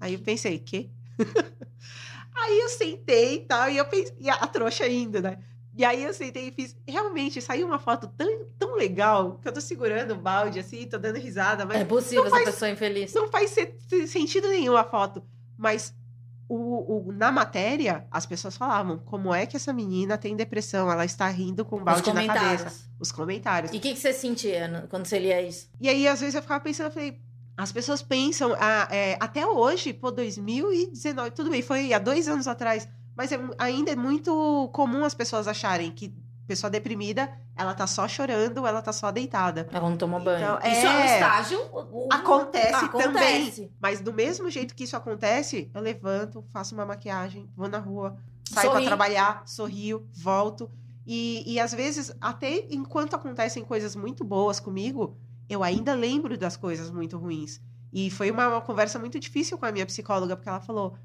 Aí 0.00 0.14
eu 0.14 0.20
pensei, 0.20 0.58
quê? 0.58 0.88
aí 2.34 2.58
eu 2.60 2.68
sentei 2.68 3.34
e 3.36 3.38
tal, 3.40 3.68
e 3.70 3.76
eu 3.76 3.84
pensei, 3.84 4.14
e 4.18 4.30
a, 4.30 4.34
a 4.34 4.46
trouxa 4.46 4.84
ainda, 4.84 5.20
né? 5.20 5.38
E 5.76 5.84
aí 5.84 6.02
eu 6.02 6.12
sentei 6.12 6.48
e 6.48 6.52
fiz. 6.52 6.76
Realmente, 6.86 7.40
saiu 7.40 7.66
uma 7.66 7.78
foto 7.78 8.08
tão, 8.16 8.44
tão 8.58 8.74
legal 8.76 9.38
que 9.40 9.46
eu 9.48 9.52
tô 9.52 9.60
segurando 9.60 10.12
o 10.12 10.16
balde 10.16 10.58
assim, 10.58 10.86
tô 10.86 10.98
dando 10.98 11.16
risada, 11.18 11.64
mas 11.64 11.78
É 11.80 11.84
possível 11.84 12.24
essa 12.26 12.30
faz- 12.36 12.44
pessoa 12.46 12.70
infeliz. 12.70 13.14
não 13.14 13.28
faz 13.28 13.50
se- 13.50 13.74
se- 13.88 14.06
sentido 14.08 14.48
nenhum 14.48 14.76
a 14.76 14.84
foto. 14.84 15.22
Mas 15.56 15.94
o, 16.54 17.08
o- 17.08 17.12
na 17.12 17.30
matéria, 17.30 18.06
as 18.10 18.26
pessoas 18.26 18.56
falavam: 18.56 18.98
como 18.98 19.32
é 19.34 19.46
que 19.46 19.56
essa 19.56 19.72
menina 19.72 20.18
tem 20.18 20.34
depressão? 20.36 20.90
Ela 20.90 21.04
está 21.04 21.28
rindo 21.28 21.64
com 21.64 21.76
um 21.76 21.84
balde 21.84 22.02
na 22.12 22.26
cabeça. 22.26 22.90
Os 22.98 23.12
comentários. 23.12 23.72
E 23.72 23.76
o 23.76 23.80
que, 23.80 23.94
que 23.94 24.00
você 24.00 24.12
sentia 24.12 24.86
quando 24.90 25.06
você 25.06 25.18
lia 25.18 25.40
isso? 25.40 25.68
E 25.80 25.88
aí, 25.88 26.06
às 26.08 26.20
vezes, 26.20 26.34
eu 26.34 26.42
ficava 26.42 26.62
pensando, 26.62 26.86
eu 26.88 26.92
falei. 26.92 27.20
As 27.56 27.70
pessoas 27.72 28.00
pensam, 28.02 28.54
ah, 28.58 28.88
é, 28.90 29.18
até 29.20 29.46
hoje, 29.46 29.92
pô, 29.92 30.10
2019, 30.10 31.30
tudo 31.32 31.50
bem, 31.50 31.60
foi 31.60 31.92
há 31.92 31.98
dois 31.98 32.26
anos 32.26 32.48
atrás, 32.48 32.88
mas 33.14 33.32
é 33.32 33.38
ainda 33.58 33.90
é 33.90 33.96
muito 33.96 34.70
comum 34.72 35.04
as 35.04 35.12
pessoas 35.14 35.46
acharem 35.46 35.90
que 35.90 36.14
pessoa 36.50 36.68
deprimida, 36.68 37.30
ela 37.56 37.72
tá 37.74 37.86
só 37.86 38.08
chorando, 38.08 38.66
ela 38.66 38.82
tá 38.82 38.92
só 38.92 39.12
deitada. 39.12 39.68
Ela 39.72 39.88
não 39.88 39.96
toma 39.96 40.18
banho. 40.18 40.56
Então, 40.56 40.72
Isso 40.72 40.84
é 40.84 40.90
um 40.90 41.00
é. 41.00 41.14
estágio. 41.14 41.60
Acontece, 42.10 42.84
acontece. 42.86 43.04
também. 43.04 43.72
Mas 43.80 44.00
do 44.00 44.12
mesmo 44.12 44.50
jeito 44.50 44.74
que 44.74 44.82
isso 44.82 44.96
acontece, 44.96 45.70
eu 45.72 45.80
levanto, 45.80 46.44
faço 46.52 46.74
uma 46.74 46.84
maquiagem, 46.84 47.48
vou 47.56 47.68
na 47.68 47.78
rua, 47.78 48.16
saio 48.44 48.72
pra 48.72 48.82
trabalhar, 48.82 49.44
sorrio, 49.46 50.08
volto. 50.12 50.68
E, 51.06 51.44
e 51.46 51.60
às 51.60 51.72
vezes, 51.72 52.12
até 52.20 52.66
enquanto 52.68 53.14
acontecem 53.14 53.64
coisas 53.64 53.94
muito 53.94 54.24
boas 54.24 54.58
comigo, 54.58 55.16
eu 55.48 55.62
ainda 55.62 55.94
lembro 55.94 56.36
das 56.36 56.56
coisas 56.56 56.90
muito 56.90 57.16
ruins. 57.16 57.60
E 57.92 58.10
foi 58.10 58.28
uma, 58.28 58.48
uma 58.48 58.60
conversa 58.60 58.98
muito 58.98 59.20
difícil 59.20 59.56
com 59.56 59.66
a 59.66 59.70
minha 59.70 59.86
psicóloga, 59.86 60.34
porque 60.34 60.48
ela 60.48 60.60
falou: 60.60 60.96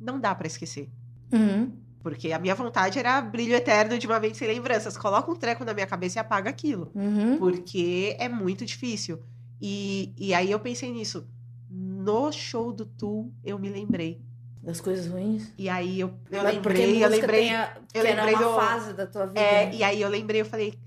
não 0.00 0.20
dá 0.20 0.32
pra 0.36 0.46
esquecer. 0.46 0.88
Uhum. 1.32 1.72
Porque 2.02 2.32
a 2.32 2.38
minha 2.38 2.54
vontade 2.54 2.98
era 2.98 3.20
brilho 3.20 3.54
eterno 3.54 3.98
de 3.98 4.06
uma 4.06 4.20
mente 4.20 4.36
sem 4.38 4.46
lembranças. 4.48 4.96
Coloca 4.96 5.30
um 5.30 5.36
treco 5.36 5.64
na 5.64 5.74
minha 5.74 5.86
cabeça 5.86 6.18
e 6.18 6.20
apaga 6.20 6.48
aquilo 6.50 6.90
Uhum. 6.94 7.38
porque 7.38 8.16
é 8.18 8.28
muito 8.28 8.64
difícil. 8.64 9.20
E, 9.60 10.12
e 10.16 10.32
aí 10.32 10.50
eu 10.50 10.60
pensei 10.60 10.92
nisso. 10.92 11.26
no 11.70 12.32
show 12.32 12.72
do 12.72 12.86
Tu, 12.86 13.30
eu 13.44 13.58
me 13.58 13.68
lembrei. 13.68 14.22
Das 14.62 14.80
coisas 14.80 15.06
ruins? 15.06 15.52
E 15.58 15.68
aí 15.68 16.00
eu, 16.00 16.14
eu 16.30 16.42
Mas 16.42 16.54
lembrei, 16.54 17.04
eu 17.04 17.08
lembrei. 17.08 17.50
a- 17.54 17.76
eu 17.94 18.02
lembrei 18.02 18.34
uma 18.34 18.42
do- 18.44 18.54
fase 18.56 18.92
da 18.94 19.06
tua 19.06 19.26
vida. 19.26 19.40
É, 19.40 19.66
né? 19.66 19.74
e 19.74 19.82
aí 19.84 20.00
eu 20.00 20.08
lembrei, 20.08 20.40
eu 20.40 20.44
falei. 20.46 20.78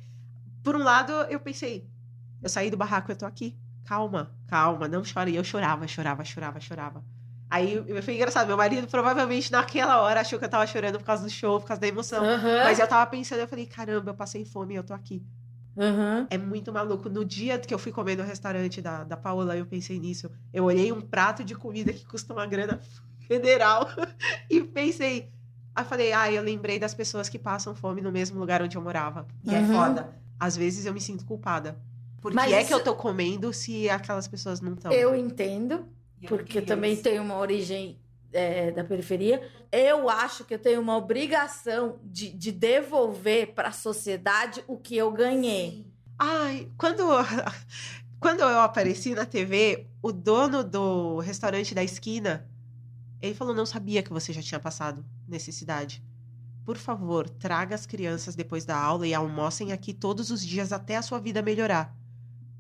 Por 0.63 0.75
um 0.75 0.83
lado, 0.83 1.11
eu 1.29 1.39
pensei, 1.39 1.87
eu 2.41 2.49
saí 2.49 2.69
do 2.71 2.77
barraco, 2.77 3.11
eu 3.11 3.15
tô 3.15 3.25
aqui. 3.25 3.55
Calma, 3.85 4.31
calma, 4.47 4.87
não 4.87 5.03
chore. 5.03 5.31
E 5.31 5.35
eu 5.35 5.43
chorava, 5.43 5.87
chorava, 5.87 6.23
chorava, 6.23 6.59
chorava. 6.59 7.03
Aí 7.51 8.01
foi 8.01 8.15
engraçado, 8.15 8.47
meu 8.47 8.57
marido 8.57 8.87
provavelmente 8.87 9.51
naquela 9.51 10.01
hora 10.01 10.21
achou 10.21 10.39
que 10.39 10.45
eu 10.45 10.49
tava 10.49 10.65
chorando 10.65 10.97
por 10.99 11.05
causa 11.05 11.23
do 11.23 11.29
show, 11.29 11.59
por 11.59 11.67
causa 11.67 11.81
da 11.81 11.87
emoção. 11.87 12.23
Aham, 12.23 12.63
Mas 12.63 12.79
eu 12.79 12.87
tava 12.87 13.09
pensando, 13.09 13.39
eu 13.41 13.47
falei, 13.47 13.65
caramba, 13.65 14.11
eu 14.11 14.15
passei 14.15 14.45
fome 14.45 14.73
e 14.73 14.77
eu 14.77 14.83
tô 14.83 14.93
aqui. 14.93 15.21
aham. 15.77 16.27
É 16.29 16.37
muito 16.37 16.71
maluco. 16.71 17.09
No 17.09 17.25
dia 17.25 17.59
que 17.59 17.73
eu 17.73 17.79
fui 17.79 17.91
comer 17.91 18.15
no 18.17 18.23
restaurante 18.23 18.81
da, 18.81 19.03
da 19.03 19.17
Paola, 19.17 19.57
eu 19.57 19.65
pensei 19.65 19.99
nisso. 19.99 20.31
Eu 20.53 20.63
olhei 20.63 20.91
um 20.91 21.01
prato 21.01 21.43
de 21.43 21.55
comida 21.55 21.91
que 21.91 22.05
custa 22.05 22.33
uma 22.33 22.45
grana 22.45 22.79
federal 23.27 23.87
e 24.49 24.61
pensei. 24.63 25.29
Aí 25.75 25.85
falei, 25.85 26.13
ah, 26.13 26.31
eu 26.31 26.41
lembrei 26.41 26.79
das 26.79 26.93
pessoas 26.93 27.29
que 27.29 27.39
passam 27.39 27.75
fome 27.75 28.01
no 28.01 28.11
mesmo 28.11 28.39
lugar 28.39 28.61
onde 28.61 28.77
eu 28.77 28.81
morava. 28.81 29.25
E 29.43 29.53
é 29.53 29.59
Uhum. 29.59 29.73
foda. 29.73 30.15
Às 30.39 30.55
vezes 30.55 30.85
eu 30.85 30.93
me 30.93 31.01
sinto 31.01 31.25
culpada. 31.25 31.77
Por 32.21 32.33
Mas 32.33 32.47
que 32.47 32.53
é 32.53 32.63
que 32.63 32.73
eu 32.73 32.79
tô 32.83 32.95
comendo 32.95 33.51
se 33.53 33.89
aquelas 33.89 34.27
pessoas 34.27 34.61
não 34.61 34.73
estão? 34.73 34.91
Eu 34.91 35.15
entendo, 35.15 35.85
porque 36.27 36.59
eu 36.59 36.65
também 36.65 36.95
tenho 36.95 37.21
uma 37.21 37.37
origem 37.37 37.99
é, 38.33 38.71
da 38.71 38.83
periferia. 38.83 39.41
Eu 39.71 40.09
acho 40.09 40.43
que 40.45 40.53
eu 40.53 40.59
tenho 40.59 40.81
uma 40.81 40.97
obrigação 40.97 41.99
de, 42.03 42.29
de 42.29 42.51
devolver 42.51 43.53
para 43.53 43.69
a 43.69 43.73
sociedade 43.73 44.63
o 44.67 44.77
que 44.77 44.95
eu 44.95 45.11
ganhei. 45.11 45.85
Ai, 46.17 46.69
quando, 46.77 47.03
quando 48.19 48.41
eu 48.41 48.59
apareci 48.59 49.13
na 49.15 49.25
TV, 49.25 49.87
o 50.01 50.11
dono 50.11 50.63
do 50.63 51.19
restaurante 51.19 51.73
da 51.73 51.83
esquina, 51.83 52.47
ele 53.21 53.33
falou, 53.33 53.53
não 53.53 53.65
sabia 53.65 54.03
que 54.03 54.11
você 54.11 54.33
já 54.33 54.41
tinha 54.41 54.59
passado 54.59 55.05
necessidade. 55.27 56.03
Por 56.63 56.77
favor, 56.77 57.27
traga 57.27 57.73
as 57.73 57.85
crianças 57.85 58.35
depois 58.35 58.65
da 58.65 58.77
aula 58.77 59.07
e 59.07 59.13
almocem 59.13 59.71
aqui 59.71 59.93
todos 59.93 60.29
os 60.29 60.45
dias 60.45 60.71
até 60.71 60.95
a 60.95 61.01
sua 61.01 61.19
vida 61.19 61.41
melhorar. 61.41 61.95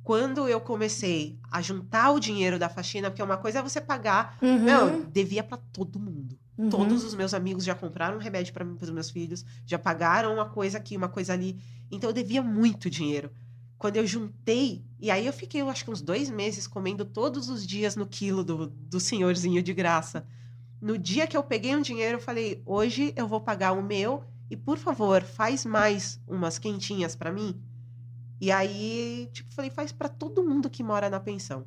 Quando 0.03 0.47
eu 0.47 0.59
comecei 0.59 1.37
a 1.51 1.61
juntar 1.61 2.11
o 2.11 2.19
dinheiro 2.19 2.57
da 2.57 2.67
faxina, 2.69 3.09
porque 3.09 3.21
uma 3.21 3.37
coisa 3.37 3.59
é 3.59 3.61
você 3.61 3.79
pagar, 3.79 4.37
Uhum, 4.41 4.59
meu, 4.59 5.05
devia 5.11 5.43
pra 5.43 5.57
todo 5.57 5.99
mundo. 5.99 6.37
uhum. 6.57 6.69
Todos 6.69 7.03
os 7.03 7.13
meus 7.13 7.33
amigos 7.33 7.63
já 7.63 7.75
compraram 7.75 8.17
remédio 8.17 8.53
para 8.53 8.65
mim, 8.65 8.75
para 8.75 8.85
os 8.85 8.91
meus 8.91 9.09
filhos, 9.11 9.45
já 9.65 9.77
pagaram 9.77 10.33
uma 10.33 10.45
coisa 10.49 10.77
aqui, 10.77 10.97
uma 10.97 11.07
coisa 11.09 11.33
ali. 11.33 11.61
Então 11.91 12.09
eu 12.09 12.13
devia 12.13 12.41
muito 12.41 12.89
dinheiro. 12.89 13.31
Quando 13.77 13.97
eu 13.97 14.05
juntei, 14.05 14.83
e 14.99 15.09
aí 15.09 15.25
eu 15.25 15.33
fiquei, 15.33 15.61
eu 15.61 15.69
acho 15.69 15.83
que 15.85 15.91
uns 15.91 16.01
dois 16.01 16.29
meses 16.29 16.67
comendo 16.67 17.03
todos 17.05 17.49
os 17.49 17.65
dias 17.65 17.95
no 17.95 18.05
quilo 18.05 18.43
do, 18.43 18.67
do 18.67 18.99
senhorzinho 18.99 19.61
de 19.61 19.73
graça. 19.73 20.25
No 20.79 20.97
dia 20.97 21.27
que 21.27 21.37
eu 21.37 21.43
peguei 21.43 21.75
um 21.75 21.81
dinheiro, 21.81 22.17
eu 22.17 22.21
falei: 22.21 22.61
hoje 22.65 23.13
eu 23.15 23.27
vou 23.27 23.41
pagar 23.41 23.71
o 23.71 23.81
meu 23.83 24.23
e, 24.49 24.57
por 24.57 24.77
favor, 24.77 25.21
faz 25.23 25.65
mais 25.65 26.19
umas 26.27 26.57
quentinhas 26.59 27.15
para 27.15 27.31
mim. 27.31 27.59
E 28.41 28.51
aí, 28.51 29.29
tipo, 29.33 29.53
falei: 29.53 29.71
faz 29.71 29.93
para 29.93 30.09
todo 30.09 30.43
mundo 30.43 30.69
que 30.69 30.83
mora 30.83 31.09
na 31.09 31.19
pensão. 31.21 31.65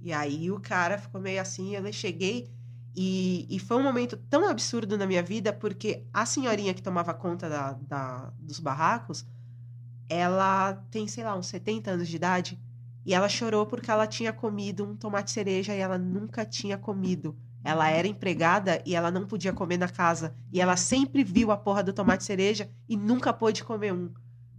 E 0.00 0.12
aí 0.12 0.50
o 0.50 0.60
cara 0.60 0.98
ficou 0.98 1.20
meio 1.20 1.40
assim, 1.40 1.74
eu 1.76 1.92
cheguei 1.92 2.50
e, 2.94 3.46
e 3.48 3.58
foi 3.58 3.76
um 3.76 3.82
momento 3.82 4.16
tão 4.16 4.48
absurdo 4.48 4.98
na 4.98 5.06
minha 5.06 5.22
vida, 5.22 5.52
porque 5.52 6.04
a 6.12 6.26
senhorinha 6.26 6.74
que 6.74 6.82
tomava 6.82 7.14
conta 7.14 7.48
da, 7.48 7.72
da- 7.72 8.32
dos 8.38 8.58
barracos, 8.58 9.24
ela 10.08 10.74
tem, 10.90 11.08
sei 11.08 11.24
lá, 11.24 11.36
uns 11.36 11.46
70 11.48 11.92
anos 11.92 12.08
de 12.08 12.16
idade, 12.16 12.60
e 13.04 13.14
ela 13.14 13.28
chorou 13.28 13.66
porque 13.66 13.90
ela 13.90 14.06
tinha 14.06 14.32
comido 14.32 14.84
um 14.84 14.96
tomate 14.96 15.30
cereja 15.32 15.74
e 15.74 15.80
ela 15.80 15.98
nunca 15.98 16.44
tinha 16.46 16.78
comido. 16.78 17.36
Ela 17.64 17.88
era 17.90 18.08
empregada 18.08 18.82
e 18.86 18.94
ela 18.94 19.10
não 19.10 19.26
podia 19.26 19.52
comer 19.52 19.78
na 19.78 19.88
casa. 19.88 20.34
E 20.52 20.60
ela 20.60 20.76
sempre 20.76 21.24
viu 21.24 21.50
a 21.52 21.56
porra 21.56 21.82
do 21.82 21.92
tomate 21.92 22.24
cereja 22.24 22.70
e 22.88 22.96
nunca 22.96 23.32
pôde 23.32 23.64
comer 23.64 23.92
um. 23.92 24.12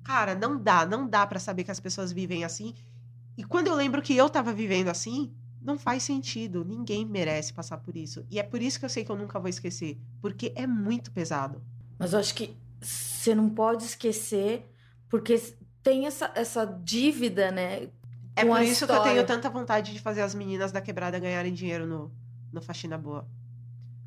Cara, 0.03 0.35
não 0.35 0.61
dá, 0.61 0.85
não 0.85 1.07
dá 1.07 1.25
pra 1.25 1.39
saber 1.39 1.63
que 1.63 1.71
as 1.71 1.79
pessoas 1.79 2.11
vivem 2.11 2.43
assim. 2.43 2.73
E 3.37 3.43
quando 3.43 3.67
eu 3.67 3.75
lembro 3.75 4.01
que 4.01 4.15
eu 4.15 4.29
tava 4.29 4.53
vivendo 4.53 4.89
assim, 4.89 5.33
não 5.61 5.77
faz 5.79 6.03
sentido. 6.03 6.65
Ninguém 6.65 7.05
merece 7.05 7.53
passar 7.53 7.77
por 7.77 7.95
isso. 7.97 8.25
E 8.29 8.39
é 8.39 8.43
por 8.43 8.61
isso 8.61 8.79
que 8.79 8.85
eu 8.85 8.89
sei 8.89 9.05
que 9.05 9.11
eu 9.11 9.17
nunca 9.17 9.39
vou 9.39 9.49
esquecer. 9.49 9.99
Porque 10.21 10.53
é 10.55 10.67
muito 10.67 11.11
pesado. 11.11 11.61
Mas 11.97 12.13
eu 12.13 12.19
acho 12.19 12.33
que 12.35 12.55
você 12.81 13.33
não 13.35 13.49
pode 13.49 13.85
esquecer, 13.85 14.65
porque 15.09 15.37
tem 15.81 16.05
essa, 16.05 16.31
essa 16.35 16.65
dívida, 16.65 17.51
né? 17.51 17.89
É 18.35 18.43
por 18.45 18.61
isso 18.61 18.87
que 18.87 18.95
eu 18.95 18.99
história. 18.99 19.01
tenho 19.01 19.25
tanta 19.25 19.49
vontade 19.49 19.93
de 19.93 19.99
fazer 19.99 20.21
as 20.21 20.33
meninas 20.35 20.71
da 20.71 20.81
quebrada 20.81 21.19
ganharem 21.19 21.53
dinheiro 21.53 21.85
no, 21.87 22.11
no 22.51 22.61
Faxina 22.61 22.97
Boa. 22.97 23.27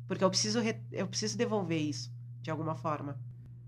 Porque 0.07 0.23
eu 0.23 0.29
preciso, 0.29 0.61
re- 0.61 0.81
eu 0.91 1.07
preciso 1.07 1.37
devolver 1.37 1.81
isso, 1.81 2.11
de 2.41 2.51
alguma 2.51 2.75
forma. 2.75 3.19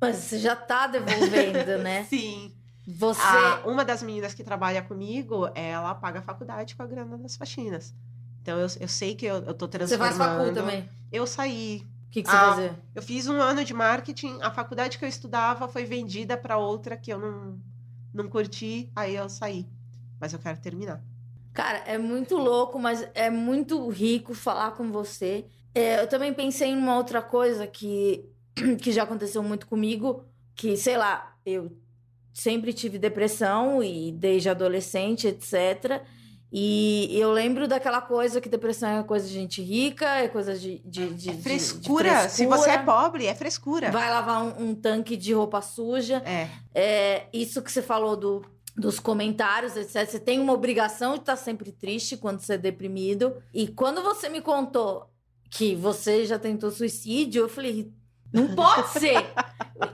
Mas 0.02 0.16
você 0.18 0.40
já 0.40 0.56
tá 0.56 0.88
devolvendo, 0.88 1.78
né? 1.80 2.04
Sim. 2.10 2.52
Você. 2.88 3.22
A- 3.22 3.62
uma 3.66 3.84
das 3.86 4.02
meninas 4.02 4.34
que 4.34 4.44
trabalha 4.44 4.82
comigo, 4.82 5.50
ela 5.54 5.94
paga 5.96 6.20
a 6.20 6.22
faculdade 6.22 6.76
com 6.76 6.84
a 6.84 6.88
grana 6.88 7.18
das 7.18 7.36
faxinas. 7.36 7.94
Então 8.42 8.58
eu, 8.60 8.68
eu 8.80 8.88
sei 8.88 9.16
que 9.16 9.26
eu, 9.26 9.36
eu 9.44 9.54
tô 9.54 9.68
Você 9.68 9.98
transformando. 9.98 10.18
faz 10.18 10.18
facul 10.18 10.54
também. 10.54 10.90
Eu 11.12 11.28
saí. 11.28 11.84
O 12.08 12.12
que, 12.12 12.24
que 12.24 12.30
você 12.30 12.36
Ah, 12.38 12.50
fazia? 12.56 12.80
Eu 12.96 13.02
fiz 13.02 13.28
um 13.28 13.40
ano 13.40 13.64
de 13.64 13.74
marketing, 13.74 14.40
a 14.42 14.50
faculdade 14.52 14.98
que 14.98 15.06
eu 15.06 15.10
estudava 15.10 15.68
foi 15.68 15.86
vendida 15.86 16.36
para 16.38 16.58
outra 16.58 16.98
que 16.98 17.12
eu 17.14 17.20
não, 17.20 17.60
não 18.14 18.28
curti, 18.28 18.90
aí 18.96 19.16
eu 19.16 19.30
saí. 19.30 19.68
Mas 20.20 20.34
eu 20.34 20.40
quero 20.40 20.60
terminar. 20.60 21.02
Cara, 21.54 21.80
é 21.80 21.98
muito 21.98 22.36
louco, 22.38 22.80
mas 22.80 23.08
é 23.14 23.30
muito 23.30 23.88
rico 23.90 24.34
falar 24.34 24.72
com 24.72 24.92
você. 24.92 25.46
É, 25.74 26.02
eu 26.02 26.08
também 26.08 26.34
pensei 26.34 26.70
em 26.70 26.78
uma 26.78 26.96
outra 26.98 27.22
coisa 27.22 27.68
que, 27.68 28.26
que 28.82 28.92
já 28.92 29.04
aconteceu 29.04 29.42
muito 29.44 29.68
comigo, 29.68 30.24
que, 30.56 30.76
sei 30.78 30.98
lá, 30.98 31.36
eu 31.46 31.72
sempre 32.34 32.74
tive 32.74 32.98
depressão 32.98 33.84
e 33.84 34.12
desde 34.12 34.50
adolescente, 34.50 35.28
etc. 35.28 36.02
E 36.52 37.10
eu 37.20 37.32
lembro 37.32 37.68
daquela 37.68 38.02
coisa 38.02 38.42
que 38.42 38.50
depressão 38.50 38.90
é 38.90 39.04
coisa 39.04 39.28
de 39.28 39.34
gente 39.34 39.62
rica, 39.62 40.06
é 40.16 40.28
coisa 40.28 40.56
de, 40.58 40.80
de, 40.80 41.10
de- 41.14 41.30
É 41.30 41.32
de- 41.34 41.38
de 41.38 41.44
frescura. 41.44 42.28
Se 42.30 42.46
você 42.48 42.72
é 42.72 42.78
pobre, 42.80 43.26
é 43.28 43.36
frescura. 43.36 43.92
Vai 43.92 44.10
lavar 44.10 44.44
um, 44.44 44.70
um 44.70 44.76
tanque 44.76 45.16
de 45.16 45.32
roupa 45.34 45.62
suja. 45.62 46.24
É. 46.26 46.48
É, 46.74 47.26
isso 47.32 47.62
que 47.62 47.72
você 47.72 47.84
falou 47.84 48.18
do, 48.18 48.44
dos 48.76 49.00
comentários, 49.00 49.76
etc. 49.78 50.10
Você 50.10 50.20
tem 50.20 50.40
uma 50.40 50.54
obrigação 50.54 51.14
de 51.14 51.20
estar 51.20 51.36
sempre 51.36 51.72
triste 51.72 52.18
quando 52.18 52.40
você 52.40 52.54
é 52.54 52.58
deprimido. 52.58 53.36
E 53.54 53.68
quando 53.68 54.02
você 54.02 54.28
me 54.28 54.42
contou 54.42 55.08
que 55.52 55.76
você 55.76 56.26
já 56.26 56.40
tentou 56.40 56.72
suicídio, 56.72 57.44
eu 57.44 57.50
falei, 57.50 57.92
não 58.34 58.56
pode 58.56 58.90
ser. 59.00 59.32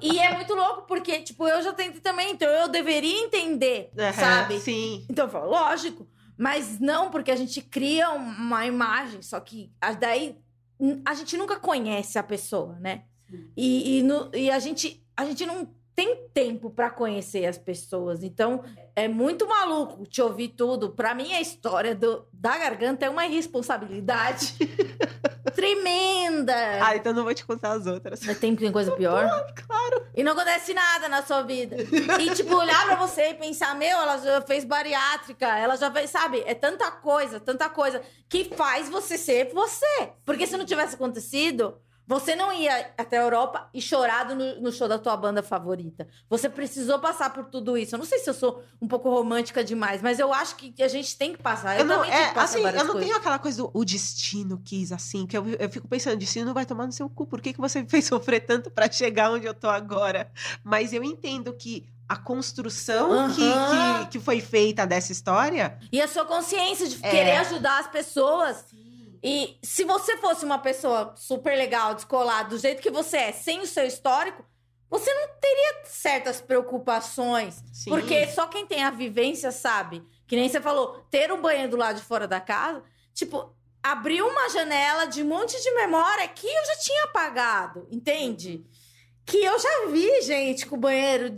e 0.01 0.19
é 0.19 0.33
muito 0.35 0.53
louco, 0.53 0.83
porque, 0.87 1.21
tipo, 1.21 1.47
eu 1.47 1.61
já 1.61 1.73
tentei 1.73 2.01
também, 2.01 2.31
então 2.31 2.47
eu 2.49 2.67
deveria 2.67 3.23
entender, 3.23 3.91
Aham, 3.97 4.13
sabe? 4.13 4.59
Sim. 4.59 5.05
Então 5.09 5.25
eu 5.25 5.31
falo, 5.31 5.49
lógico. 5.49 6.07
Mas 6.37 6.79
não, 6.79 7.09
porque 7.09 7.31
a 7.31 7.35
gente 7.35 7.61
cria 7.61 8.09
uma 8.11 8.65
imagem, 8.65 9.21
só 9.21 9.39
que 9.39 9.71
daí 9.99 10.37
a 11.05 11.13
gente 11.13 11.37
nunca 11.37 11.57
conhece 11.57 12.17
a 12.19 12.23
pessoa, 12.23 12.77
né? 12.79 13.03
E, 13.55 13.99
e, 13.99 14.03
no- 14.03 14.29
e 14.33 14.51
a, 14.51 14.59
gente, 14.59 15.01
a 15.15 15.23
gente 15.25 15.45
não 15.45 15.67
tem 15.95 16.27
tempo 16.33 16.69
pra 16.69 16.89
conhecer 16.89 17.45
as 17.45 17.57
pessoas. 17.57 18.21
Então 18.21 18.61
é 18.97 19.07
muito 19.07 19.47
maluco 19.47 20.05
te 20.05 20.21
ouvir 20.21 20.49
tudo. 20.49 20.89
Pra 20.89 21.15
mim, 21.15 21.31
a 21.33 21.39
história 21.39 21.95
do, 21.95 22.27
da 22.33 22.57
garganta 22.57 23.05
é 23.05 23.09
uma 23.09 23.25
irresponsabilidade 23.25 24.55
tremenda. 25.55 26.53
Ah, 26.81 26.95
então 26.95 27.13
não 27.13 27.23
vou 27.23 27.33
te 27.33 27.45
contar 27.45 27.71
as 27.71 27.87
outras. 27.87 28.19
Mas 28.23 28.37
tem, 28.37 28.55
tem 28.55 28.71
coisa 28.71 28.91
pior? 28.91 29.27
Claro. 29.67 30.05
E 30.15 30.23
não 30.23 30.33
acontece 30.33 30.73
nada 30.73 31.07
na 31.07 31.23
sua 31.23 31.41
vida. 31.41 31.75
E, 32.19 32.29
tipo, 32.35 32.55
olhar 32.55 32.85
pra 32.85 32.95
você 32.95 33.29
e 33.29 33.33
pensar, 33.33 33.73
meu, 33.75 33.97
ela 33.97 34.17
já 34.17 34.41
fez 34.41 34.63
bariátrica, 34.63 35.47
ela 35.57 35.75
já 35.75 35.89
fez, 35.91 36.09
sabe? 36.09 36.43
É 36.45 36.53
tanta 36.53 36.91
coisa, 36.91 37.39
tanta 37.39 37.69
coisa 37.69 38.01
que 38.29 38.45
faz 38.55 38.89
você 38.89 39.17
ser 39.17 39.51
você. 39.53 40.09
Porque 40.25 40.45
se 40.45 40.57
não 40.57 40.65
tivesse 40.65 40.95
acontecido, 40.95 41.77
você 42.07 42.35
não 42.35 42.53
ia 42.53 42.91
até 42.97 43.17
a 43.17 43.23
Europa 43.23 43.69
e 43.73 43.81
chorado 43.81 44.35
no, 44.35 44.61
no 44.61 44.71
show 44.71 44.87
da 44.87 44.99
tua 44.99 45.15
banda 45.17 45.41
favorita. 45.41 46.07
Você 46.29 46.47
precisou 46.49 46.99
passar 46.99 47.31
por 47.33 47.45
tudo 47.45 47.77
isso. 47.77 47.95
Eu 47.95 47.99
não 47.99 48.05
sei 48.05 48.19
se 48.19 48.29
eu 48.29 48.33
sou 48.33 48.63
um 48.81 48.87
pouco 48.87 49.09
romântica 49.09 49.63
demais, 49.63 50.01
mas 50.01 50.19
eu 50.19 50.33
acho 50.33 50.55
que 50.55 50.73
a 50.83 50.87
gente 50.87 51.17
tem 51.17 51.33
que 51.33 51.41
passar. 51.41 51.75
Eu, 51.75 51.79
Eu 51.81 51.85
não, 51.85 51.95
também 51.97 52.11
é, 52.11 52.27
que 52.29 52.33
passar 52.35 52.57
assim, 52.59 52.67
eu 52.67 52.73
não 52.73 52.85
coisas. 52.93 53.01
tenho 53.03 53.15
aquela 53.17 53.39
coisa 53.39 53.57
do 53.63 53.71
o 53.73 53.83
destino 53.85 54.61
quis 54.63 54.91
assim, 54.91 55.25
que 55.25 55.37
eu, 55.37 55.45
eu 55.47 55.69
fico 55.69 55.87
pensando, 55.87 56.13
o 56.13 56.17
destino 56.17 56.53
vai 56.53 56.65
tomar 56.65 56.85
no 56.85 56.91
seu 56.91 57.09
cu. 57.09 57.25
Por 57.25 57.41
que, 57.41 57.53
que 57.53 57.59
você 57.61 57.81
me 57.81 57.89
fez 57.89 58.05
sofrer 58.07 58.41
tanto 58.45 58.69
pra 58.69 58.91
chegar 58.91 59.31
onde 59.31 59.45
eu 59.45 59.53
tô 59.53 59.69
agora? 59.69 60.31
Mas 60.63 60.93
eu 60.93 61.03
entendo 61.03 61.53
que 61.53 61.87
a 62.07 62.15
construção 62.15 63.33
que, 63.33 63.41
Aham. 63.51 64.05
que, 64.05 64.05
que 64.11 64.19
foi 64.19 64.39
feita 64.39 64.85
dessa 64.85 65.11
história. 65.11 65.79
E 65.91 65.99
a 65.99 66.07
sua 66.07 66.23
consciência 66.23 66.87
de 66.87 66.99
É. 67.01 67.09
querer 67.09 67.37
ajudar 67.37 67.79
as 67.79 67.87
pessoas. 67.87 68.63
E 69.27 69.57
se 69.63 69.83
você 69.83 70.17
fosse 70.17 70.45
uma 70.45 70.59
pessoa 70.59 71.15
super 71.17 71.57
legal, 71.57 71.95
descolada, 71.95 72.49
do 72.49 72.59
jeito 72.59 72.79
que 72.79 72.91
você 72.91 73.17
é, 73.17 73.31
sem 73.31 73.59
o 73.59 73.65
seu 73.65 73.83
histórico, 73.83 74.45
você 74.87 75.11
não 75.11 75.27
teria 75.41 75.83
certas 75.85 76.39
preocupações. 76.39 77.63
Sim. 77.73 77.89
Porque 77.89 78.27
só 78.27 78.45
quem 78.45 78.67
tem 78.67 78.83
a 78.83 78.91
vivência 78.91 79.51
sabe. 79.51 80.03
Que 80.27 80.35
nem 80.35 80.47
você 80.47 80.61
falou, 80.61 81.03
ter 81.09 81.31
um 81.31 81.41
banheiro 81.41 81.71
do 81.71 81.75
lado 81.75 81.95
de 81.95 82.03
fora 82.03 82.27
da 82.27 82.39
casa. 82.39 82.83
tipo, 83.15 83.51
abriu 83.81 84.27
uma 84.27 84.47
janela 84.49 85.07
de 85.07 85.23
um 85.23 85.27
monte 85.27 85.59
de 85.59 85.71
memória 85.71 86.27
que 86.27 86.45
eu 86.45 86.65
já 86.67 86.75
tinha 86.75 87.05
apagado, 87.05 87.87
entende? 87.89 88.63
Que 89.25 89.37
eu 89.43 89.57
já 89.57 89.87
vi 89.87 90.21
gente 90.21 90.67
com 90.67 90.75
o 90.75 90.79
banheiro 90.79 91.35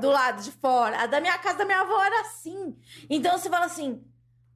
do 0.00 0.08
lado 0.08 0.42
de 0.42 0.52
fora. 0.52 1.02
A 1.02 1.06
da 1.06 1.20
minha 1.20 1.36
casa 1.36 1.58
da 1.58 1.64
minha 1.66 1.82
avó 1.82 2.02
era 2.02 2.22
assim. 2.22 2.74
Então 3.10 3.36
você 3.36 3.50
fala 3.50 3.66
assim: 3.66 4.02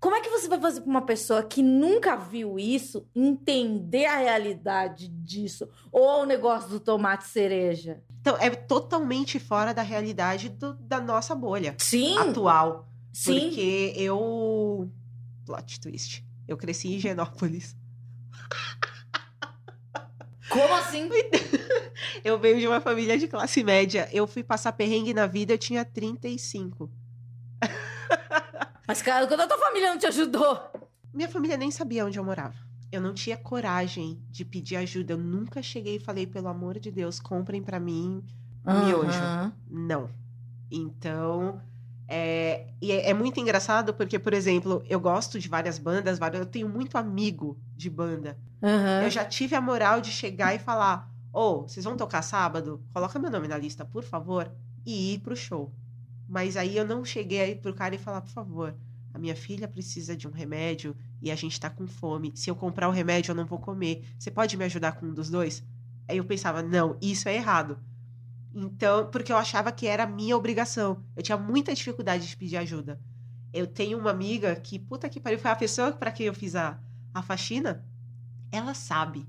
como 0.00 0.16
é 0.16 0.20
que 0.22 0.30
você 0.30 0.48
vai 0.48 0.58
fazer 0.60 0.80
pra 0.80 0.90
uma 0.90 1.02
pessoa 1.02 1.42
que 1.42 1.62
nunca 1.62 2.16
viu 2.16 2.58
isso 2.58 3.06
entender 3.14 4.06
a 4.06 4.16
realidade 4.16 5.08
disso? 5.08 5.68
Ou 5.92 6.22
o 6.22 6.26
negócio 6.26 6.70
do 6.70 6.80
tomate 6.80 7.24
cereja? 7.28 8.02
Então, 8.20 8.36
é 8.38 8.48
totalmente 8.50 9.38
fora 9.38 9.72
da 9.74 9.82
realidade 9.82 10.48
do- 10.48 10.74
da 10.74 11.00
nossa 11.00 11.34
bolha 11.34 11.74
Sim, 11.78 12.16
atual. 12.18 12.88
sim. 13.12 13.40
Porque 13.48 13.92
eu. 13.96 14.90
Plot 15.46 15.80
twist. 15.80 16.24
Eu 16.48 16.56
cresci 16.56 16.88
em 16.88 16.92
Higienópolis. 16.96 17.76
Como 20.48 20.74
assim? 20.74 21.08
Eu 22.24 22.38
venho 22.38 22.58
de 22.58 22.66
uma 22.66 22.80
família 22.80 23.16
de 23.16 23.28
classe 23.28 23.62
média. 23.62 24.08
Eu 24.12 24.26
fui 24.26 24.42
passar 24.42 24.72
perrengue 24.72 25.14
na 25.14 25.26
vida, 25.26 25.52
eu 25.52 25.58
tinha 25.58 25.84
35. 25.84 26.90
Mas, 28.90 29.02
cara, 29.02 29.24
quando 29.28 29.42
a 29.42 29.46
tua 29.46 29.56
família 29.56 29.88
não 29.88 29.98
te 30.00 30.06
ajudou. 30.06 30.58
Minha 31.14 31.28
família 31.28 31.56
nem 31.56 31.70
sabia 31.70 32.04
onde 32.04 32.18
eu 32.18 32.24
morava. 32.24 32.56
Eu 32.90 33.00
não 33.00 33.14
tinha 33.14 33.36
coragem 33.36 34.20
de 34.28 34.44
pedir 34.44 34.74
ajuda. 34.74 35.12
Eu 35.12 35.16
nunca 35.18 35.62
cheguei 35.62 35.94
e 35.94 36.00
falei, 36.00 36.26
pelo 36.26 36.48
amor 36.48 36.76
de 36.80 36.90
Deus, 36.90 37.20
comprem 37.20 37.62
pra 37.62 37.78
mim 37.78 38.20
miojo. 38.66 39.12
Aham. 39.12 39.52
Não. 39.70 40.10
Então, 40.68 41.60
é, 42.08 42.66
e 42.82 42.90
é, 42.90 43.10
é 43.10 43.14
muito 43.14 43.38
engraçado 43.38 43.94
porque, 43.94 44.18
por 44.18 44.32
exemplo, 44.34 44.82
eu 44.88 44.98
gosto 44.98 45.38
de 45.38 45.48
várias 45.48 45.78
bandas, 45.78 46.18
várias- 46.18 46.40
eu 46.40 46.46
tenho 46.46 46.68
muito 46.68 46.98
amigo 46.98 47.56
de 47.76 47.88
banda. 47.88 48.36
Aham. 48.60 49.02
Eu 49.04 49.10
já 49.10 49.24
tive 49.24 49.54
a 49.54 49.60
moral 49.60 50.00
de 50.00 50.10
chegar 50.10 50.52
e 50.52 50.58
falar: 50.58 51.08
Ô, 51.32 51.62
vocês 51.62 51.84
vão 51.84 51.96
tocar 51.96 52.22
sábado? 52.22 52.82
Coloca 52.92 53.20
meu 53.20 53.30
nome 53.30 53.46
na 53.46 53.56
lista, 53.56 53.84
por 53.84 54.02
favor, 54.02 54.50
e 54.84 55.14
ir 55.14 55.20
pro 55.20 55.36
show. 55.36 55.72
Mas 56.30 56.56
aí 56.56 56.76
eu 56.76 56.86
não 56.86 57.04
cheguei 57.04 57.40
aí 57.40 57.54
pro 57.56 57.74
cara 57.74 57.96
e 57.96 57.98
falar: 57.98 58.20
por 58.20 58.30
favor, 58.30 58.76
a 59.12 59.18
minha 59.18 59.34
filha 59.34 59.66
precisa 59.66 60.16
de 60.16 60.28
um 60.28 60.30
remédio 60.30 60.96
e 61.20 61.28
a 61.28 61.34
gente 61.34 61.58
tá 61.58 61.68
com 61.68 61.88
fome. 61.88 62.30
Se 62.36 62.48
eu 62.48 62.54
comprar 62.54 62.88
o 62.88 62.92
remédio, 62.92 63.32
eu 63.32 63.34
não 63.34 63.44
vou 63.44 63.58
comer. 63.58 64.04
Você 64.16 64.30
pode 64.30 64.56
me 64.56 64.64
ajudar 64.64 64.92
com 64.92 65.06
um 65.06 65.12
dos 65.12 65.28
dois? 65.28 65.64
Aí 66.06 66.18
eu 66.18 66.24
pensava: 66.24 66.62
não, 66.62 66.96
isso 67.02 67.28
é 67.28 67.34
errado. 67.34 67.80
Então, 68.54 69.10
porque 69.10 69.32
eu 69.32 69.36
achava 69.36 69.72
que 69.72 69.88
era 69.88 70.06
minha 70.06 70.36
obrigação. 70.36 71.04
Eu 71.16 71.22
tinha 71.22 71.36
muita 71.36 71.74
dificuldade 71.74 72.28
de 72.28 72.36
pedir 72.36 72.58
ajuda. 72.58 73.00
Eu 73.52 73.66
tenho 73.66 73.98
uma 73.98 74.10
amiga 74.12 74.54
que, 74.54 74.78
puta 74.78 75.08
que 75.08 75.18
pariu, 75.18 75.38
foi 75.38 75.50
a 75.50 75.56
pessoa 75.56 75.90
pra 75.90 76.12
quem 76.12 76.26
eu 76.26 76.34
fiz 76.34 76.54
a, 76.54 76.78
a 77.12 77.22
faxina. 77.22 77.84
Ela 78.52 78.72
sabe. 78.72 79.26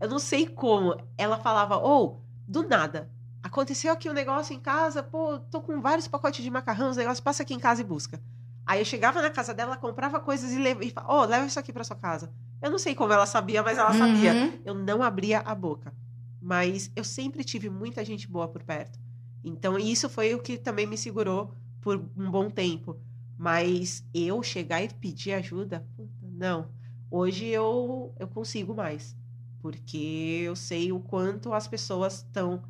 Eu 0.00 0.08
não 0.08 0.20
sei 0.20 0.46
como. 0.46 0.96
Ela 1.18 1.38
falava, 1.38 1.78
ou, 1.78 2.24
do 2.46 2.62
nada. 2.66 3.11
Aconteceu 3.52 3.92
aqui 3.92 4.08
um 4.08 4.14
negócio 4.14 4.56
em 4.56 4.58
casa, 4.58 5.02
pô, 5.02 5.38
tô 5.38 5.60
com 5.60 5.78
vários 5.78 6.08
pacotes 6.08 6.42
de 6.42 6.50
macarrão, 6.50 6.88
os 6.88 6.96
negócios, 6.96 7.20
passa 7.20 7.42
aqui 7.42 7.52
em 7.52 7.58
casa 7.60 7.82
e 7.82 7.84
busca. 7.84 8.18
Aí 8.64 8.80
eu 8.80 8.84
chegava 8.86 9.20
na 9.20 9.28
casa 9.28 9.52
dela, 9.52 9.76
comprava 9.76 10.18
coisas 10.18 10.52
e 10.52 10.58
levava, 10.58 10.86
e 10.86 10.90
falava, 10.90 11.12
ó, 11.12 11.24
leva 11.26 11.44
isso 11.44 11.60
aqui 11.60 11.70
pra 11.70 11.84
sua 11.84 11.94
casa. 11.94 12.32
Eu 12.62 12.70
não 12.70 12.78
sei 12.78 12.94
como 12.94 13.12
ela 13.12 13.26
sabia, 13.26 13.62
mas 13.62 13.76
ela 13.76 13.92
sabia. 13.92 14.32
Uhum. 14.32 14.58
Eu 14.64 14.72
não 14.72 15.02
abria 15.02 15.40
a 15.40 15.54
boca. 15.54 15.92
Mas 16.40 16.90
eu 16.96 17.04
sempre 17.04 17.44
tive 17.44 17.68
muita 17.68 18.02
gente 18.02 18.26
boa 18.26 18.48
por 18.48 18.62
perto. 18.62 18.98
Então, 19.44 19.78
isso 19.78 20.08
foi 20.08 20.34
o 20.34 20.40
que 20.40 20.56
também 20.56 20.86
me 20.86 20.96
segurou 20.96 21.54
por 21.82 22.02
um 22.16 22.30
bom 22.30 22.48
tempo. 22.48 22.98
Mas 23.36 24.02
eu 24.14 24.42
chegar 24.42 24.82
e 24.82 24.88
pedir 24.88 25.34
ajuda, 25.34 25.86
não. 26.22 26.70
Hoje 27.10 27.44
eu, 27.48 28.14
eu 28.18 28.28
consigo 28.28 28.74
mais. 28.74 29.14
Porque 29.60 30.40
eu 30.42 30.56
sei 30.56 30.90
o 30.90 31.00
quanto 31.00 31.52
as 31.52 31.68
pessoas 31.68 32.14
estão 32.14 32.62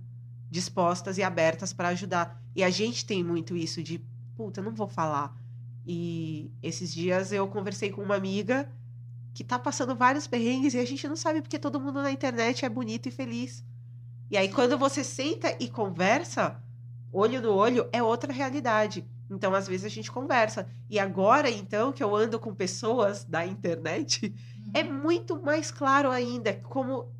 dispostas 0.53 1.17
e 1.17 1.23
abertas 1.23 1.73
para 1.73 1.89
ajudar. 1.89 2.39
E 2.55 2.63
a 2.63 2.69
gente 2.69 3.07
tem 3.07 3.25
muito 3.25 3.57
isso 3.57 3.83
de, 3.83 3.99
puta, 4.37 4.61
não 4.61 4.75
vou 4.75 4.87
falar. 4.87 5.35
E 5.87 6.53
esses 6.63 6.93
dias 6.93 7.33
eu 7.33 7.49
conversei 7.49 7.91
com 7.91 8.03
uma 8.03 8.17
amiga 8.17 8.71
que 9.33 9.43
tá 9.43 9.59
passando 9.59 9.97
vários 9.97 10.27
perrengues 10.27 10.75
e 10.75 10.79
a 10.79 10.85
gente 10.85 11.09
não 11.09 11.17
sabe 11.17 11.41
porque 11.41 11.59
todo 11.59 11.81
mundo 11.81 12.03
na 12.03 12.11
internet 12.13 12.67
é 12.67 12.69
bonito 12.69 13.09
e 13.09 13.11
feliz. 13.11 13.65
E 14.31 14.37
aí, 14.37 14.51
quando 14.51 14.77
você 14.77 15.03
senta 15.03 15.57
e 15.59 15.71
conversa, 15.71 16.63
olho 17.11 17.41
no 17.41 17.53
olho, 17.53 17.89
é 17.91 18.03
outra 18.03 18.31
realidade. 18.31 19.07
Então, 19.31 19.55
às 19.55 19.67
vezes, 19.67 19.87
a 19.87 19.89
gente 19.89 20.13
conversa. 20.13 20.69
E 20.89 20.99
agora, 20.99 21.51
então, 21.51 21.93
que 21.93 22.05
eu 22.05 22.15
ando 22.15 22.39
com 22.39 22.55
pessoas 22.55 23.25
da 23.25 23.47
internet, 23.47 24.35
é 24.75 24.83
muito 24.83 25.41
mais 25.41 25.71
claro 25.71 26.11
ainda 26.11 26.53
como 26.55 27.11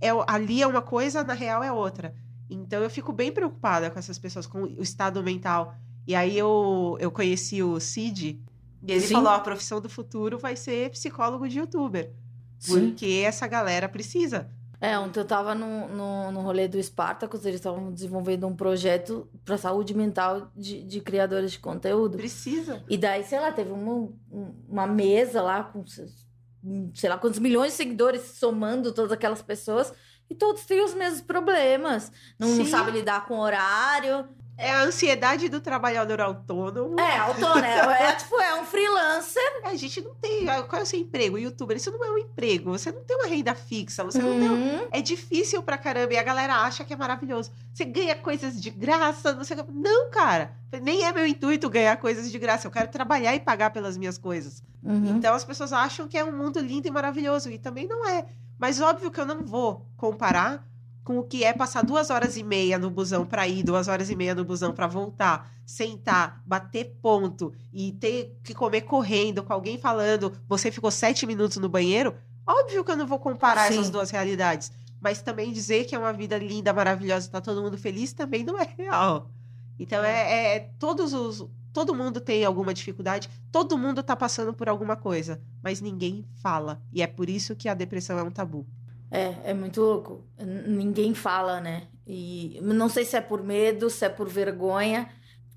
é, 0.00 0.08
ali 0.26 0.62
é 0.62 0.66
uma 0.66 0.82
coisa, 0.82 1.22
na 1.22 1.34
real 1.34 1.62
é 1.62 1.70
outra. 1.70 2.14
Então, 2.52 2.82
eu 2.82 2.90
fico 2.90 3.12
bem 3.12 3.32
preocupada 3.32 3.90
com 3.90 3.98
essas 3.98 4.18
pessoas, 4.18 4.46
com 4.46 4.62
o 4.62 4.82
estado 4.82 5.22
mental. 5.22 5.74
E 6.06 6.14
aí, 6.14 6.36
eu, 6.36 6.96
eu 7.00 7.10
conheci 7.10 7.62
o 7.62 7.78
Cid, 7.80 8.40
e 8.86 8.92
ele 8.92 9.00
Sim. 9.00 9.14
falou: 9.14 9.30
a 9.30 9.40
profissão 9.40 9.80
do 9.80 9.88
futuro 9.88 10.38
vai 10.38 10.56
ser 10.56 10.90
psicólogo 10.90 11.48
de 11.48 11.58
youtuber. 11.58 12.12
Sim. 12.58 12.90
Porque 12.90 13.22
essa 13.24 13.46
galera 13.46 13.88
precisa. 13.88 14.50
É, 14.80 14.98
ontem 14.98 15.20
eu 15.20 15.24
tava 15.24 15.54
no, 15.54 15.88
no, 15.88 16.32
no 16.32 16.40
rolê 16.40 16.66
do 16.66 16.82
Spartacus, 16.82 17.44
eles 17.44 17.60
estavam 17.60 17.92
desenvolvendo 17.92 18.48
um 18.48 18.56
projeto 18.56 19.28
pra 19.44 19.56
saúde 19.56 19.94
mental 19.94 20.50
de, 20.56 20.82
de 20.82 21.00
criadores 21.00 21.52
de 21.52 21.60
conteúdo. 21.60 22.16
Precisa. 22.16 22.82
E 22.88 22.98
daí, 22.98 23.22
sei 23.22 23.38
lá, 23.38 23.52
teve 23.52 23.70
uma, 23.70 23.92
um- 23.92 24.54
uma 24.68 24.86
mesa 24.88 25.40
lá 25.40 25.62
com, 25.62 25.84
sei 25.86 27.08
lá, 27.08 27.16
quantos 27.16 27.38
milhões 27.38 27.72
de 27.72 27.76
seguidores 27.76 28.22
somando 28.22 28.92
todas 28.92 29.12
aquelas 29.12 29.40
pessoas. 29.40 29.92
E 30.32 30.34
todos 30.34 30.64
têm 30.64 30.82
os 30.82 30.94
mesmos 30.94 31.20
problemas. 31.20 32.10
Não, 32.38 32.48
Sim. 32.48 32.64
sabe 32.66 32.90
lidar 32.90 33.26
com 33.26 33.38
horário. 33.38 34.26
É 34.56 34.70
a 34.70 34.82
ansiedade 34.82 35.48
do 35.50 35.60
trabalhador 35.60 36.20
autônomo. 36.22 36.98
É, 36.98 37.18
autônomo, 37.18 37.64
é, 37.64 38.08
é, 38.08 38.12
tipo, 38.16 38.38
é 38.40 38.58
um 38.60 38.64
freelancer. 38.64 39.42
É, 39.64 39.68
A 39.68 39.76
gente 39.76 40.00
não 40.00 40.14
tem. 40.14 40.44
Qual 40.46 40.80
é 40.80 40.82
o 40.82 40.86
seu 40.86 40.98
emprego? 41.00 41.36
Youtuber, 41.36 41.76
isso 41.76 41.90
não 41.90 42.02
é 42.04 42.10
um 42.10 42.18
emprego. 42.18 42.70
Você 42.70 42.90
não 42.92 43.02
tem 43.04 43.16
uma 43.16 43.26
renda 43.26 43.54
fixa. 43.54 44.04
Você 44.04 44.20
não 44.22 44.38
tem. 44.38 44.48
um- 44.50 44.52
Uhum. 44.82 44.88
É 44.90 45.02
difícil 45.02 45.62
pra 45.62 45.76
caramba. 45.76 46.14
E 46.14 46.18
a 46.18 46.22
galera 46.22 46.54
acha 46.62 46.82
que 46.84 46.92
é 46.94 46.96
maravilhoso. 46.96 47.50
Você 47.74 47.84
ganha 47.84 48.14
coisas 48.14 48.60
de 48.60 48.70
graça. 48.70 49.34
Não, 49.34 49.44
sei 49.44 49.56
não, 49.70 50.10
cara. 50.10 50.52
Nem 50.82 51.04
é 51.04 51.12
meu 51.12 51.26
intuito 51.26 51.68
ganhar 51.68 51.96
coisas 51.98 52.30
de 52.30 52.38
graça. 52.38 52.66
Eu 52.66 52.70
quero 52.70 52.88
trabalhar 52.88 53.34
e 53.34 53.40
pagar 53.40 53.70
pelas 53.70 53.98
minhas 53.98 54.16
coisas. 54.16 54.62
Uhum. 54.82 55.16
Então 55.16 55.34
as 55.34 55.44
pessoas 55.44 55.72
acham 55.72 56.06
que 56.08 56.16
é 56.16 56.24
um 56.24 56.32
mundo 56.32 56.58
lindo 56.60 56.86
e 56.88 56.90
maravilhoso. 56.90 57.50
E 57.50 57.58
também 57.58 57.86
não 57.86 58.06
é. 58.08 58.26
Mas 58.62 58.80
óbvio 58.80 59.10
que 59.10 59.18
eu 59.18 59.26
não 59.26 59.44
vou 59.44 59.84
comparar 59.96 60.64
com 61.02 61.18
o 61.18 61.24
que 61.24 61.42
é 61.42 61.52
passar 61.52 61.82
duas 61.82 62.10
horas 62.10 62.36
e 62.36 62.44
meia 62.44 62.78
no 62.78 62.90
busão 62.90 63.26
pra 63.26 63.48
ir, 63.48 63.64
duas 63.64 63.88
horas 63.88 64.08
e 64.08 64.14
meia 64.14 64.36
no 64.36 64.44
busão 64.44 64.72
pra 64.72 64.86
voltar, 64.86 65.52
sentar, 65.66 66.40
bater 66.46 66.96
ponto 67.02 67.52
e 67.72 67.90
ter 67.90 68.38
que 68.44 68.54
comer 68.54 68.82
correndo 68.82 69.42
com 69.42 69.52
alguém 69.52 69.78
falando, 69.78 70.32
você 70.48 70.70
ficou 70.70 70.92
sete 70.92 71.26
minutos 71.26 71.56
no 71.56 71.68
banheiro. 71.68 72.14
Óbvio 72.46 72.84
que 72.84 72.92
eu 72.92 72.96
não 72.96 73.04
vou 73.04 73.18
comparar 73.18 73.66
Sim. 73.66 73.80
essas 73.80 73.90
duas 73.90 74.10
realidades. 74.10 74.70
Mas 75.00 75.20
também 75.20 75.52
dizer 75.52 75.84
que 75.84 75.96
é 75.96 75.98
uma 75.98 76.12
vida 76.12 76.38
linda, 76.38 76.72
maravilhosa, 76.72 77.28
tá 77.28 77.40
todo 77.40 77.62
mundo 77.62 77.76
feliz, 77.76 78.12
também 78.12 78.44
não 78.44 78.56
é 78.56 78.74
real. 78.78 79.28
Então 79.76 80.04
é, 80.04 80.54
é 80.54 80.60
todos 80.78 81.12
os. 81.12 81.44
Todo 81.72 81.94
mundo 81.94 82.20
tem 82.20 82.44
alguma 82.44 82.74
dificuldade, 82.74 83.30
todo 83.50 83.78
mundo 83.78 84.02
tá 84.02 84.14
passando 84.14 84.52
por 84.52 84.68
alguma 84.68 84.94
coisa, 84.96 85.40
mas 85.62 85.80
ninguém 85.80 86.26
fala. 86.42 86.82
E 86.92 87.00
é 87.02 87.06
por 87.06 87.30
isso 87.30 87.56
que 87.56 87.68
a 87.68 87.74
depressão 87.74 88.18
é 88.18 88.22
um 88.22 88.30
tabu. 88.30 88.66
É, 89.10 89.50
é 89.50 89.54
muito 89.54 89.80
louco. 89.80 90.24
Ninguém 90.66 91.14
fala, 91.14 91.60
né? 91.60 91.88
E 92.06 92.58
não 92.62 92.88
sei 92.88 93.04
se 93.04 93.16
é 93.16 93.20
por 93.20 93.42
medo, 93.42 93.88
se 93.88 94.04
é 94.04 94.08
por 94.08 94.28
vergonha. 94.28 95.08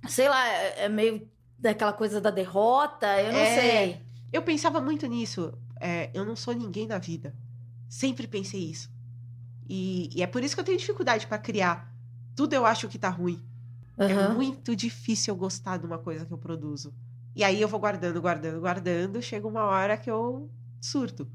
Sei 0.07 0.29
lá, 0.29 0.47
é 0.47 0.85
é 0.85 0.89
meio 0.89 1.27
daquela 1.57 1.93
coisa 1.93 2.21
da 2.21 2.29
derrota, 2.31 3.07
eu 3.21 3.33
não 3.33 3.39
É. 3.39 3.55
sei. 3.55 4.01
Eu 4.31 4.41
pensava 4.41 4.79
muito 4.81 5.07
nisso. 5.07 5.53
É, 5.79 6.09
eu 6.13 6.23
não 6.25 6.35
sou 6.35 6.53
ninguém 6.53 6.87
na 6.87 6.97
vida. 6.97 7.35
Sempre 7.89 8.27
pensei 8.27 8.61
isso. 8.61 8.89
E, 9.67 10.09
e 10.15 10.21
é 10.21 10.27
por 10.27 10.43
isso 10.43 10.55
que 10.55 10.61
eu 10.61 10.65
tenho 10.65 10.77
dificuldade 10.77 11.25
pra 11.27 11.37
criar. 11.37 11.93
Tudo 12.35 12.53
eu 12.53 12.65
acho 12.65 12.87
que 12.87 12.99
tá 12.99 13.09
ruim. 13.09 13.41
É 13.97 14.05
Aham. 14.11 14.33
muito 14.33 14.75
difícil 14.75 15.33
eu 15.33 15.37
gostar 15.37 15.77
de 15.77 15.85
uma 15.85 15.97
coisa 15.97 16.25
que 16.25 16.31
eu 16.33 16.37
produzo. 16.37 16.93
E 17.35 17.43
aí 17.43 17.61
eu 17.61 17.67
vou 17.67 17.79
guardando, 17.79 18.21
guardando, 18.21 18.59
guardando. 18.59 19.21
Chega 19.21 19.47
uma 19.47 19.63
hora 19.63 19.97
que 19.97 20.09
eu 20.09 20.49
surto. 20.81 21.27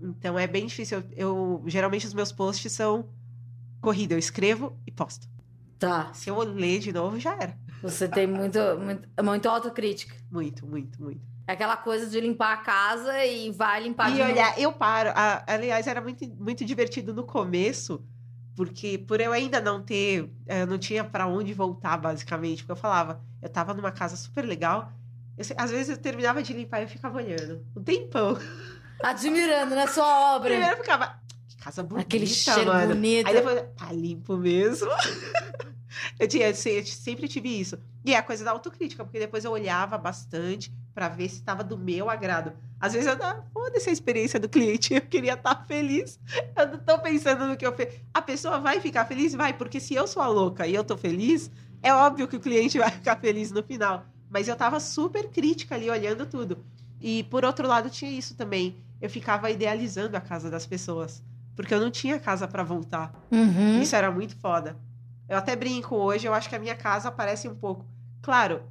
Então 0.00 0.38
é 0.38 0.46
bem 0.46 0.66
difícil. 0.66 0.98
Eu, 1.12 1.60
eu- 1.60 1.64
geralmente 1.66 2.06
os 2.06 2.14
meus 2.14 2.30
posts 2.32 2.72
são 2.72 3.08
corrida. 3.80 4.14
Eu 4.14 4.18
escrevo 4.18 4.78
e 4.86 4.90
posto. 4.90 5.26
Tá. 5.78 6.12
Se 6.14 6.30
eu 6.30 6.38
ler 6.38 6.78
de 6.78 6.92
novo, 6.92 7.18
já 7.20 7.34
era. 7.34 7.58
Você 7.82 8.08
tem 8.08 8.26
muito, 8.26 8.58
muito, 8.80 9.08
muito 9.22 9.48
autocrítica. 9.48 10.14
Muito, 10.30 10.66
muito, 10.66 11.02
muito. 11.02 11.20
É 11.46 11.52
aquela 11.52 11.76
coisa 11.76 12.06
de 12.08 12.18
limpar 12.20 12.54
a 12.54 12.56
casa 12.58 13.22
e 13.26 13.50
vai 13.50 13.82
limpar 13.82 14.08
e 14.10 14.14
de 14.14 14.18
novo. 14.20 14.32
olhar, 14.32 14.58
eu 14.58 14.72
paro. 14.72 15.10
A- 15.14 15.44
aliás, 15.46 15.86
era 15.86 16.00
muito, 16.00 16.26
muito 16.38 16.64
divertido 16.64 17.12
no 17.12 17.24
começo, 17.24 18.02
porque 18.56 18.98
por 18.98 19.20
eu 19.20 19.32
ainda 19.32 19.60
não 19.60 19.82
ter, 19.82 20.30
eh, 20.46 20.62
eu 20.62 20.66
não 20.66 20.78
tinha 20.78 21.02
pra 21.04 21.26
onde 21.26 21.52
voltar, 21.52 21.96
basicamente. 21.96 22.62
Porque 22.62 22.72
eu 22.72 22.76
falava, 22.76 23.20
eu 23.42 23.48
tava 23.48 23.74
numa 23.74 23.90
casa 23.90 24.16
super 24.16 24.44
legal, 24.44 24.92
Eu 25.36 25.44
às 25.56 25.70
vezes 25.70 25.88
eu 25.90 25.96
terminava 25.96 26.42
de 26.42 26.52
limpar 26.52 26.80
e 26.80 26.84
eu 26.84 26.88
ficava 26.88 27.16
olhando. 27.18 27.64
Um 27.76 27.82
tempão. 27.82 28.38
Admirando, 29.02 29.74
né? 29.74 29.86
Sua 29.88 30.36
obra. 30.36 30.50
Primeiro 30.50 30.74
eu 30.76 30.82
ficava. 30.82 31.18
Que 31.48 31.56
casa 31.56 31.82
bonita, 31.82 32.06
Aquele 32.06 32.26
cheiro 32.26 32.66
mano. 32.66 32.94
bonito. 32.94 33.26
Aí 33.26 33.34
depois, 33.34 33.64
tá 33.76 33.92
limpo 33.92 34.36
mesmo. 34.36 34.88
eu, 36.18 36.28
tinha, 36.28 36.48
eu 36.48 36.54
se- 36.54 36.70
eu 36.70 36.84
sempre 36.86 37.26
tive 37.28 37.48
isso. 37.48 37.78
E 38.04 38.12
é 38.14 38.18
a 38.18 38.22
coisa 38.22 38.44
da 38.44 38.50
autocrítica, 38.50 39.04
porque 39.04 39.18
depois 39.18 39.44
eu 39.44 39.52
olhava 39.52 39.96
bastante 39.98 40.72
pra 40.94 41.08
ver 41.08 41.28
se 41.28 41.42
tava 41.42 41.64
do 41.64 41.76
meu 41.78 42.10
agrado. 42.10 42.52
Às 42.78 42.92
vezes 42.92 43.08
eu 43.08 43.16
dava, 43.16 43.44
foda-se 43.52 43.88
a 43.88 43.92
experiência 43.92 44.38
do 44.38 44.48
cliente, 44.48 44.92
eu 44.94 45.00
queria 45.00 45.34
estar 45.34 45.64
feliz. 45.66 46.20
Eu 46.56 46.68
não 46.68 46.78
tô 46.78 46.98
pensando 46.98 47.46
no 47.46 47.56
que 47.56 47.66
eu 47.66 47.74
fiz. 47.74 47.88
A 48.12 48.20
pessoa 48.20 48.58
vai 48.60 48.80
ficar 48.80 49.06
feliz? 49.06 49.34
Vai, 49.34 49.54
porque 49.54 49.80
se 49.80 49.94
eu 49.94 50.06
sou 50.06 50.22
a 50.22 50.26
louca 50.28 50.66
e 50.66 50.74
eu 50.74 50.84
tô 50.84 50.96
feliz, 50.98 51.50
é 51.82 51.92
óbvio 51.94 52.28
que 52.28 52.36
o 52.36 52.40
cliente 52.40 52.78
vai 52.78 52.90
ficar 52.90 53.16
feliz 53.16 53.50
no 53.50 53.62
final. 53.62 54.04
Mas 54.30 54.48
eu 54.48 54.56
tava 54.56 54.78
super 54.80 55.28
crítica 55.30 55.74
ali, 55.74 55.88
olhando 55.88 56.26
tudo. 56.26 56.58
E 57.00 57.22
por 57.24 57.44
outro 57.44 57.66
lado, 57.66 57.88
tinha 57.88 58.10
isso 58.10 58.34
também. 58.34 58.76
Eu 59.00 59.08
ficava 59.08 59.50
idealizando 59.50 60.16
a 60.16 60.20
casa 60.20 60.50
das 60.50 60.66
pessoas. 60.66 61.22
Porque 61.56 61.72
eu 61.72 61.80
não 61.80 61.90
tinha 61.90 62.18
casa 62.18 62.46
pra 62.48 62.62
voltar. 62.62 63.14
Uhum. 63.30 63.80
Isso 63.80 63.94
era 63.96 64.10
muito 64.10 64.36
foda. 64.36 64.76
Eu 65.34 65.38
até 65.38 65.56
brinco 65.56 65.96
hoje, 65.96 66.26
eu 66.26 66.32
acho 66.32 66.48
que 66.48 66.54
a 66.54 66.58
minha 66.60 66.76
casa 66.76 67.10
parece 67.10 67.48
um 67.48 67.54
pouco. 67.56 67.84
Claro, 68.22 68.62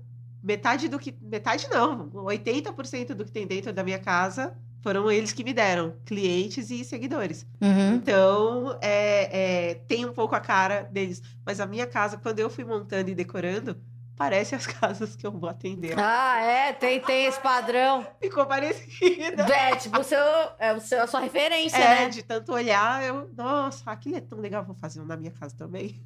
metade 0.42 0.88
do 0.88 0.98
que. 0.98 1.14
Metade 1.22 1.68
não, 1.70 2.10
80% 2.10 3.14
do 3.14 3.26
que 3.26 3.32
tem 3.32 3.46
dentro 3.46 3.74
da 3.74 3.84
minha 3.84 4.00
casa 4.00 4.56
foram 4.82 5.10
eles 5.12 5.32
que 5.32 5.44
me 5.44 5.54
deram, 5.54 5.96
clientes 6.06 6.70
e 6.70 6.84
seguidores. 6.84 7.46
Uhum. 7.62 7.96
Então, 7.96 8.78
é, 8.82 9.72
é, 9.72 9.74
tem 9.88 10.06
um 10.06 10.12
pouco 10.12 10.36
a 10.36 10.40
cara 10.40 10.84
deles. 10.84 11.22
Mas 11.46 11.60
a 11.60 11.66
minha 11.66 11.88
casa, 11.88 12.18
quando 12.18 12.40
eu 12.40 12.50
fui 12.50 12.66
montando 12.66 13.10
e 13.10 13.16
decorando, 13.16 13.78
parece 14.18 14.56
as 14.56 14.68
casas 14.68 15.16
que 15.16 15.26
eu 15.26 15.32
vou 15.32 15.50
atender. 15.50 15.98
Ah, 15.98 16.42
é, 16.42 16.74
tem, 16.74 17.00
tem 17.00 17.26
esse 17.26 17.40
padrão. 17.40 18.06
Ficou 18.22 18.46
parecida. 18.46 19.44
É, 19.44 19.76
tipo, 19.76 19.98
o 20.00 20.04
seu, 20.04 20.20
é 20.60 20.74
o 20.74 20.80
seu, 20.82 21.02
a 21.02 21.08
sua 21.08 21.22
referência, 21.22 21.78
É, 21.78 22.02
né? 22.02 22.10
de 22.10 22.24
tanto 22.24 22.52
olhar, 22.54 23.04
eu. 23.04 23.30
Nossa, 23.36 23.90
aquilo 23.90 24.18
é 24.18 24.22
tão 24.22 24.40
legal, 24.40 24.64
vou 24.66 24.76
fazer 24.76 25.02
um 25.02 25.06
na 25.06 25.18
minha 25.18 25.32
casa 25.32 25.56
também. 25.56 26.02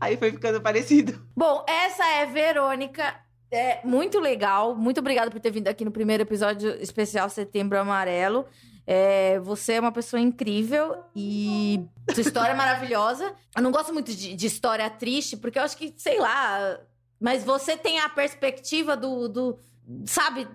Aí 0.00 0.16
foi 0.16 0.30
ficando 0.30 0.60
parecido. 0.60 1.26
Bom, 1.36 1.64
essa 1.68 2.04
é 2.04 2.26
Verônica. 2.26 3.14
É 3.50 3.80
muito 3.84 4.18
legal. 4.18 4.74
Muito 4.74 4.98
obrigada 5.00 5.30
por 5.30 5.40
ter 5.40 5.50
vindo 5.50 5.68
aqui 5.68 5.84
no 5.84 5.90
primeiro 5.90 6.22
episódio 6.22 6.70
especial 6.82 7.28
Setembro 7.28 7.78
Amarelo. 7.78 8.46
É, 8.86 9.38
você 9.40 9.74
é 9.74 9.80
uma 9.80 9.92
pessoa 9.92 10.20
incrível 10.20 10.96
e 11.14 11.84
sua 12.12 12.22
história 12.22 12.52
é 12.52 12.56
maravilhosa. 12.56 13.34
Eu 13.54 13.62
não 13.62 13.70
gosto 13.70 13.92
muito 13.92 14.12
de, 14.12 14.34
de 14.34 14.46
história 14.46 14.88
triste, 14.90 15.36
porque 15.36 15.58
eu 15.58 15.62
acho 15.62 15.76
que, 15.76 15.94
sei 15.96 16.18
lá, 16.18 16.80
mas 17.20 17.44
você 17.44 17.76
tem 17.76 18.00
a 18.00 18.08
perspectiva 18.08 18.96
do, 18.96 19.28
do 19.28 19.58
sabe, 20.04 20.48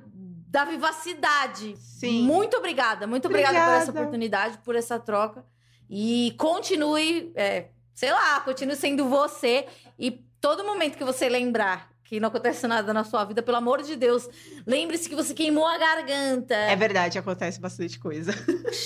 da 0.50 0.66
vivacidade. 0.66 1.76
Sim. 1.78 2.24
Muito 2.24 2.58
obrigada, 2.58 3.08
muito 3.08 3.28
obrigada, 3.28 3.54
por 3.54 3.62
essa 3.62 3.76
Obrigada. 3.76 4.00
oportunidade, 4.00 4.58
por 4.60 4.76
essa 4.76 5.00
troca. 5.00 5.46
E 5.90 6.36
continue, 6.38 7.32
é, 7.36 7.70
sei 7.98 8.12
lá, 8.12 8.40
continue 8.42 8.76
sendo 8.76 9.10
você. 9.10 9.66
E 9.98 10.12
todo 10.40 10.64
momento 10.64 10.96
que 11.00 11.04
você 11.04 11.28
lembrar 11.28 11.90
que 12.04 12.20
não 12.20 12.30
acontece 12.30 12.66
nada 12.68 12.94
na 12.94 13.04
sua 13.04 13.26
vida, 13.26 13.42
pelo 13.42 13.58
amor 13.58 13.82
de 13.82 13.96
Deus, 13.96 14.30
lembre-se 14.66 15.10
que 15.10 15.16
você 15.16 15.34
queimou 15.34 15.66
a 15.68 15.78
garganta. 15.80 16.54
É 16.54 16.76
verdade, 16.76 17.18
acontece 17.18 17.60
bastante 17.60 18.00
coisa. 18.00 18.32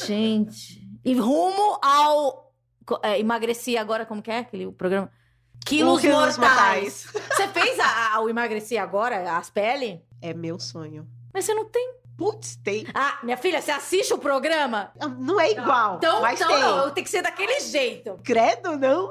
Gente. 0.07 0.81
E 1.03 1.13
rumo 1.13 1.77
ao. 1.83 2.51
É, 3.03 3.19
emagreci 3.19 3.77
agora, 3.77 4.05
como 4.05 4.21
que 4.21 4.31
é 4.31 4.39
aquele 4.39 4.65
o 4.65 4.71
programa? 4.71 5.11
Quilos, 5.65 6.01
quilos 6.01 6.37
mortais. 6.37 7.05
Você 7.35 7.47
fez 7.49 7.79
a, 7.79 8.15
a- 8.15 8.21
o 8.21 8.29
emagreci 8.29 8.77
agora, 8.77 9.37
as 9.37 9.49
peles? 9.49 9.99
É 10.21 10.33
meu 10.33 10.59
sonho. 10.59 11.07
Mas 11.33 11.45
você 11.45 11.53
não 11.53 11.65
tem. 11.65 11.93
Putz, 12.21 12.55
tem. 12.57 12.85
Ah, 12.93 13.17
minha 13.23 13.35
filha, 13.35 13.59
você 13.59 13.71
assiste 13.71 14.13
o 14.13 14.17
programa? 14.19 14.91
Não 15.17 15.39
é 15.39 15.51
igual, 15.51 15.95
Então, 15.95 16.21
mas 16.21 16.39
então 16.39 16.51
tem. 16.51 16.61
não, 16.61 16.91
tem 16.91 17.03
que 17.03 17.09
ser 17.09 17.23
daquele 17.23 17.59
jeito. 17.61 18.19
Credo, 18.23 18.77
não? 18.77 19.09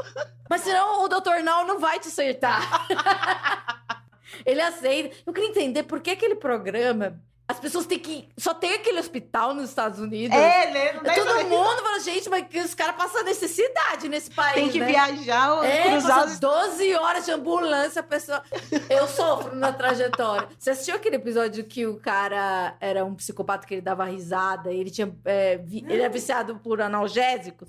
Mas 0.49 0.61
senão 0.63 1.03
o 1.03 1.09
doutor 1.09 1.43
não 1.43 1.67
não 1.67 1.81
vai 1.81 1.99
te 1.99 2.07
acertar. 2.07 2.87
Ele 4.47 4.61
aceita. 4.61 5.17
Eu 5.27 5.33
queria 5.33 5.51
entender 5.51 5.83
por 5.83 6.01
que 6.01 6.11
aquele 6.11 6.37
programa. 6.37 7.21
As 7.51 7.59
pessoas 7.59 7.85
têm 7.85 7.99
que. 7.99 8.29
Só 8.39 8.55
tem 8.55 8.75
aquele 8.75 9.01
hospital 9.01 9.53
nos 9.55 9.69
Estados 9.71 9.99
Unidos. 9.99 10.37
É, 10.37 10.71
né? 10.71 10.93
Não 10.93 11.03
Todo 11.15 11.49
mundo 11.49 11.83
fala, 11.83 11.99
gente, 11.99 12.29
mas 12.31 12.47
os 12.65 12.75
caras 12.75 12.95
passam 12.95 13.25
necessidade 13.25 14.09
nesse 14.09 14.31
país. 14.31 14.55
Tem 14.55 14.69
que 14.69 14.79
né? 14.79 14.87
viajar, 14.87 15.55
ou 15.55 15.65
É, 15.65 15.91
cruzar 15.91 16.27
os... 16.27 16.39
12 16.39 16.95
horas 16.95 17.25
de 17.25 17.33
ambulância, 17.33 17.99
a 18.01 18.03
pessoa. 18.05 18.41
Eu 18.89 19.09
sofro 19.09 19.57
na 19.57 19.73
trajetória. 19.73 20.47
Você 20.57 20.71
assistiu 20.71 20.95
aquele 20.95 21.17
episódio 21.17 21.65
que 21.65 21.85
o 21.87 21.99
cara 21.99 22.77
era 22.81 23.05
um 23.05 23.17
psicopata 23.17 23.67
que 23.67 23.75
ele 23.75 23.81
dava 23.83 24.05
risada, 24.05 24.71
e 24.73 24.79
ele 24.79 24.91
tinha. 24.91 25.13
é, 25.25 25.57
vi- 25.57 25.85
ele 25.89 26.01
era 26.03 26.09
viciado 26.09 26.55
por 26.61 26.81
analgésicos? 26.81 27.69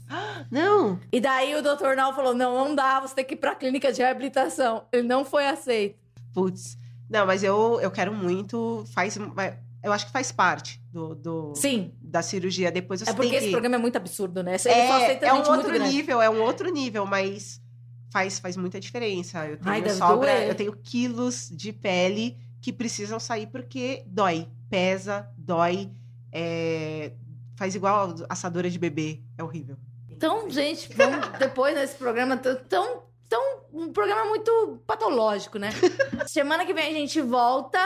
Não. 0.51 0.99
E 1.11 1.19
daí 1.19 1.55
o 1.55 1.63
doutor 1.63 1.95
Nal 1.95 2.13
falou: 2.13 2.35
não, 2.35 2.65
não 2.65 2.75
dá, 2.75 2.99
você 2.99 3.15
tem 3.15 3.25
que 3.25 3.33
ir 3.33 3.37
pra 3.37 3.55
clínica 3.55 3.91
de 3.91 3.99
reabilitação. 4.01 4.83
Ele 4.91 5.07
não 5.07 5.25
foi 5.25 5.47
aceito. 5.47 5.97
Putz. 6.33 6.77
Não, 7.09 7.25
mas 7.25 7.43
eu, 7.43 7.77
eu 7.81 7.91
quero 7.91 8.13
muito. 8.13 8.85
Faz, 8.93 9.17
eu 9.83 9.91
acho 9.91 10.05
que 10.05 10.11
faz 10.11 10.31
parte 10.31 10.81
do, 10.91 11.15
do- 11.15 11.53
Sim. 11.55 11.93
da 12.01 12.21
cirurgia. 12.21 12.71
Depois 12.71 13.01
É 13.01 13.13
porque 13.13 13.35
esse 13.35 13.45
que... 13.45 13.51
programa 13.51 13.75
é 13.75 13.79
muito 13.79 13.95
absurdo, 13.95 14.43
né? 14.43 14.55
É, 14.65 15.25
é 15.25 15.33
um 15.33 15.37
outro 15.49 15.77
nível, 15.79 16.21
é 16.21 16.29
um 16.29 16.41
outro 16.41 16.71
nível, 16.71 17.05
mas 17.05 17.61
faz, 18.11 18.39
faz 18.39 18.55
muita 18.57 18.79
diferença. 18.79 19.45
Eu 19.47 19.57
tenho 19.57 19.71
Ai, 19.73 19.89
sobra, 19.89 20.33
doer. 20.35 20.47
eu 20.49 20.55
tenho 20.55 20.73
quilos 20.77 21.49
de 21.51 21.73
pele 21.73 22.37
que 22.61 22.71
precisam 22.71 23.19
sair 23.19 23.47
porque 23.47 24.03
dói, 24.05 24.47
pesa, 24.69 25.27
dói, 25.37 25.89
é, 26.31 27.13
faz 27.55 27.73
igual 27.75 28.13
assadora 28.29 28.69
de 28.69 28.77
bebê, 28.79 29.21
é 29.37 29.43
horrível. 29.43 29.77
Então, 30.09 30.49
gente, 30.49 30.93
vamos 30.95 31.27
depois 31.39 31.73
nesse 31.75 31.95
programa 31.95 32.37
tão, 32.37 32.55
tão, 32.69 33.03
tão- 33.27 33.61
um 33.73 33.91
programa 33.91 34.25
muito 34.25 34.79
patológico, 34.85 35.57
né? 35.57 35.69
Semana 36.27 36.65
que 36.65 36.73
vem 36.73 36.87
a 36.87 36.93
gente 36.93 37.19
volta 37.21 37.79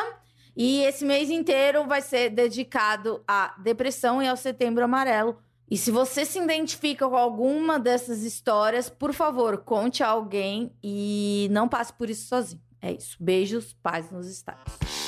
e 0.55 0.81
esse 0.83 1.03
mês 1.03 1.29
inteiro 1.29 1.85
vai 1.85 2.01
ser 2.01 2.29
dedicado 2.29 3.21
à 3.27 3.53
depressão 3.57 4.21
e 4.21 4.27
ao 4.27 4.37
Setembro 4.37 4.83
Amarelo. 4.83 5.37
E 5.69 5.77
se 5.77 5.91
você 5.91 6.25
se 6.25 6.39
identifica 6.39 7.09
com 7.09 7.17
alguma 7.17 7.79
dessas 7.79 8.23
histórias, 8.23 8.87
por 8.87 9.13
favor, 9.13 9.57
conte 9.57 10.03
a 10.03 10.07
alguém 10.07 10.71
e 10.83 11.47
não 11.51 11.67
passe 11.67 11.91
por 11.91 12.09
isso 12.09 12.27
sozinho. 12.27 12.61
É 12.81 12.93
isso. 12.93 13.17
Beijos, 13.19 13.75
paz 13.81 14.11
nos 14.11 14.27
estádios. 14.27 15.04